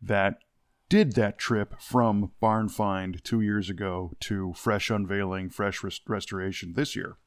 that 0.02 0.40
did 0.88 1.14
that 1.14 1.38
trip 1.38 1.76
from 1.80 2.32
barn 2.40 2.68
find 2.70 3.24
two 3.24 3.42
years 3.42 3.70
ago 3.70 4.14
to 4.22 4.54
fresh 4.54 4.90
unveiling, 4.90 5.50
fresh 5.50 5.84
rest- 5.84 6.02
restoration 6.08 6.74
this 6.74 6.96
year 6.96 7.18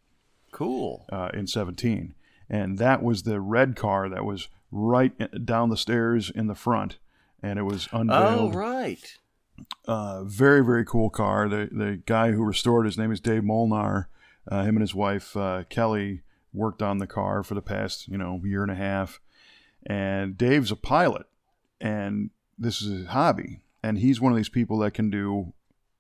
Cool. 0.51 1.07
uh, 1.13 1.29
in 1.33 1.47
17. 1.47 2.15
And 2.49 2.79
that 2.79 3.03
was 3.03 3.23
the 3.23 3.41
red 3.41 3.77
car 3.77 4.09
that 4.09 4.25
was 4.25 4.49
right 4.71 5.45
down 5.45 5.71
the 5.71 5.77
stairs 5.77 6.31
in 6.35 6.47
the 6.47 6.55
front. 6.55 6.99
And 7.43 7.59
it 7.59 7.63
was 7.63 7.89
unveiled. 7.93 8.55
Oh 8.55 8.59
right. 8.59 9.19
Uh, 9.87 10.25
very, 10.25 10.65
very 10.65 10.85
cool 10.85 11.11
car. 11.11 11.49
The, 11.49 11.69
the 11.71 12.03
guy 12.07 12.33
who 12.33 12.45
restored 12.45 12.87
his 12.87 12.99
name 12.99 13.13
is 13.13 13.21
Dave 13.21 13.45
Molnar. 13.45 14.09
Uh, 14.51 14.63
him 14.63 14.77
and 14.77 14.81
his 14.81 14.95
wife 14.95 15.37
uh, 15.37 15.65
Kelly 15.69 16.23
worked 16.53 16.83
on 16.83 16.99
the 16.99 17.07
car 17.07 17.43
for 17.43 17.55
the 17.55 17.63
past 17.63 18.09
you 18.09 18.19
know 18.19 18.41
year 18.45 18.63
and 18.63 18.73
a 18.73 18.77
half, 18.77 19.21
and 19.87 20.37
Dave's 20.37 20.73
a 20.73 20.77
pilot, 20.77 21.27
and 21.81 22.31
this 22.59 22.83
is 22.83 22.93
his 22.93 23.07
hobby, 23.09 23.63
and 23.83 23.99
he's 23.99 24.21
one 24.21 24.33
of 24.33 24.37
these 24.37 24.49
people 24.49 24.79
that 24.79 24.95
can 24.95 25.11
do 25.11 25.53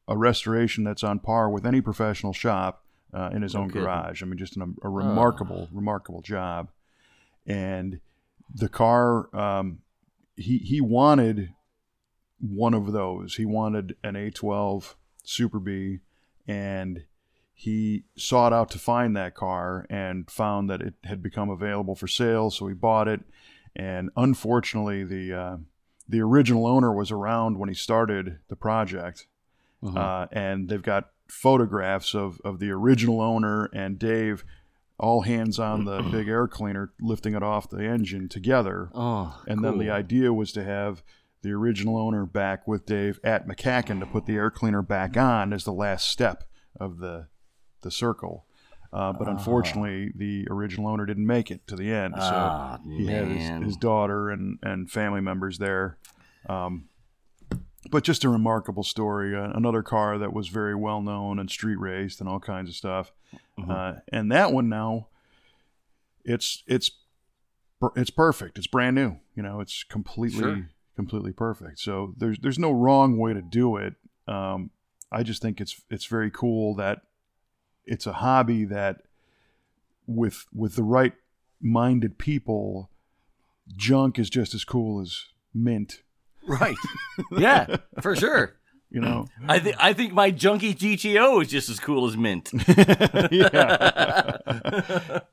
a 0.09 0.17
restoration 0.17 0.85
that's 0.85 1.05
on 1.05 1.21
par 1.21 1.49
with 1.49 1.65
any 1.65 1.81
professional 1.81 2.33
shop 2.33 2.82
uh, 3.13 3.31
in 3.33 3.43
his 3.43 3.55
No 3.55 3.61
own 3.63 3.69
kidding. 3.69 3.83
garage. 3.83 4.23
I 4.23 4.27
mean, 4.27 4.39
just 4.39 4.57
an, 4.57 4.77
a 4.83 4.89
remarkable, 4.89 5.69
remarkable 5.73 6.23
job. 6.23 6.71
And 7.47 8.01
the 8.55 8.69
car, 8.69 9.35
um, 9.35 9.81
he 10.37 10.59
he 10.59 10.81
wanted 10.81 11.53
one 12.41 12.75
of 12.75 12.93
those. 12.93 13.35
He 13.37 13.45
wanted 13.45 13.97
an 14.03 14.15
A12 14.15 14.95
Super 15.25 15.59
B, 15.59 16.01
and 16.47 17.05
he 17.55 18.05
sought 18.17 18.53
out 18.53 18.71
to 18.71 18.79
find 18.79 19.17
that 19.17 19.35
car 19.35 19.87
and 19.91 20.29
found 20.31 20.69
that 20.71 20.81
it 20.81 20.95
had 21.05 21.23
become 21.23 21.51
available 21.51 21.95
for 21.95 22.09
sale. 22.09 22.51
So 22.51 22.67
he 22.67 22.75
bought 22.75 23.09
it, 23.09 23.21
and 23.77 24.11
unfortunately, 24.17 25.05
the 25.05 25.33
uh, 25.35 25.57
the 26.09 26.21
original 26.21 26.67
owner 26.67 26.93
was 26.93 27.11
around 27.11 27.59
when 27.59 27.69
he 27.69 27.75
started 27.75 28.39
the 28.49 28.57
project, 28.57 29.27
Mhm. 29.83 29.97
uh, 29.97 30.27
and 30.33 30.69
they've 30.69 30.83
got 30.83 31.11
photographs 31.33 32.15
of, 32.15 32.41
of 32.45 32.59
the 32.59 32.71
original 32.71 33.21
owner 33.21 33.71
and 33.73 33.99
Dave, 33.99 34.45
all 34.99 35.23
hands 35.23 35.59
on 35.59 35.85
the 35.85 36.03
big 36.13 36.29
air 36.29 36.47
cleaner, 36.47 36.93
lifting 37.01 37.35
it 37.35 37.43
off 37.43 37.69
the 37.71 37.85
engine 37.85 38.29
together. 38.29 38.91
oh, 38.95 39.41
And 39.47 39.65
then 39.65 39.79
the 39.79 39.91
idea 39.91 40.33
was 40.33 40.53
to 40.53 40.63
have 40.63 41.03
the 41.43 41.51
original 41.53 41.99
owner 41.99 42.25
back 42.27 42.69
with 42.69 42.87
Dave 42.87 43.19
at 43.25 43.49
McCacken 43.49 43.99
to 44.01 44.07
put 44.07 44.27
the 44.27 44.37
air 44.37 44.51
cleaner 44.51 44.83
back 44.83 45.17
on 45.17 45.53
as 45.53 45.65
the 45.65 45.73
last 45.73 46.09
step 46.09 46.45
of 46.79 46.99
the 46.99 47.27
the 47.81 47.91
circle. 47.91 48.45
Uh, 48.93 49.13
but 49.13 49.27
unfortunately, 49.27 50.13
the 50.15 50.47
original 50.51 50.87
owner 50.87 51.05
didn't 51.07 51.27
make 51.27 51.51
it 51.51 51.67
to 51.67 51.75
the 51.75 51.91
end. 51.91 52.15
So 52.15 52.21
Ah, 52.23 52.79
he 52.87 53.07
had 53.07 53.27
his, 53.27 53.65
his 53.65 53.77
daughter 53.77 54.31
and, 54.31 54.59
and 54.63 54.89
family 54.91 55.21
members 55.23 55.59
there. 55.59 55.97
Um, 56.49 56.89
but 57.91 58.05
just 58.05 58.25
a 58.25 58.29
remarkable 58.29 58.83
story. 58.85 59.37
Uh, 59.37 59.51
another 59.55 59.83
car 59.83 60.19
that 60.19 60.33
was 60.33 60.49
very 60.49 60.75
well 60.75 61.01
known 61.03 61.39
and 61.39 61.51
street 61.51 61.79
raced 61.79 62.21
and 62.21 62.29
all 62.29 62.41
kinds 62.41 62.69
of 62.71 62.77
stuff. 62.77 63.13
Mm-hmm. 63.59 63.71
Uh, 63.71 63.93
and 64.13 64.31
that 64.31 64.53
one 64.53 64.69
now, 64.69 65.09
it's 66.25 66.63
it's 66.67 66.91
it's 67.97 68.11
perfect. 68.11 68.59
It's 68.59 68.67
brand 68.67 68.95
new. 68.95 69.17
You 69.35 69.43
know, 69.43 69.61
it's 69.61 69.83
completely 69.85 70.39
Sure. 70.41 70.69
completely 70.95 71.33
perfect. 71.33 71.81
So 71.81 72.15
there's 72.17 72.39
there's 72.39 72.59
no 72.59 72.71
wrong 72.71 73.19
way 73.19 73.33
to 73.35 73.43
do 73.43 73.77
it. 73.77 73.95
Um, 74.29 74.71
I 75.11 75.23
just 75.23 75.43
think 75.43 75.61
it's 75.61 75.83
it's 75.91 76.07
very 76.07 76.31
cool 76.31 76.75
that 76.77 77.03
it's 77.85 78.07
a 78.07 78.13
hobby 78.15 78.65
that 78.67 79.03
with 80.07 80.47
with 80.55 80.77
the 80.77 80.83
right 80.85 81.15
minded 81.61 82.19
people, 82.19 82.91
junk 83.77 84.19
is 84.19 84.31
just 84.31 84.55
as 84.55 84.65
cool 84.65 85.01
as 85.01 85.25
mint. 85.53 86.03
Right. 86.47 86.77
yeah, 87.37 87.77
for 88.01 88.15
sure. 88.17 88.57
You 88.91 89.01
know, 89.01 89.27
I 89.49 89.59
think 89.59 89.77
I 89.79 89.95
think 89.95 90.13
my 90.13 90.31
junky 90.31 90.77
GTO 90.77 91.41
is 91.43 91.49
just 91.49 91.71
as 91.71 91.81
cool 91.81 92.07
as 92.07 92.15
Mint. 92.15 92.51
yeah. 93.31 94.37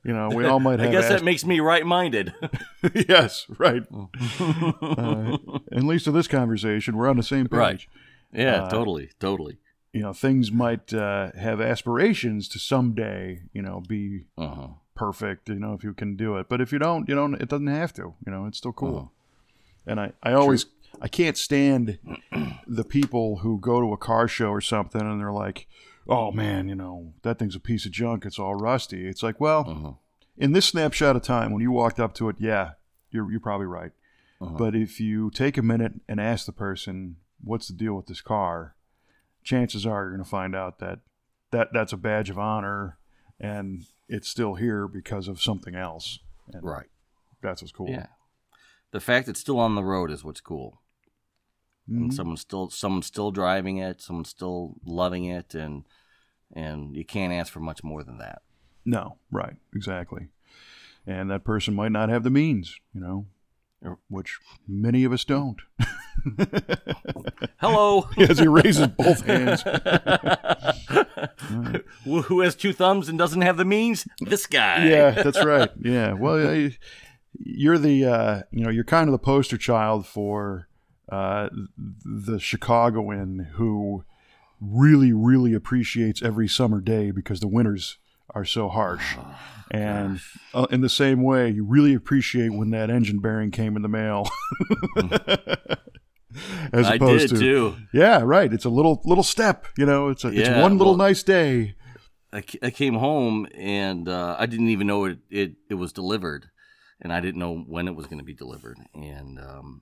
you 0.03 0.14
know, 0.14 0.30
we 0.30 0.45
all 0.45 0.60
might 0.62 0.80
I 0.80 0.84
have. 0.84 0.91
guess 0.93 1.07
that 1.10 1.16
asp- 1.16 1.26
makes 1.26 1.45
me 1.45 1.60
right-minded. 1.60 2.34
yes, 3.10 3.45
right. 3.57 3.84
uh, 4.39 5.38
at 5.72 5.84
least 5.84 6.07
in 6.07 6.14
this 6.14 6.28
conversation, 6.28 6.95
we're 6.95 7.10
on 7.10 7.18
the 7.18 7.24
same 7.24 7.47
page. 7.47 7.57
Right. 7.57 7.86
yeah, 8.32 8.64
Uh, 8.64 8.70
totally, 8.70 9.10
totally. 9.20 9.57
You 9.91 10.01
know, 10.03 10.14
things 10.14 10.51
might 10.51 10.93
uh, 10.93 11.32
have 11.34 11.60
aspirations 11.60 12.47
to 12.49 12.60
someday, 12.60 13.41
you 13.53 13.62
know, 13.62 13.82
be 13.88 14.26
Uh-huh. 14.38 14.68
perfect. 14.95 15.49
You 15.49 15.55
know, 15.55 15.74
if 15.74 15.84
you 15.84 15.93
can 15.93 16.16
do 16.16 16.38
it, 16.38 16.47
but 16.47 16.62
if 16.62 16.72
you 16.72 16.80
don't, 16.80 17.10
you 17.10 17.16
don't. 17.16 17.34
It 17.36 17.49
doesn't 17.49 17.68
have 17.68 17.91
to. 17.95 18.14
You 18.26 18.32
know, 18.32 18.45
it's 18.45 18.57
still 18.60 18.74
cool. 18.74 18.97
Uh-huh. 18.97 19.07
And 19.88 19.99
I, 19.99 20.12
I 20.22 20.34
always, 20.34 20.66
I 21.01 21.07
can't 21.07 21.37
stand 21.37 21.99
the 22.67 22.83
people 22.83 23.37
who 23.37 23.59
go 23.59 23.79
to 23.81 23.93
a 23.93 23.97
car 23.97 24.27
show 24.27 24.49
or 24.49 24.61
something 24.61 25.01
and 25.01 25.19
they're 25.19 25.31
like, 25.31 25.67
"Oh 26.07 26.31
man, 26.31 26.67
you 26.67 26.75
know, 26.75 27.13
that 27.23 27.39
thing's 27.39 27.55
a 27.55 27.59
piece 27.59 27.85
of 27.85 27.91
junk. 27.91 28.25
It's 28.25 28.39
all 28.39 28.55
rusty." 28.55 29.07
It's 29.07 29.23
like, 29.23 29.39
well, 29.39 29.65
Uh-huh. 29.69 29.93
in 30.37 30.51
this 30.53 30.65
snapshot 30.67 31.15
of 31.15 31.21
time 31.21 31.51
when 31.51 31.61
you 31.61 31.71
walked 31.71 31.99
up 31.99 32.13
to 32.15 32.29
it, 32.29 32.35
yeah, 32.39 32.71
you're 33.11 33.29
you're 33.31 33.39
probably 33.39 33.67
right. 33.67 33.91
Uh-huh. 34.41 34.55
But 34.57 34.75
if 34.75 34.99
you 34.99 35.29
take 35.31 35.57
a 35.57 35.61
minute 35.61 35.93
and 36.07 36.19
ask 36.19 36.45
the 36.45 36.51
person, 36.51 37.17
"What's 37.41 37.67
the 37.67 37.73
deal 37.73 37.93
with 37.93 38.07
this 38.07 38.21
car?" 38.21 38.75
chances 39.41 39.85
are 39.85 40.03
you're 40.03 40.11
going 40.11 40.23
to 40.23 40.29
find 40.29 40.53
out 40.55 40.79
that 40.79 40.99
that 41.51 41.69
that's 41.73 41.93
a 41.93 41.97
badge 41.97 42.29
of 42.29 42.37
honor 42.37 42.97
and 43.39 43.85
it's 44.09 44.27
still 44.27 44.55
here 44.55 44.85
because 44.87 45.27
of 45.29 45.41
something 45.41 45.75
else. 45.75 46.19
And 46.53 46.61
Right. 46.63 46.87
That's 47.41 47.61
what's 47.61 47.71
cool. 47.71 47.89
Yeah. 47.89 48.07
The 48.91 48.99
fact 48.99 49.27
it's 49.27 49.39
still 49.39 49.59
on 49.59 49.75
the 49.75 49.83
road 49.83 50.11
is 50.11 50.23
what's 50.23 50.41
cool. 50.41 50.81
And 51.87 52.11
Mhm. 52.11 52.13
someone's 52.13 52.41
still 52.41 52.69
someone's 52.69 53.07
still 53.07 53.31
driving 53.31 53.77
it, 53.77 54.01
someone's 54.01 54.29
still 54.29 54.75
loving 54.85 55.25
it 55.25 55.55
and 55.55 55.85
and 56.53 56.95
you 56.95 57.05
can't 57.05 57.33
ask 57.33 57.51
for 57.53 57.59
much 57.59 57.83
more 57.83 58.03
than 58.03 58.17
that. 58.19 58.41
No, 58.85 59.17
right, 59.31 59.55
exactly. 59.75 60.27
And 61.05 61.29
that 61.31 61.43
person 61.43 61.73
might 61.75 61.91
not 61.91 62.09
have 62.09 62.23
the 62.23 62.29
means, 62.29 62.79
you 62.93 63.01
know, 63.01 63.25
which 64.07 64.37
many 64.67 65.03
of 65.03 65.11
us 65.13 65.23
don't. 65.25 65.61
Hello. 67.59 68.07
As 68.17 68.39
he 68.39 68.47
raises 68.47 68.87
both 68.87 69.25
hands. 69.25 69.63
Who 72.03 72.21
who 72.23 72.41
has 72.41 72.55
two 72.55 72.73
thumbs 72.73 73.09
and 73.09 73.17
doesn't 73.17 73.41
have 73.41 73.57
the 73.57 73.65
means? 73.65 74.07
This 74.21 74.45
guy. 74.45 74.87
yeah, 74.87 75.11
that's 75.11 75.43
right. 75.43 75.69
Yeah. 75.81 76.13
Well, 76.13 76.47
I- 76.49 76.77
you're 77.38 77.77
the 77.77 78.05
uh, 78.05 78.41
you 78.51 78.63
know 78.63 78.69
you're 78.69 78.84
kind 78.84 79.07
of 79.07 79.11
the 79.11 79.19
poster 79.19 79.57
child 79.57 80.07
for 80.07 80.67
uh, 81.11 81.49
the 81.77 82.39
Chicagoan 82.39 83.49
who 83.53 84.03
really 84.61 85.13
really 85.13 85.53
appreciates 85.53 86.21
every 86.21 86.47
summer 86.47 86.82
day 86.82 87.11
because 87.11 87.39
the 87.39 87.47
winters 87.47 87.97
are 88.36 88.45
so 88.45 88.69
harsh. 88.69 89.15
And 89.71 90.19
uh, 90.53 90.65
in 90.71 90.82
the 90.82 90.89
same 90.89 91.21
way, 91.21 91.49
you 91.49 91.63
really 91.63 91.93
appreciate 91.93 92.49
when 92.49 92.71
that 92.71 92.89
engine 92.89 93.19
bearing 93.19 93.51
came 93.51 93.75
in 93.75 93.84
the 93.84 93.88
mail. 93.88 94.27
As 96.71 96.86
I 96.88 96.95
opposed 96.95 97.30
did 97.30 97.36
to, 97.36 97.39
too. 97.39 97.75
yeah, 97.93 98.21
right. 98.23 98.51
It's 98.51 98.65
a 98.65 98.69
little 98.69 99.01
little 99.05 99.23
step, 99.23 99.65
you 99.77 99.86
know. 99.86 100.09
It's 100.09 100.23
a, 100.23 100.30
it's 100.30 100.49
one 100.49 100.77
little 100.77 100.93
well- 100.93 101.07
nice 101.07 101.23
day. 101.23 101.75
I, 102.32 102.43
I 102.61 102.69
came 102.69 102.93
home 102.93 103.47
and 103.55 104.07
uh, 104.07 104.36
I 104.38 104.45
didn't 104.45 104.69
even 104.69 104.86
know 104.86 105.05
it, 105.05 105.17
it, 105.32 105.53
it 105.67 105.73
was 105.73 105.91
delivered, 105.91 106.51
and 107.02 107.14
I 107.14 107.20
didn't 107.20 107.39
know 107.39 107.56
when 107.56 107.88
it 107.88 107.95
was 107.95 108.08
going 108.08 108.20
to 108.20 108.26
be 108.26 108.34
delivered. 108.34 108.78
And 108.93 109.39
um, 109.39 109.82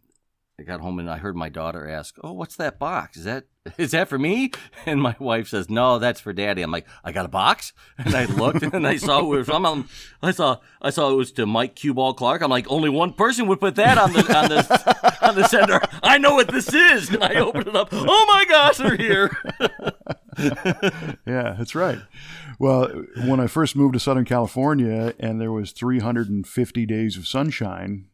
I 0.60 0.64
got 0.64 0.80
home 0.80 0.98
and 0.98 1.10
I 1.10 1.18
heard 1.18 1.36
my 1.36 1.50
daughter 1.50 1.88
ask, 1.88 2.16
"Oh, 2.24 2.34
what's 2.34 2.56
that 2.56 2.80
box? 2.80 3.18
Is 3.18 3.26
that 3.26 3.46
is 3.78 3.92
that 3.92 4.10
for 4.10 4.18
me?" 4.18 4.52
And 4.88 5.00
my 5.02 5.16
wife 5.20 5.50
says, 5.50 5.70
"No, 5.70 6.00
that's 6.00 6.20
for 6.20 6.34
Daddy." 6.34 6.64
I'm 6.64 6.72
like, 6.72 6.88
"I 7.04 7.12
got 7.12 7.26
a 7.26 7.30
box," 7.30 7.74
and 7.98 8.16
I 8.16 8.26
looked 8.26 8.64
and 8.64 8.88
I 8.88 8.98
saw 8.98 9.20
it 9.20 9.26
was 9.26 9.46
from. 9.46 9.88
I 10.22 10.32
saw 10.32 10.58
I 10.82 10.90
saw 10.90 11.12
it 11.12 11.16
was 11.16 11.32
to 11.34 11.46
Mike 11.46 11.76
Cuball 11.76 12.16
Clarke. 12.16 12.42
I'm 12.42 12.50
like, 12.50 12.70
only 12.72 12.90
one 12.90 13.14
person 13.14 13.48
would 13.48 13.60
put 13.60 13.76
that 13.76 14.00
on 14.00 14.14
the 14.14 14.20
on 14.36 14.50
the 14.50 15.18
on 15.22 15.36
the 15.36 15.48
sender. 15.48 15.80
I 16.02 16.18
know 16.18 16.34
what 16.34 16.50
this 16.50 16.74
is, 16.74 17.10
and 17.10 17.24
I 17.24 17.36
opened 17.36 17.68
it 17.68 17.76
up. 17.76 17.90
Oh 17.92 18.26
my 18.28 18.46
gosh, 18.46 18.78
they're 18.78 18.96
here! 18.98 19.38
Yeah, 21.26 21.56
that's 21.58 21.76
right. 21.76 22.00
Well, 22.60 22.88
when 23.26 23.40
I 23.40 23.48
first 23.48 23.76
moved 23.76 23.94
to 23.94 24.00
Southern 24.00 24.26
California 24.26 25.14
and 25.20 25.42
there 25.42 25.52
was 25.52 25.72
350 25.72 26.86
days 26.86 27.18
of 27.18 27.28
sunshine, 27.28 28.08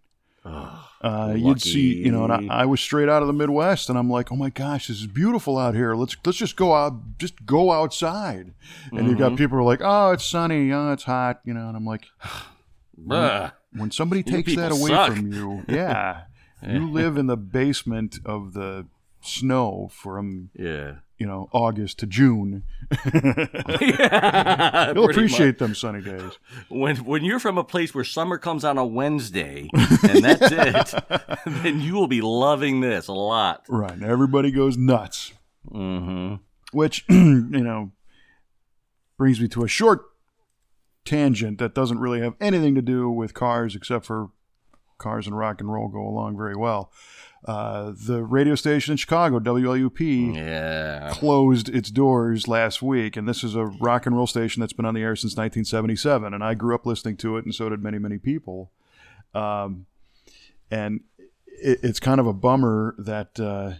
uh, 0.45 1.33
you'd 1.35 1.61
see, 1.61 1.95
you 1.95 2.11
know, 2.11 2.25
and. 2.25 2.51
I, 2.51 2.61
I 2.61 2.65
was 2.65 2.79
straight 2.81 3.09
out 3.09 3.21
of 3.21 3.27
the 3.27 3.33
Midwest, 3.33 3.89
and 3.89 3.97
I'm 3.97 4.09
like, 4.09 4.31
oh 4.31 4.35
my 4.35 4.49
gosh, 4.49 4.87
this 4.87 4.99
is 4.99 5.07
beautiful 5.07 5.57
out 5.57 5.75
here. 5.75 5.95
Let's 5.95 6.15
let's 6.25 6.37
just 6.37 6.55
go 6.55 6.73
out, 6.73 7.17
just 7.17 7.45
go 7.45 7.71
outside. 7.71 8.53
And 8.91 9.07
you've 9.07 9.17
got 9.17 9.35
people 9.35 9.57
who 9.57 9.63
are 9.63 9.63
like, 9.63 9.81
oh, 9.81 10.11
it's 10.11 10.25
sunny, 10.25 10.71
oh, 10.71 10.91
it's 10.91 11.03
hot, 11.03 11.41
you 11.45 11.53
know, 11.53 11.67
and 11.67 11.77
I'm 11.77 11.85
like, 11.85 12.05
Bruh. 13.07 13.51
when 13.73 13.91
somebody 13.91 14.23
takes 14.23 14.55
that 14.55 14.71
away 14.71 14.89
suck. 14.89 15.13
from 15.13 15.31
you, 15.31 15.63
yeah, 15.67 16.23
you 16.67 16.89
live 16.89 17.17
in 17.17 17.27
the 17.27 17.37
basement 17.37 18.19
of 18.25 18.53
the 18.53 18.85
snow 19.23 19.89
from 19.91 20.49
Yeah. 20.53 20.95
you 21.17 21.25
know 21.25 21.47
August 21.51 21.99
to 21.99 22.07
June. 22.07 22.63
yeah, 23.81 24.91
You'll 24.93 25.09
appreciate 25.09 25.57
them 25.59 25.75
sunny 25.75 26.01
days. 26.01 26.37
when 26.69 26.97
when 26.97 27.23
you're 27.23 27.39
from 27.39 27.57
a 27.57 27.63
place 27.63 27.93
where 27.93 28.03
summer 28.03 28.37
comes 28.37 28.63
on 28.63 28.77
a 28.77 28.85
Wednesday 28.85 29.69
and 29.73 30.23
that's 30.23 30.51
it, 30.51 31.03
then 31.63 31.81
you 31.81 31.93
will 31.93 32.07
be 32.07 32.21
loving 32.21 32.81
this 32.81 33.07
a 33.07 33.13
lot. 33.13 33.63
Right. 33.69 34.01
Everybody 34.01 34.51
goes 34.51 34.77
nuts. 34.77 35.33
Mm-hmm. 35.71 36.35
Which, 36.73 37.05
you 37.09 37.49
know, 37.49 37.91
brings 39.17 39.39
me 39.39 39.47
to 39.49 39.63
a 39.63 39.67
short 39.67 40.01
tangent 41.05 41.59
that 41.59 41.75
doesn't 41.75 41.99
really 41.99 42.21
have 42.21 42.33
anything 42.41 42.75
to 42.75 42.81
do 42.81 43.09
with 43.09 43.33
cars 43.33 43.75
except 43.75 44.05
for 44.05 44.29
cars 44.97 45.27
and 45.27 45.37
rock 45.37 45.59
and 45.61 45.71
roll 45.71 45.87
go 45.89 46.01
along 46.01 46.35
very 46.37 46.55
well. 46.55 46.91
Uh, 47.45 47.91
the 47.95 48.23
radio 48.23 48.55
station 48.55 48.93
in 48.93 48.97
Chicago, 48.97 49.37
WLUP, 49.39 50.33
Yeah. 50.35 51.09
closed 51.11 51.67
its 51.69 51.91
doors 51.91 52.47
last 52.47 52.81
week, 52.81 53.17
and 53.17 53.27
this 53.27 53.43
is 53.43 53.53
a 53.55 53.65
rock 53.65 54.05
and 54.05 54.15
roll 54.15 54.27
station 54.27 54.61
that's 54.61 54.71
been 54.73 54.85
on 54.85 54.93
the 54.93 55.01
air 55.01 55.15
since 55.15 55.35
1977, 55.35 56.33
and 56.33 56.43
I 56.43 56.53
grew 56.53 56.73
up 56.73 56.85
listening 56.85 57.17
to 57.17 57.35
it, 57.37 57.43
and 57.45 57.53
so 57.53 57.67
did 57.69 57.83
many, 57.83 57.99
many 57.99 58.17
people. 58.17 58.71
Um, 59.35 59.87
and 60.71 61.01
it, 61.47 61.79
it's 61.83 61.99
kind 61.99 62.19
of 62.19 62.27
a 62.27 62.33
bummer 62.33 62.95
that 62.97 63.37
uh, 63.39 63.73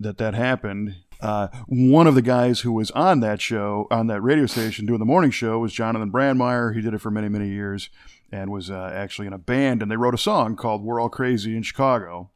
that 0.00 0.18
that 0.18 0.34
happened. 0.34 0.96
Uh, 1.20 1.46
one 1.66 2.06
of 2.08 2.14
the 2.16 2.22
guys 2.22 2.60
who 2.60 2.72
was 2.72 2.90
on 2.90 3.20
that 3.20 3.40
show, 3.40 3.86
on 3.90 4.08
that 4.08 4.20
radio 4.20 4.46
station, 4.46 4.84
doing 4.84 4.98
the 4.98 5.04
morning 5.04 5.30
show, 5.30 5.60
was 5.60 5.72
Jonathan 5.72 6.10
Brandmeier. 6.10 6.74
He 6.74 6.80
did 6.82 6.92
it 6.92 6.98
for 7.00 7.10
many, 7.12 7.28
many 7.28 7.48
years, 7.48 7.88
and 8.32 8.50
was 8.50 8.68
uh, 8.68 8.90
actually 8.92 9.28
in 9.28 9.32
a 9.32 9.38
band, 9.38 9.80
and 9.80 9.90
they 9.90 9.96
wrote 9.96 10.12
a 10.14 10.18
song 10.18 10.56
called 10.56 10.82
"We're 10.82 11.00
All 11.00 11.08
Crazy 11.08 11.56
in 11.56 11.62
Chicago." 11.62 12.30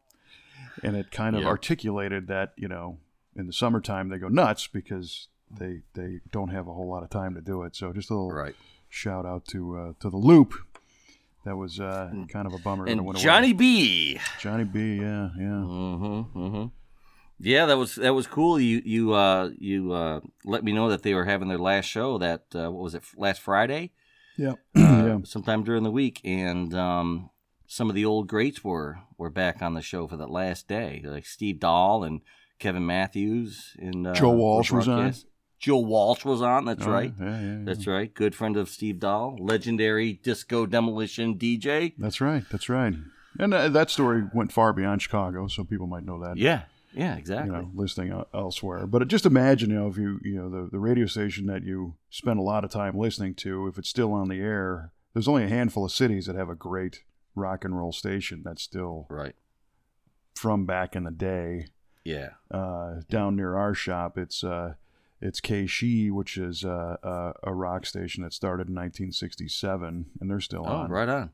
And 0.83 0.97
it 0.97 1.11
kind 1.11 1.37
of 1.37 1.43
Yeah. 1.43 1.49
articulated 1.49 2.27
that 2.29 2.53
you 2.57 2.69
know 2.69 2.99
in 3.37 3.47
the 3.47 3.53
summertime 3.53 4.09
they 4.09 4.19
go 4.19 4.29
nuts 4.29 4.67
because 4.67 5.29
they 5.51 5.83
they 5.95 6.21
don't 6.31 6.49
have 6.49 6.67
a 6.69 6.73
whole 6.75 6.89
lot 6.89 7.03
of 7.03 7.11
time 7.11 7.35
to 7.35 7.41
do 7.41 7.63
it. 7.63 7.75
So 7.77 7.93
just 7.93 8.11
a 8.11 8.15
little 8.15 8.33
Right. 8.33 8.55
shout 8.89 9.25
out 9.27 9.47
to 9.49 9.77
uh, 9.77 9.93
to 10.01 10.11
the 10.11 10.17
Loop. 10.17 10.55
That 11.45 11.57
was 11.57 11.81
uh, 11.81 12.11
kind 12.29 12.47
of 12.47 12.53
a 12.53 12.59
bummer. 12.59 12.87
And 12.87 13.07
went 13.07 13.17
away. 13.19 13.25
Johnny 13.25 13.53
B. 13.55 14.19
Johnny 14.39 14.65
B. 14.65 14.97
Yeah, 14.97 15.31
yeah. 15.39 15.45
Mm-hmm. 15.65 16.39
Mm-hmm. 16.39 16.67
Yeah, 17.41 17.67
that 17.67 17.79
was 17.79 17.95
that 17.95 18.13
was 18.15 18.27
cool. 18.27 18.59
You 18.61 18.83
you 18.85 19.13
uh 19.15 19.51
you 19.59 19.93
uh 19.93 20.21
let 20.45 20.65
me 20.65 20.73
know 20.73 20.89
that 20.91 21.03
they 21.05 21.15
were 21.15 21.25
having 21.25 21.49
their 21.49 21.57
last 21.59 21.85
show 21.87 22.19
that 22.19 22.43
uh, 22.55 22.71
what 22.71 22.83
was 22.83 22.95
it 22.95 23.05
last 23.17 23.41
Friday? 23.41 23.93
Yeah, 24.37 24.55
Uh, 24.77 25.07
yeah. 25.07 25.19
sometime 25.25 25.63
during 25.65 25.85
the 25.85 25.91
week, 25.91 26.21
and 26.25 26.75
um, 26.75 27.31
some 27.69 27.89
of 27.89 27.95
the 27.95 28.05
old 28.05 28.27
greats 28.27 28.65
were 28.65 28.99
were 29.19 29.31
back 29.31 29.63
on 29.63 29.75
the 29.75 29.83
show 29.83 30.09
for 30.09 30.17
that 30.17 30.31
last 30.31 30.67
day, 30.67 31.03
like 31.05 31.27
Steve 31.27 31.61
Dahl 31.61 32.03
and 32.03 32.23
Kevin 32.59 32.87
Matthews 32.87 33.77
and 33.79 34.07
uh, 34.07 34.15
Joe 34.15 34.31
Walsh 34.33 34.73
was 34.73 34.89
on. 34.89 35.15
Joe 35.61 35.79
Walsh 35.79 36.25
was 36.25 36.41
on. 36.41 36.65
That's 36.65 36.87
Oh, 36.87 36.91
right. 36.91 37.13
Yeah, 37.21 37.27
yeah, 37.27 37.41
yeah. 37.59 37.65
That's 37.65 37.87
right. 37.87 38.13
Good 38.15 38.35
friend 38.35 38.57
of 38.57 38.69
Steve 38.69 39.01
Dahl, 39.01 39.37
legendary 39.41 40.15
disco 40.15 40.67
demolition 40.67 41.37
DJ. 41.37 41.95
That's 41.99 42.21
right. 42.21 42.45
That's 42.51 42.69
right. 42.69 42.95
And 43.39 43.53
uh, 43.55 43.69
that 43.69 43.91
story 43.91 44.25
went 44.33 44.51
far 44.53 44.73
beyond 44.73 45.03
Chicago, 45.03 45.47
so 45.49 45.63
people 45.65 45.87
might 45.87 46.05
know 46.05 46.21
that. 46.23 46.37
Yeah, 46.39 46.63
yeah, 46.93 47.17
exactly. 47.17 47.51
you 47.55 47.57
know, 47.63 47.71
listening 47.75 48.25
elsewhere. 48.33 48.87
But 48.87 49.07
just 49.09 49.27
imagine, 49.27 49.71
you 49.71 49.77
know, 49.77 49.89
if 49.89 49.97
you, 49.97 50.19
you 50.23 50.37
know, 50.37 50.49
the, 50.49 50.71
the 50.71 50.79
radio 50.79 51.07
station 51.07 51.47
that 51.47 51.63
you 51.65 51.95
spend 52.11 52.39
a 52.39 52.43
lot 52.43 52.65
of 52.65 52.71
time 52.71 52.97
listening 52.99 53.35
to, 53.37 53.67
if 53.69 53.79
it's 53.79 53.89
still 53.89 54.13
on 54.13 54.29
the 54.29 54.41
air, 54.41 54.93
there's 55.13 55.29
only 55.29 55.45
a 55.45 55.49
handful 55.49 55.85
of 55.85 55.93
cities 55.93 56.27
that 56.27 56.35
have 56.37 56.49
a 56.49 56.55
great 56.57 57.03
rock 57.39 57.65
and 57.65 57.77
roll 57.77 57.93
station 57.93 58.43
that's 58.45 58.63
still 58.63 59.07
Right. 59.09 59.35
from 60.35 60.67
back 60.67 60.95
in 60.97 61.05
the 61.05 61.11
day. 61.11 61.69
Yeah. 62.05 62.31
Uh, 62.51 63.03
down 63.09 63.37
near 63.37 63.57
our 63.57 63.75
shop, 63.75 64.17
it's 64.19 64.43
uh, 64.45 64.75
it's 65.21 65.41
KSHE, 65.41 66.11
which 66.13 66.37
is 66.39 66.65
uh, 66.65 66.97
uh, 67.03 67.33
a 67.43 67.53
rock 67.55 67.85
station 67.87 68.23
that 68.23 68.33
started 68.33 68.69
in 68.69 68.75
1967, 68.75 70.07
and 70.21 70.31
they're 70.31 70.41
still 70.41 70.65
Oh, 70.67 70.71
on 70.77 70.91
right 70.91 71.09
on. 71.09 71.31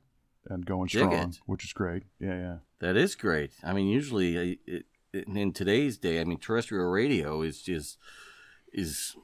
and 0.49 0.65
going 0.67 0.89
Dig 0.89 1.01
strong, 1.03 1.13
it. 1.31 1.41
which 1.47 1.65
is 1.65 1.73
great. 1.73 2.05
Yeah, 2.19 2.37
yeah. 2.37 2.57
That 2.81 2.97
is 2.97 3.15
great. 3.15 3.53
I 3.63 3.73
mean, 3.73 3.87
usually 3.89 4.37
uh, 4.37 4.57
it, 4.67 4.87
it, 5.13 5.27
in 5.29 5.53
today's 5.53 5.97
day, 5.99 6.21
I 6.21 6.25
mean, 6.25 6.39
terrestrial 6.39 6.87
radio 6.91 7.43
is 7.43 7.63
just 7.63 7.99
is 8.73 9.15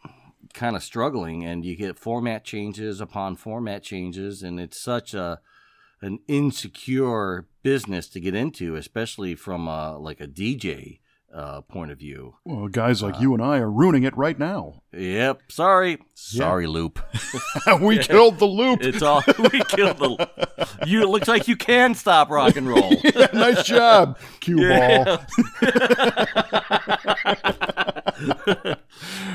kind 0.54 0.76
of 0.76 0.82
struggling, 0.82 1.44
and 1.44 1.64
you 1.64 1.74
get 1.74 1.98
format 1.98 2.44
changes 2.44 3.00
upon 3.00 3.36
format 3.36 3.82
changes, 3.82 4.42
and 4.42 4.60
it's 4.60 4.80
such 4.80 5.14
a 5.14 5.40
an 6.03 6.18
insecure 6.28 7.46
business 7.62 8.09
to 8.09 8.20
get 8.20 8.34
into, 8.34 8.74
especially 8.76 9.34
from 9.34 9.68
a, 9.68 9.98
like 9.98 10.20
a 10.20 10.26
DJ 10.26 11.01
uh, 11.32 11.61
point 11.61 11.92
of 11.92 11.98
view. 11.98 12.34
Well, 12.44 12.66
guys 12.68 13.03
like 13.03 13.20
you 13.20 13.34
and 13.34 13.42
I 13.42 13.59
are 13.59 13.70
ruining 13.70 14.03
it 14.03 14.16
right 14.16 14.38
now. 14.38 14.82
Yep. 14.92 15.42
Sorry. 15.48 15.98
Sorry, 16.14 16.66
Loop. 16.66 16.98
we 17.80 17.98
killed 18.03 18.38
the 18.38 18.46
loop. 18.46 18.82
It's 18.82 19.03
all 19.03 19.22
we 19.38 19.61
killed 19.64 19.98
the. 19.98 20.28
You. 20.86 21.03
It 21.03 21.09
looks 21.09 21.28
like 21.28 21.46
you 21.46 21.57
can 21.57 21.94
stop 21.94 22.30
rock 22.30 22.57
and 22.57 22.66
roll. 22.68 22.92
nice 23.32 23.62
job, 23.64 24.18
cue 24.40 24.57
ball. 24.57 25.18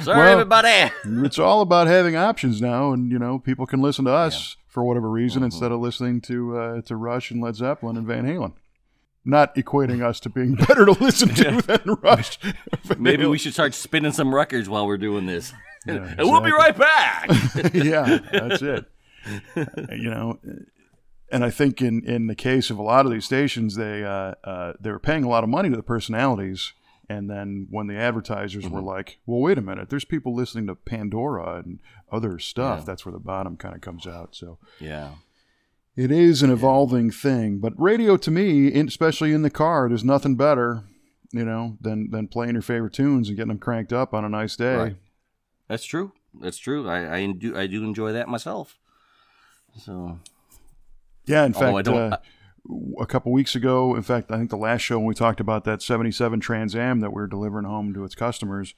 Sorry, 0.02 0.18
Well- 0.20 0.28
everybody. 0.28 0.92
It's 1.06 1.40
all 1.40 1.62
about 1.62 1.88
having 1.88 2.16
options 2.16 2.62
now, 2.62 2.92
and 2.92 3.12
you 3.12 3.20
know 3.20 3.40
people 3.40 3.66
can 3.66 3.82
listen 3.82 4.06
to 4.06 4.12
us 4.12 4.58
for 4.76 4.84
whatever 4.84 5.10
reason 5.10 5.40
Mm-hmm. 5.40 5.46
instead 5.46 5.72
of 5.72 5.80
listening 5.80 6.22
to 6.22 6.58
uh, 6.58 6.82
to 6.82 6.96
Rush 6.96 7.32
and 7.32 7.42
Led 7.42 7.56
Zeppelin 7.56 7.98
and 7.98 8.06
Van 8.06 8.26
Halen. 8.26 8.54
Not 9.28 9.56
equating 9.56 10.04
us 10.06 10.20
to 10.20 10.30
being 10.30 10.54
better 10.68 10.86
to 10.86 10.92
listen 10.92 11.30
to 11.30 11.62
than 11.64 11.98
Rush. 12.04 12.38
Maybe 13.00 13.26
we 13.26 13.40
should 13.40 13.54
start 13.54 13.74
spinning 13.74 14.12
some 14.12 14.36
records 14.36 14.70
while 14.70 14.86
we're 14.86 14.98
doing 15.00 15.26
this. 15.26 15.52
Yeah, 15.88 15.96
and 16.18 16.30
we'll 16.30 16.42
be 16.42 16.52
right 16.52 16.78
back. 16.78 17.30
yeah, 17.74 18.20
that's 18.32 18.62
it. 18.62 18.86
you 19.56 20.10
know, 20.12 20.38
and 21.32 21.44
I 21.44 21.50
think 21.50 21.82
in 21.82 22.04
in 22.06 22.28
the 22.28 22.36
case 22.36 22.70
of 22.70 22.78
a 22.78 22.84
lot 22.84 23.06
of 23.08 23.12
these 23.12 23.26
stations, 23.26 23.76
they 23.76 24.04
uh, 24.04 24.36
uh, 24.44 24.74
they 24.80 24.92
were 24.92 25.00
paying 25.00 25.24
a 25.24 25.30
lot 25.30 25.44
of 25.44 25.50
money 25.50 25.70
to 25.70 25.76
the 25.76 25.84
personalities, 25.84 26.74
and 27.10 27.30
then 27.30 27.68
when 27.70 27.88
the 27.88 27.96
advertisers 27.98 28.64
were 28.68 28.80
Mm-hmm. 28.80 28.88
like, 28.88 29.20
"Well, 29.26 29.40
wait 29.42 29.58
a 29.58 29.62
minute, 29.62 29.90
there's 29.90 30.06
people 30.06 30.34
listening 30.36 30.68
to 30.68 30.76
Pandora 30.76 31.58
and 31.64 31.80
other 32.12 32.40
stuff," 32.40 32.80
Yeah. 32.80 32.86
that's 32.86 33.06
where 33.06 33.14
the 33.14 33.20
bottom 33.20 33.58
kind 33.58 33.76
of 33.76 33.82
comes 33.82 34.06
out. 34.08 34.36
So 34.36 34.58
yeah. 34.80 35.12
it 35.96 36.12
is 36.12 36.42
an 36.44 36.52
evolving 36.52 37.12
thing, 37.12 37.60
but 37.60 37.74
radio 37.80 38.18
to 38.18 38.32
me, 38.32 38.68
in, 38.68 38.88
especially 38.88 39.34
in 39.34 39.42
the 39.44 39.50
car, 39.50 39.88
there's 39.88 40.04
nothing 40.04 40.36
better, 40.36 40.84
you 41.32 41.46
know, 41.46 41.78
than 41.82 42.10
than 42.12 42.28
playing 42.28 42.54
your 42.54 42.62
favorite 42.62 42.94
tunes 42.94 43.28
and 43.28 43.38
getting 43.38 43.50
them 43.50 43.60
cranked 43.60 43.94
up 43.94 44.14
on 44.14 44.26
a 44.26 44.30
nice 44.30 44.56
day. 44.56 44.76
Right. 44.76 44.96
That's 45.68 45.86
true. 45.86 46.12
That's 46.42 46.58
true. 46.58 46.88
I, 46.90 47.18
I 47.18 47.32
do 47.32 47.58
I 47.58 47.68
do 47.68 47.84
enjoy 47.84 48.12
that 48.14 48.28
myself. 48.28 48.78
So 49.78 50.20
Yeah, 51.26 51.46
in 51.46 51.54
Although 51.56 51.68
I 51.70 51.74
fact, 51.84 51.86
don't- 51.86 52.14
uh, 52.14 52.18
a 53.00 53.06
couple 53.06 53.32
weeks 53.32 53.56
ago, 53.56 53.96
in 53.96 54.02
fact, 54.02 54.32
I 54.32 54.38
think 54.38 54.50
the 54.50 54.58
last 54.58 54.82
show 54.82 54.98
when 54.98 55.08
we 55.08 55.14
talked 55.16 55.40
about 55.40 55.64
that 55.66 55.82
77 55.82 56.40
Trans 56.40 56.76
Am 56.76 57.00
that 57.02 57.14
we 57.14 57.22
are 57.22 57.28
delivering 57.28 57.66
home 57.66 57.94
to 57.94 58.04
its 58.04 58.16
customers, 58.16 58.74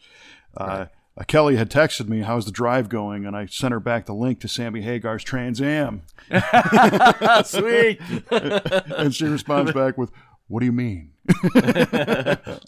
uh, 0.58 0.88
uh, 1.18 1.24
Kelly 1.24 1.56
had 1.56 1.70
texted 1.70 2.08
me, 2.08 2.22
How's 2.22 2.46
the 2.46 2.52
drive 2.52 2.90
going? 2.90 3.26
And 3.26 3.36
I 3.36 3.46
sent 3.48 3.72
her 3.72 3.80
back 3.80 4.06
the 4.06 4.14
link 4.14 4.40
to 4.42 4.48
Sammy 4.48 4.82
Hagar's 4.82 5.24
Trans 5.24 5.62
Am. 5.62 6.04
sweet. 7.44 8.00
And 8.30 9.16
she 9.16 9.26
responds 9.26 9.72
back 9.72 9.98
with, 9.98 10.12
What 10.48 10.60
do 10.60 10.66
you 10.66 10.72
mean? 10.72 11.12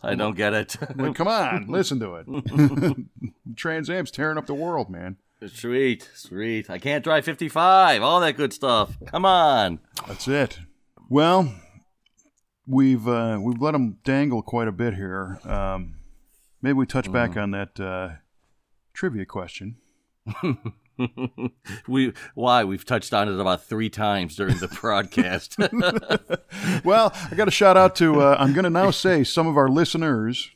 I 0.04 0.16
don't 0.18 0.36
get 0.36 0.54
it. 0.54 0.76
Like, 0.96 1.16
come 1.16 1.28
on, 1.28 1.68
listen 1.68 2.00
to 2.00 2.16
it. 2.16 2.98
Trans 3.56 3.90
Am's 3.90 4.12
tearing 4.12 4.38
up 4.38 4.48
the 4.48 4.54
world, 4.54 4.90
man. 4.90 5.18
sweet, 5.48 6.10
sweet. 6.14 6.70
I 6.70 6.78
can't 6.78 7.04
drive 7.04 7.24
55. 7.26 8.02
All 8.02 8.20
that 8.20 8.36
good 8.36 8.52
stuff. 8.52 8.98
Come 9.06 9.26
on. 9.26 9.80
That's 10.08 10.28
it. 10.28 10.60
Well, 11.10 11.52
we've 12.68 13.08
uh, 13.08 13.40
we've 13.42 13.60
let 13.60 13.72
them 13.72 13.98
dangle 14.04 14.44
quite 14.44 14.68
a 14.68 14.72
bit 14.72 14.94
here. 14.94 15.40
Um, 15.44 15.96
maybe 16.62 16.74
we 16.74 16.86
touch 16.86 17.12
back 17.12 17.36
on 17.36 17.50
that 17.52 17.80
uh, 17.80 18.10
trivia 18.94 19.26
question. 19.26 19.78
we 21.88 22.14
why 22.36 22.64
we've 22.64 22.86
touched 22.86 23.12
on 23.12 23.28
it 23.28 23.40
about 23.40 23.64
three 23.64 23.90
times 23.90 24.36
during 24.36 24.58
the 24.58 24.68
broadcast. 24.68 25.58
Well, 26.84 27.14
I 27.32 27.36
got 27.36 27.48
a 27.48 27.52
shout 27.52 27.78
out 27.78 27.96
to. 27.98 28.22
Uh, 28.22 28.36
I'm 28.40 28.54
going 28.54 28.64
to 28.64 28.70
now 28.70 28.92
say 28.92 29.24
some 29.24 29.48
of 29.48 29.58
our 29.58 29.70
listeners 29.70 30.50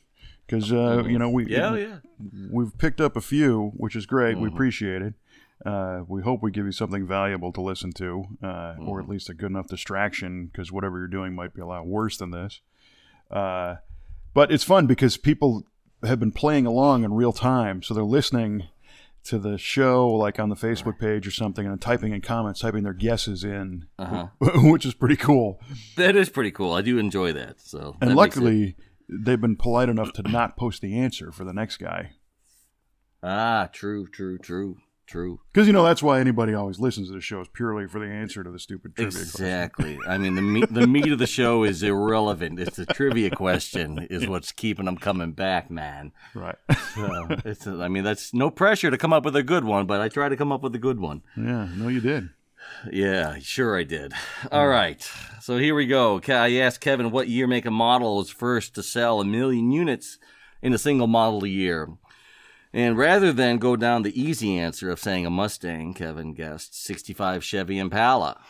because 0.46 0.72
uh, 0.72 1.04
you 1.04 1.18
know 1.18 1.28
we 1.30 1.46
yeah, 1.46 1.74
yeah. 1.74 1.98
we've 2.50 2.76
picked 2.78 3.00
up 3.00 3.16
a 3.16 3.20
few, 3.20 3.72
which 3.76 3.96
is 3.96 4.06
great. 4.06 4.38
We 4.38 4.48
appreciate 4.48 5.02
it. 5.02 5.14
Uh, 5.64 6.02
we 6.08 6.22
hope 6.22 6.42
we 6.42 6.50
give 6.50 6.66
you 6.66 6.72
something 6.72 7.06
valuable 7.06 7.52
to 7.52 7.60
listen 7.60 7.92
to, 7.92 8.24
uh, 8.42 8.74
or 8.80 9.00
at 9.00 9.08
least 9.08 9.30
a 9.30 9.34
good 9.34 9.50
enough 9.50 9.68
distraction, 9.68 10.46
because 10.46 10.70
whatever 10.72 10.98
you're 10.98 11.06
doing 11.08 11.34
might 11.34 11.54
be 11.54 11.60
a 11.62 11.66
lot 11.66 11.86
worse 11.86 12.16
than 12.16 12.30
this. 12.30 12.60
Uh, 13.30 13.76
but 14.34 14.50
it's 14.52 14.64
fun 14.64 14.86
because 14.86 15.16
people 15.16 15.64
have 16.02 16.18
been 16.20 16.32
playing 16.32 16.66
along 16.66 17.04
in 17.04 17.14
real 17.14 17.32
time, 17.32 17.82
so 17.82 17.94
they're 17.94 18.04
listening 18.04 18.64
to 19.22 19.38
the 19.38 19.56
show, 19.56 20.06
like 20.08 20.38
on 20.38 20.50
the 20.50 20.56
Facebook 20.56 20.98
page 20.98 21.26
or 21.26 21.30
something, 21.30 21.66
and 21.66 21.80
typing 21.80 22.12
in 22.12 22.20
comments, 22.20 22.60
typing 22.60 22.82
their 22.82 22.92
guesses 22.92 23.42
in, 23.42 23.86
Uh-huh. 23.98 24.26
which 24.70 24.84
is 24.84 24.92
pretty 24.92 25.16
cool. 25.16 25.60
That 25.96 26.14
is 26.14 26.28
pretty 26.28 26.50
cool. 26.50 26.72
I 26.74 26.82
do 26.82 26.98
enjoy 26.98 27.32
that. 27.32 27.60
So 27.60 27.96
And 28.02 28.10
that 28.10 28.14
it- 28.14 28.16
luckily, 28.16 28.76
they've 29.08 29.40
been 29.40 29.56
polite 29.56 29.88
enough 29.88 30.12
to 30.14 30.22
not 30.22 30.58
post 30.58 30.82
the 30.82 30.98
answer 30.98 31.32
for 31.32 31.44
the 31.44 31.54
next 31.54 31.78
guy. 31.78 32.10
ah, 33.22 33.68
true, 33.72 34.06
true, 34.08 34.36
true, 34.36 34.76
true. 35.06 35.40
Because, 35.52 35.66
you 35.66 35.72
know, 35.72 35.84
that's 35.84 36.02
why 36.02 36.20
anybody 36.20 36.54
always 36.54 36.78
listens 36.78 37.08
to 37.08 37.14
the 37.14 37.20
show 37.20 37.40
is 37.40 37.48
purely 37.48 37.86
for 37.86 37.98
the 37.98 38.06
answer 38.06 38.42
to 38.44 38.50
the 38.50 38.58
stupid 38.58 38.94
trivia 38.94 39.12
question. 39.12 39.44
Exactly. 39.44 39.98
I 40.06 40.18
mean, 40.18 40.34
the 40.34 40.42
meat, 40.42 40.72
the 40.72 40.86
meat 40.86 41.12
of 41.12 41.18
the 41.18 41.26
show 41.26 41.64
is 41.64 41.82
irrelevant. 41.82 42.58
It's 42.58 42.76
the 42.76 42.86
trivia 42.86 43.30
question 43.30 44.06
is 44.10 44.26
what's 44.26 44.52
keeping 44.52 44.86
them 44.86 44.96
coming 44.96 45.32
back, 45.32 45.70
man. 45.70 46.12
Right. 46.34 46.56
So 46.94 47.26
it's, 47.44 47.66
I 47.66 47.88
mean, 47.88 48.04
that's 48.04 48.34
no 48.34 48.50
pressure 48.50 48.90
to 48.90 48.98
come 48.98 49.12
up 49.12 49.24
with 49.24 49.36
a 49.36 49.42
good 49.42 49.64
one, 49.64 49.86
but 49.86 50.00
I 50.00 50.08
try 50.08 50.28
to 50.28 50.36
come 50.36 50.52
up 50.52 50.62
with 50.62 50.74
a 50.74 50.78
good 50.78 51.00
one. 51.00 51.22
yeah, 51.36 51.68
no, 51.74 51.88
you 51.88 52.00
did. 52.00 52.30
Yeah, 52.90 53.38
sure 53.40 53.78
I 53.78 53.84
did. 53.84 54.14
All 54.50 54.68
right. 54.68 55.06
So 55.40 55.58
here 55.58 55.74
we 55.74 55.86
go. 55.86 56.20
I 56.26 56.54
asked 56.56 56.80
Kevin 56.80 57.10
what 57.10 57.28
year, 57.28 57.46
make, 57.46 57.66
a 57.66 57.70
model 57.70 58.16
was 58.16 58.30
first 58.30 58.74
to 58.74 58.82
sell 58.82 59.20
a 59.20 59.24
million 59.24 59.70
units 59.70 60.18
in 60.62 60.72
a 60.72 60.78
single 60.78 61.06
model 61.06 61.44
a 61.44 61.48
year. 61.48 61.90
And 62.74 62.98
rather 62.98 63.32
than 63.32 63.58
go 63.58 63.76
down 63.76 64.02
the 64.02 64.20
easy 64.20 64.58
answer 64.58 64.90
of 64.90 64.98
saying 64.98 65.24
a 65.24 65.30
Mustang, 65.30 65.94
Kevin 65.94 66.34
guessed 66.34 66.74
65 66.84 67.44
Chevy 67.44 67.78
Impala, 67.78 68.40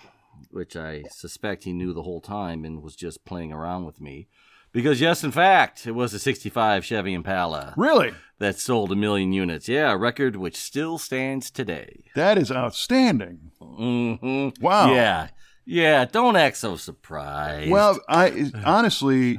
which 0.50 0.76
I 0.76 1.02
suspect 1.10 1.64
he 1.64 1.74
knew 1.74 1.92
the 1.92 2.02
whole 2.04 2.22
time 2.22 2.64
and 2.64 2.82
was 2.82 2.96
just 2.96 3.26
playing 3.26 3.52
around 3.52 3.84
with 3.84 4.00
me. 4.00 4.28
Because, 4.72 4.98
yes, 5.00 5.22
in 5.22 5.30
fact, 5.30 5.86
it 5.86 5.92
was 5.92 6.14
a 6.14 6.18
65 6.18 6.84
Chevy 6.86 7.12
Impala 7.12 7.74
Really? 7.76 8.12
that 8.38 8.58
sold 8.58 8.90
a 8.90 8.96
million 8.96 9.32
units. 9.32 9.68
Yeah, 9.68 9.92
a 9.92 9.96
record 9.96 10.36
which 10.36 10.56
still 10.56 10.96
stands 10.96 11.50
today. 11.50 12.04
That 12.16 12.38
is 12.38 12.50
outstanding. 12.50 13.50
hmm 13.60 14.48
Wow. 14.60 14.92
Yeah. 14.94 15.28
Yeah, 15.66 16.06
don't 16.06 16.36
act 16.36 16.56
so 16.56 16.76
surprised. 16.76 17.70
Well, 17.70 17.98
I 18.08 18.50
honestly, 18.66 19.38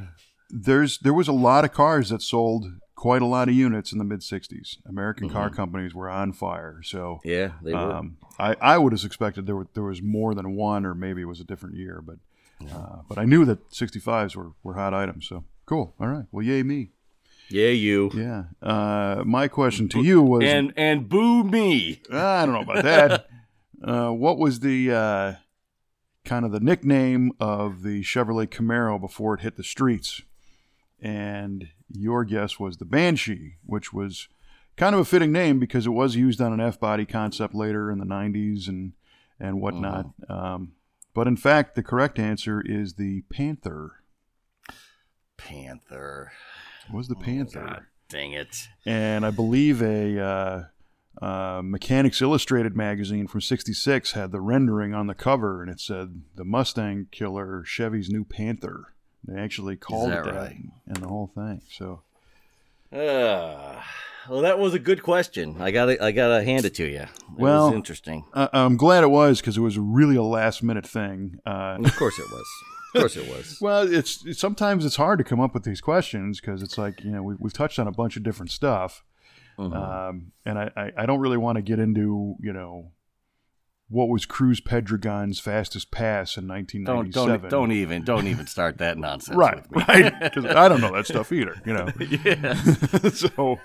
there's 0.49 0.97
there 0.99 1.13
was 1.13 1.27
a 1.27 1.31
lot 1.33 1.65
of 1.65 1.71
cars 1.73 2.09
that 2.09 2.21
sold 2.21 2.65
quite 3.05 3.21
a 3.21 3.25
lot 3.27 3.47
of 3.47 3.53
units 3.53 3.91
in 3.91 3.99
the 3.99 4.03
mid 4.03 4.21
'60s. 4.21 4.77
American 4.87 5.29
car 5.29 5.51
companies 5.51 5.93
were 5.93 6.09
on 6.09 6.33
fire. 6.33 6.81
So, 6.83 7.19
yeah, 7.23 7.51
they 7.61 7.71
were. 7.71 7.77
um, 7.77 8.17
I 8.39 8.55
I 8.59 8.77
would 8.79 8.93
have 8.93 9.03
expected 9.03 9.45
there 9.45 9.55
were 9.55 9.67
there 9.75 9.83
was 9.83 10.01
more 10.01 10.33
than 10.33 10.55
one, 10.55 10.87
or 10.87 10.95
maybe 10.95 11.21
it 11.21 11.25
was 11.25 11.39
a 11.39 11.43
different 11.43 11.75
year. 11.75 12.01
But 12.01 12.17
uh, 12.73 13.03
but 13.07 13.19
I 13.19 13.25
knew 13.25 13.45
that 13.45 13.69
65s 13.69 14.35
were 14.35 14.53
were 14.63 14.73
hot 14.73 14.95
items. 14.95 15.27
So 15.27 15.43
cool. 15.67 15.93
All 15.99 16.07
right. 16.07 16.25
Well, 16.31 16.43
yay 16.43 16.63
me. 16.63 16.93
yeah, 17.47 17.69
you. 17.69 18.09
Yeah. 18.15 18.45
Uh, 18.59 19.21
my 19.23 19.47
question 19.49 19.87
to 19.89 20.01
you 20.03 20.23
was 20.23 20.43
And 20.43 20.73
and 20.75 21.07
boo 21.07 21.43
me. 21.43 22.01
I 22.11 22.43
don't 22.43 22.55
know 22.55 22.61
about 22.61 22.83
that. 22.83 23.27
uh, 23.83 24.09
what 24.09 24.39
was 24.39 24.61
the 24.61 24.91
uh, 24.91 25.33
kind 26.23 26.43
of 26.43 26.51
the 26.51 26.59
nickname 26.59 27.33
of 27.39 27.83
the 27.83 28.01
Chevrolet 28.01 28.47
Camaro 28.47 28.99
before 28.99 29.35
it 29.35 29.41
hit 29.41 29.57
the 29.57 29.63
streets? 29.63 30.23
And 30.99 31.69
your 31.95 32.23
guess 32.23 32.59
was 32.59 32.77
the 32.77 32.85
Banshee, 32.85 33.55
which 33.65 33.93
was 33.93 34.27
kind 34.77 34.93
of 34.93 35.01
a 35.01 35.05
fitting 35.05 35.31
name 35.31 35.59
because 35.59 35.85
it 35.85 35.91
was 35.91 36.15
used 36.15 36.41
on 36.41 36.53
an 36.53 36.59
F 36.59 36.79
body 36.79 37.05
concept 37.05 37.55
later 37.55 37.91
in 37.91 37.99
the 37.99 38.05
90s 38.05 38.67
and 38.67 38.93
and 39.39 39.59
whatnot. 39.59 40.11
Um, 40.29 40.73
but 41.13 41.27
in 41.27 41.35
fact, 41.37 41.75
the 41.75 41.83
correct 41.83 42.19
answer 42.19 42.61
is 42.65 42.93
the 42.93 43.21
Panther. 43.29 44.01
Panther. 45.37 46.31
It 46.87 46.93
was 46.93 47.07
the 47.07 47.15
Panther. 47.15 47.65
God 47.65 47.85
dang 48.09 48.33
it. 48.33 48.67
and 48.85 49.25
I 49.25 49.31
believe 49.31 49.81
a 49.81 50.19
uh, 50.19 50.63
uh, 51.25 51.61
Mechanics 51.63 52.21
Illustrated 52.21 52.75
magazine 52.75 53.27
from 53.27 53.41
'66 53.41 54.11
had 54.11 54.31
the 54.31 54.41
rendering 54.41 54.93
on 54.93 55.07
the 55.07 55.15
cover, 55.15 55.61
and 55.61 55.71
it 55.71 55.79
said 55.79 56.21
"The 56.35 56.45
Mustang 56.45 57.07
Killer, 57.11 57.63
Chevy's 57.65 58.09
New 58.09 58.23
Panther." 58.23 58.94
They 59.27 59.39
actually 59.41 59.75
called 59.75 60.11
that 60.11 60.19
it 60.19 60.25
that 60.25 60.35
right? 60.35 60.55
and 60.87 60.97
the 60.97 61.07
whole 61.07 61.31
thing. 61.33 61.61
So 61.69 62.01
Uh, 62.91 63.81
well, 64.29 64.41
that 64.41 64.59
was 64.59 64.73
a 64.73 64.79
good 64.79 65.03
question. 65.03 65.57
I 65.59 65.71
gotta, 65.71 66.01
I 66.03 66.11
gotta 66.11 66.43
hand 66.43 66.65
it 66.65 66.75
to 66.75 66.85
you. 66.85 67.01
It 67.01 67.09
Well- 67.37 67.67
was 67.67 67.75
interesting. 67.75 68.23
uh, 68.33 68.47
I'm 68.53 68.77
glad 68.77 69.03
it 69.03 69.09
was 69.11 69.41
because 69.41 69.57
it 69.57 69.61
was 69.61 69.77
really 69.77 70.15
a 70.15 70.23
last 70.23 70.63
minute 70.63 70.85
thing. 70.87 71.39
Uh, 71.45 71.77
Of 71.83 71.95
course 71.95 72.17
it 72.19 72.25
was. 72.31 72.45
Of 72.93 73.01
course 73.01 73.17
it 73.17 73.27
was. 73.27 73.57
well, 73.61 73.91
it's, 73.91 74.25
it's 74.25 74.39
sometimes 74.39 74.85
it's 74.85 74.95
hard 74.95 75.17
to 75.19 75.23
come 75.25 75.39
up 75.41 75.53
with 75.53 75.63
these 75.63 75.81
questions 75.81 76.39
because 76.39 76.61
it's 76.61 76.77
like 76.77 77.03
you 77.03 77.11
know 77.11 77.21
we, 77.23 77.35
we've 77.39 77.53
touched 77.53 77.77
on 77.79 77.87
a 77.87 77.91
bunch 77.91 78.15
of 78.15 78.23
different 78.23 78.51
stuff, 78.51 79.03
Mhm. 79.59 79.75
um, 79.75 80.31
and 80.45 80.57
I, 80.57 80.71
I, 80.77 80.91
I 80.99 81.05
don't 81.05 81.19
really 81.19 81.37
want 81.37 81.57
to 81.57 81.61
get 81.61 81.79
into 81.79 82.35
you 82.39 82.53
know 82.53 82.91
what 83.95 84.09
was 84.09 84.25
Cruz 84.25 84.59
Pedregon's 84.59 85.39
fastest 85.39 85.89
pass 85.89 86.35
in 86.35 86.47
Don't, 86.47 86.57
1997. 86.57 87.41
don't, 87.41 87.49
don't 87.49 87.71
even, 87.71 88.03
don't 88.03 88.27
even 88.27 88.45
start 88.45 88.77
that 88.79 88.97
nonsense. 88.97 89.37
right, 89.37 89.55
with 89.55 89.71
me. 89.71 89.83
right. 89.87 90.19
Because 90.19 90.45
I 90.47 90.67
don't 90.67 90.81
know 90.81 90.91
that 90.91 91.07
stuff 91.07 91.31
either, 91.31 91.55
you 91.65 91.73
know. 91.73 91.87
yeah, 91.99 92.53
so 93.13 93.57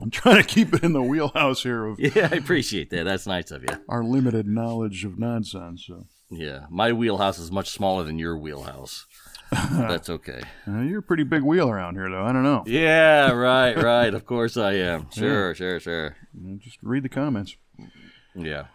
I'm 0.00 0.10
trying 0.12 0.36
to 0.40 0.44
keep 0.46 0.72
it 0.72 0.84
in 0.84 0.92
the 0.92 1.02
wheelhouse 1.02 1.64
here 1.64 1.86
of 1.86 1.98
yeah, 1.98 2.28
I 2.30 2.36
appreciate 2.36 2.90
that. 2.90 3.02
That's 3.04 3.26
nice 3.26 3.50
of 3.50 3.62
you. 3.64 3.76
our 3.88 4.04
limited 4.04 4.46
knowledge 4.46 5.04
of 5.04 5.18
nonsense. 5.18 5.86
So 5.88 6.06
Yeah, 6.30 6.66
my 6.70 6.92
wheelhouse 6.92 7.40
is 7.40 7.50
much 7.50 7.70
smaller 7.70 8.04
than 8.04 8.16
your 8.16 8.38
wheelhouse. 8.38 9.06
That's 9.72 10.08
okay. 10.18 10.40
uh, 10.68 10.82
you're 10.82 11.00
a 11.00 11.02
pretty 11.02 11.24
big 11.24 11.42
wheel 11.42 11.68
around 11.68 11.96
here, 11.96 12.08
though. 12.08 12.24
I 12.24 12.32
don't 12.32 12.44
know. 12.44 12.62
Yeah, 12.64 13.32
right, 13.32 13.74
right. 13.76 14.14
Of 14.14 14.24
course 14.24 14.56
I 14.56 14.74
am. 14.74 15.10
Sure, 15.10 15.52
sure, 15.52 15.80
sure. 15.80 16.16
Just 16.58 16.78
read 16.80 17.02
the 17.02 17.08
comments. 17.08 17.56
Yeah. 18.36 18.66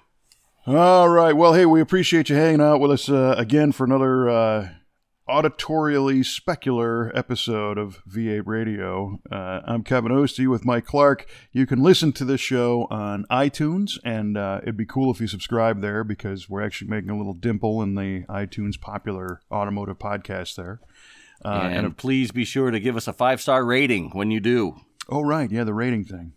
All 0.67 1.09
right. 1.09 1.33
Well, 1.37 1.53
hey, 1.53 1.67
we 1.67 1.79
appreciate 1.79 2.27
you 2.27 2.35
hanging 2.35 2.59
out 2.59 2.79
with 2.79 2.89
us 2.89 3.07
uh, 3.07 3.35
again 3.37 3.71
for 3.71 3.83
another 3.83 4.27
uh, 4.27 4.69
auditorially 5.29 6.21
specular 6.21 7.15
episode 7.15 7.77
of 7.77 8.01
V8 8.09 8.41
Radio. 8.47 9.19
Uh, 9.31 9.61
I'm 9.65 9.83
Kevin 9.83 10.11
Oeste 10.11 10.47
with 10.47 10.65
Mike 10.65 10.87
Clarke. 10.87 11.27
You 11.51 11.67
can 11.67 11.83
listen 11.83 12.13
to 12.13 12.25
this 12.25 12.41
show 12.41 12.87
on 12.89 13.27
iTunes, 13.29 13.99
and 14.03 14.39
uh, 14.39 14.61
it'd 14.63 14.75
be 14.75 14.87
cool 14.87 15.13
if 15.13 15.21
you 15.21 15.27
subscribe 15.27 15.81
there 15.81 16.03
because 16.03 16.49
we're 16.49 16.63
actually 16.63 16.89
making 16.89 17.11
a 17.11 17.17
little 17.17 17.35
dimple 17.35 17.83
in 17.83 17.93
the 17.93 18.23
iTunes 18.27 18.81
popular 18.81 19.41
automotive 19.51 19.99
podcast 19.99 20.55
there. 20.55 20.79
Uh, 21.43 21.69
and, 21.71 21.95
please 21.95 22.31
be 22.31 22.43
sure 22.43 22.71
to 22.71 22.79
give 22.79 22.97
us 22.97 23.07
a 23.07 23.13
five 23.13 23.39
star 23.39 23.63
rating 23.63 24.09
when 24.13 24.31
you 24.31 24.39
do. 24.39 24.77
oh, 25.09 25.21
right. 25.21 25.51
Yeah, 25.51 25.63
the 25.63 25.75
rating 25.75 26.05
thing. 26.05 26.33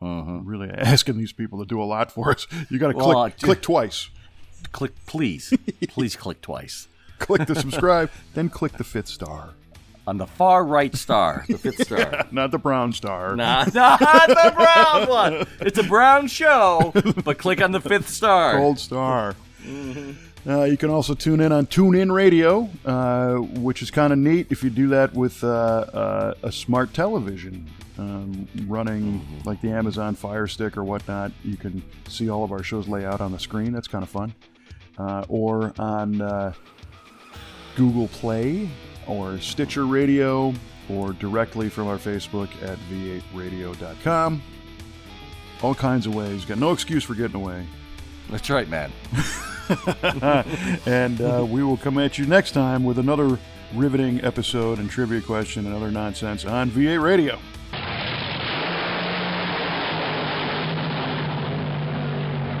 Uh-huh. 0.00 0.40
Really 0.44 0.70
asking 0.70 1.18
these 1.18 1.32
people 1.32 1.58
to 1.58 1.66
do 1.66 1.82
a 1.82 1.84
lot 1.84 2.12
for 2.12 2.30
us. 2.30 2.46
You 2.70 2.78
got 2.78 2.92
to 2.92 2.96
Well, 2.96 3.12
click, 3.12 3.34
uh, 3.42 3.46
click 3.46 3.62
twice. 3.62 4.10
Click, 4.72 4.92
please, 5.06 5.52
please 5.88 6.16
click 6.16 6.40
twice 6.40 6.88
click 7.18 7.46
the 7.46 7.54
subscribe, 7.60 8.10
then 8.34 8.48
click 8.48 8.72
the 8.72 8.84
fifth 8.84 9.08
star. 9.08 9.50
on 10.06 10.16
the 10.16 10.26
far 10.26 10.64
right 10.64 10.94
star, 10.94 11.44
the 11.48 11.58
fifth 11.58 11.82
star. 11.86 12.26
Not 12.30 12.50
the 12.50 12.58
brown 12.58 12.92
star. 12.92 13.36
Nah, 13.36 13.66
not 13.74 13.98
the 14.28 14.52
brown 14.54 15.08
one. 15.08 15.46
It's 15.60 15.78
a 15.78 15.82
brown 15.82 16.28
show, 16.28 16.92
but 17.24 17.38
click 17.38 17.60
on 17.60 17.72
the 17.72 17.80
fifth 17.80 18.08
star. 18.08 18.56
Gold 18.58 18.78
star. 18.78 19.36
Uh, 20.46 20.64
you 20.64 20.76
can 20.76 20.88
also 20.88 21.14
tune 21.14 21.40
in 21.40 21.52
on 21.52 21.66
TuneIn 21.66 22.12
Radio, 22.12 22.70
uh, 22.84 23.34
which 23.34 23.82
is 23.82 23.90
kind 23.90 24.12
of 24.12 24.18
neat 24.18 24.46
if 24.50 24.62
you 24.62 24.70
do 24.70 24.88
that 24.88 25.12
with 25.12 25.42
uh, 25.44 25.48
uh, 25.48 26.34
a 26.42 26.52
smart 26.52 26.94
television 26.94 27.68
um, 27.98 28.48
running 28.66 29.20
like 29.44 29.60
the 29.60 29.70
Amazon 29.70 30.14
Fire 30.14 30.46
Stick 30.46 30.76
or 30.76 30.84
whatnot. 30.84 31.32
You 31.44 31.56
can 31.56 31.82
see 32.08 32.30
all 32.30 32.44
of 32.44 32.52
our 32.52 32.62
shows 32.62 32.88
lay 32.88 33.04
out 33.04 33.20
on 33.20 33.32
the 33.32 33.38
screen. 33.38 33.72
That's 33.72 33.88
kind 33.88 34.02
of 34.04 34.08
fun. 34.08 34.34
Uh, 34.96 35.24
or 35.28 35.72
on 35.78 36.20
uh, 36.20 36.52
Google 37.76 38.08
Play 38.08 38.68
or 39.06 39.38
Stitcher 39.38 39.86
Radio 39.86 40.54
or 40.88 41.12
directly 41.12 41.68
from 41.68 41.88
our 41.88 41.98
Facebook 41.98 42.48
at 42.62 42.78
v8radio.com. 42.90 44.42
All 45.62 45.74
kinds 45.74 46.06
of 46.06 46.14
ways. 46.14 46.44
Got 46.44 46.58
no 46.58 46.72
excuse 46.72 47.04
for 47.04 47.14
getting 47.14 47.36
away. 47.36 47.66
That's 48.30 48.50
right, 48.50 48.68
man. 48.68 48.92
and 50.86 51.20
uh, 51.20 51.46
we 51.48 51.62
will 51.62 51.76
come 51.76 51.98
at 51.98 52.18
you 52.18 52.26
next 52.26 52.52
time 52.52 52.84
with 52.84 52.98
another 52.98 53.38
riveting 53.74 54.22
episode 54.24 54.78
and 54.78 54.90
trivia 54.90 55.20
question 55.20 55.66
and 55.66 55.74
other 55.74 55.90
nonsense 55.90 56.44
on 56.44 56.70
V8 56.70 57.02
Radio. 57.02 57.38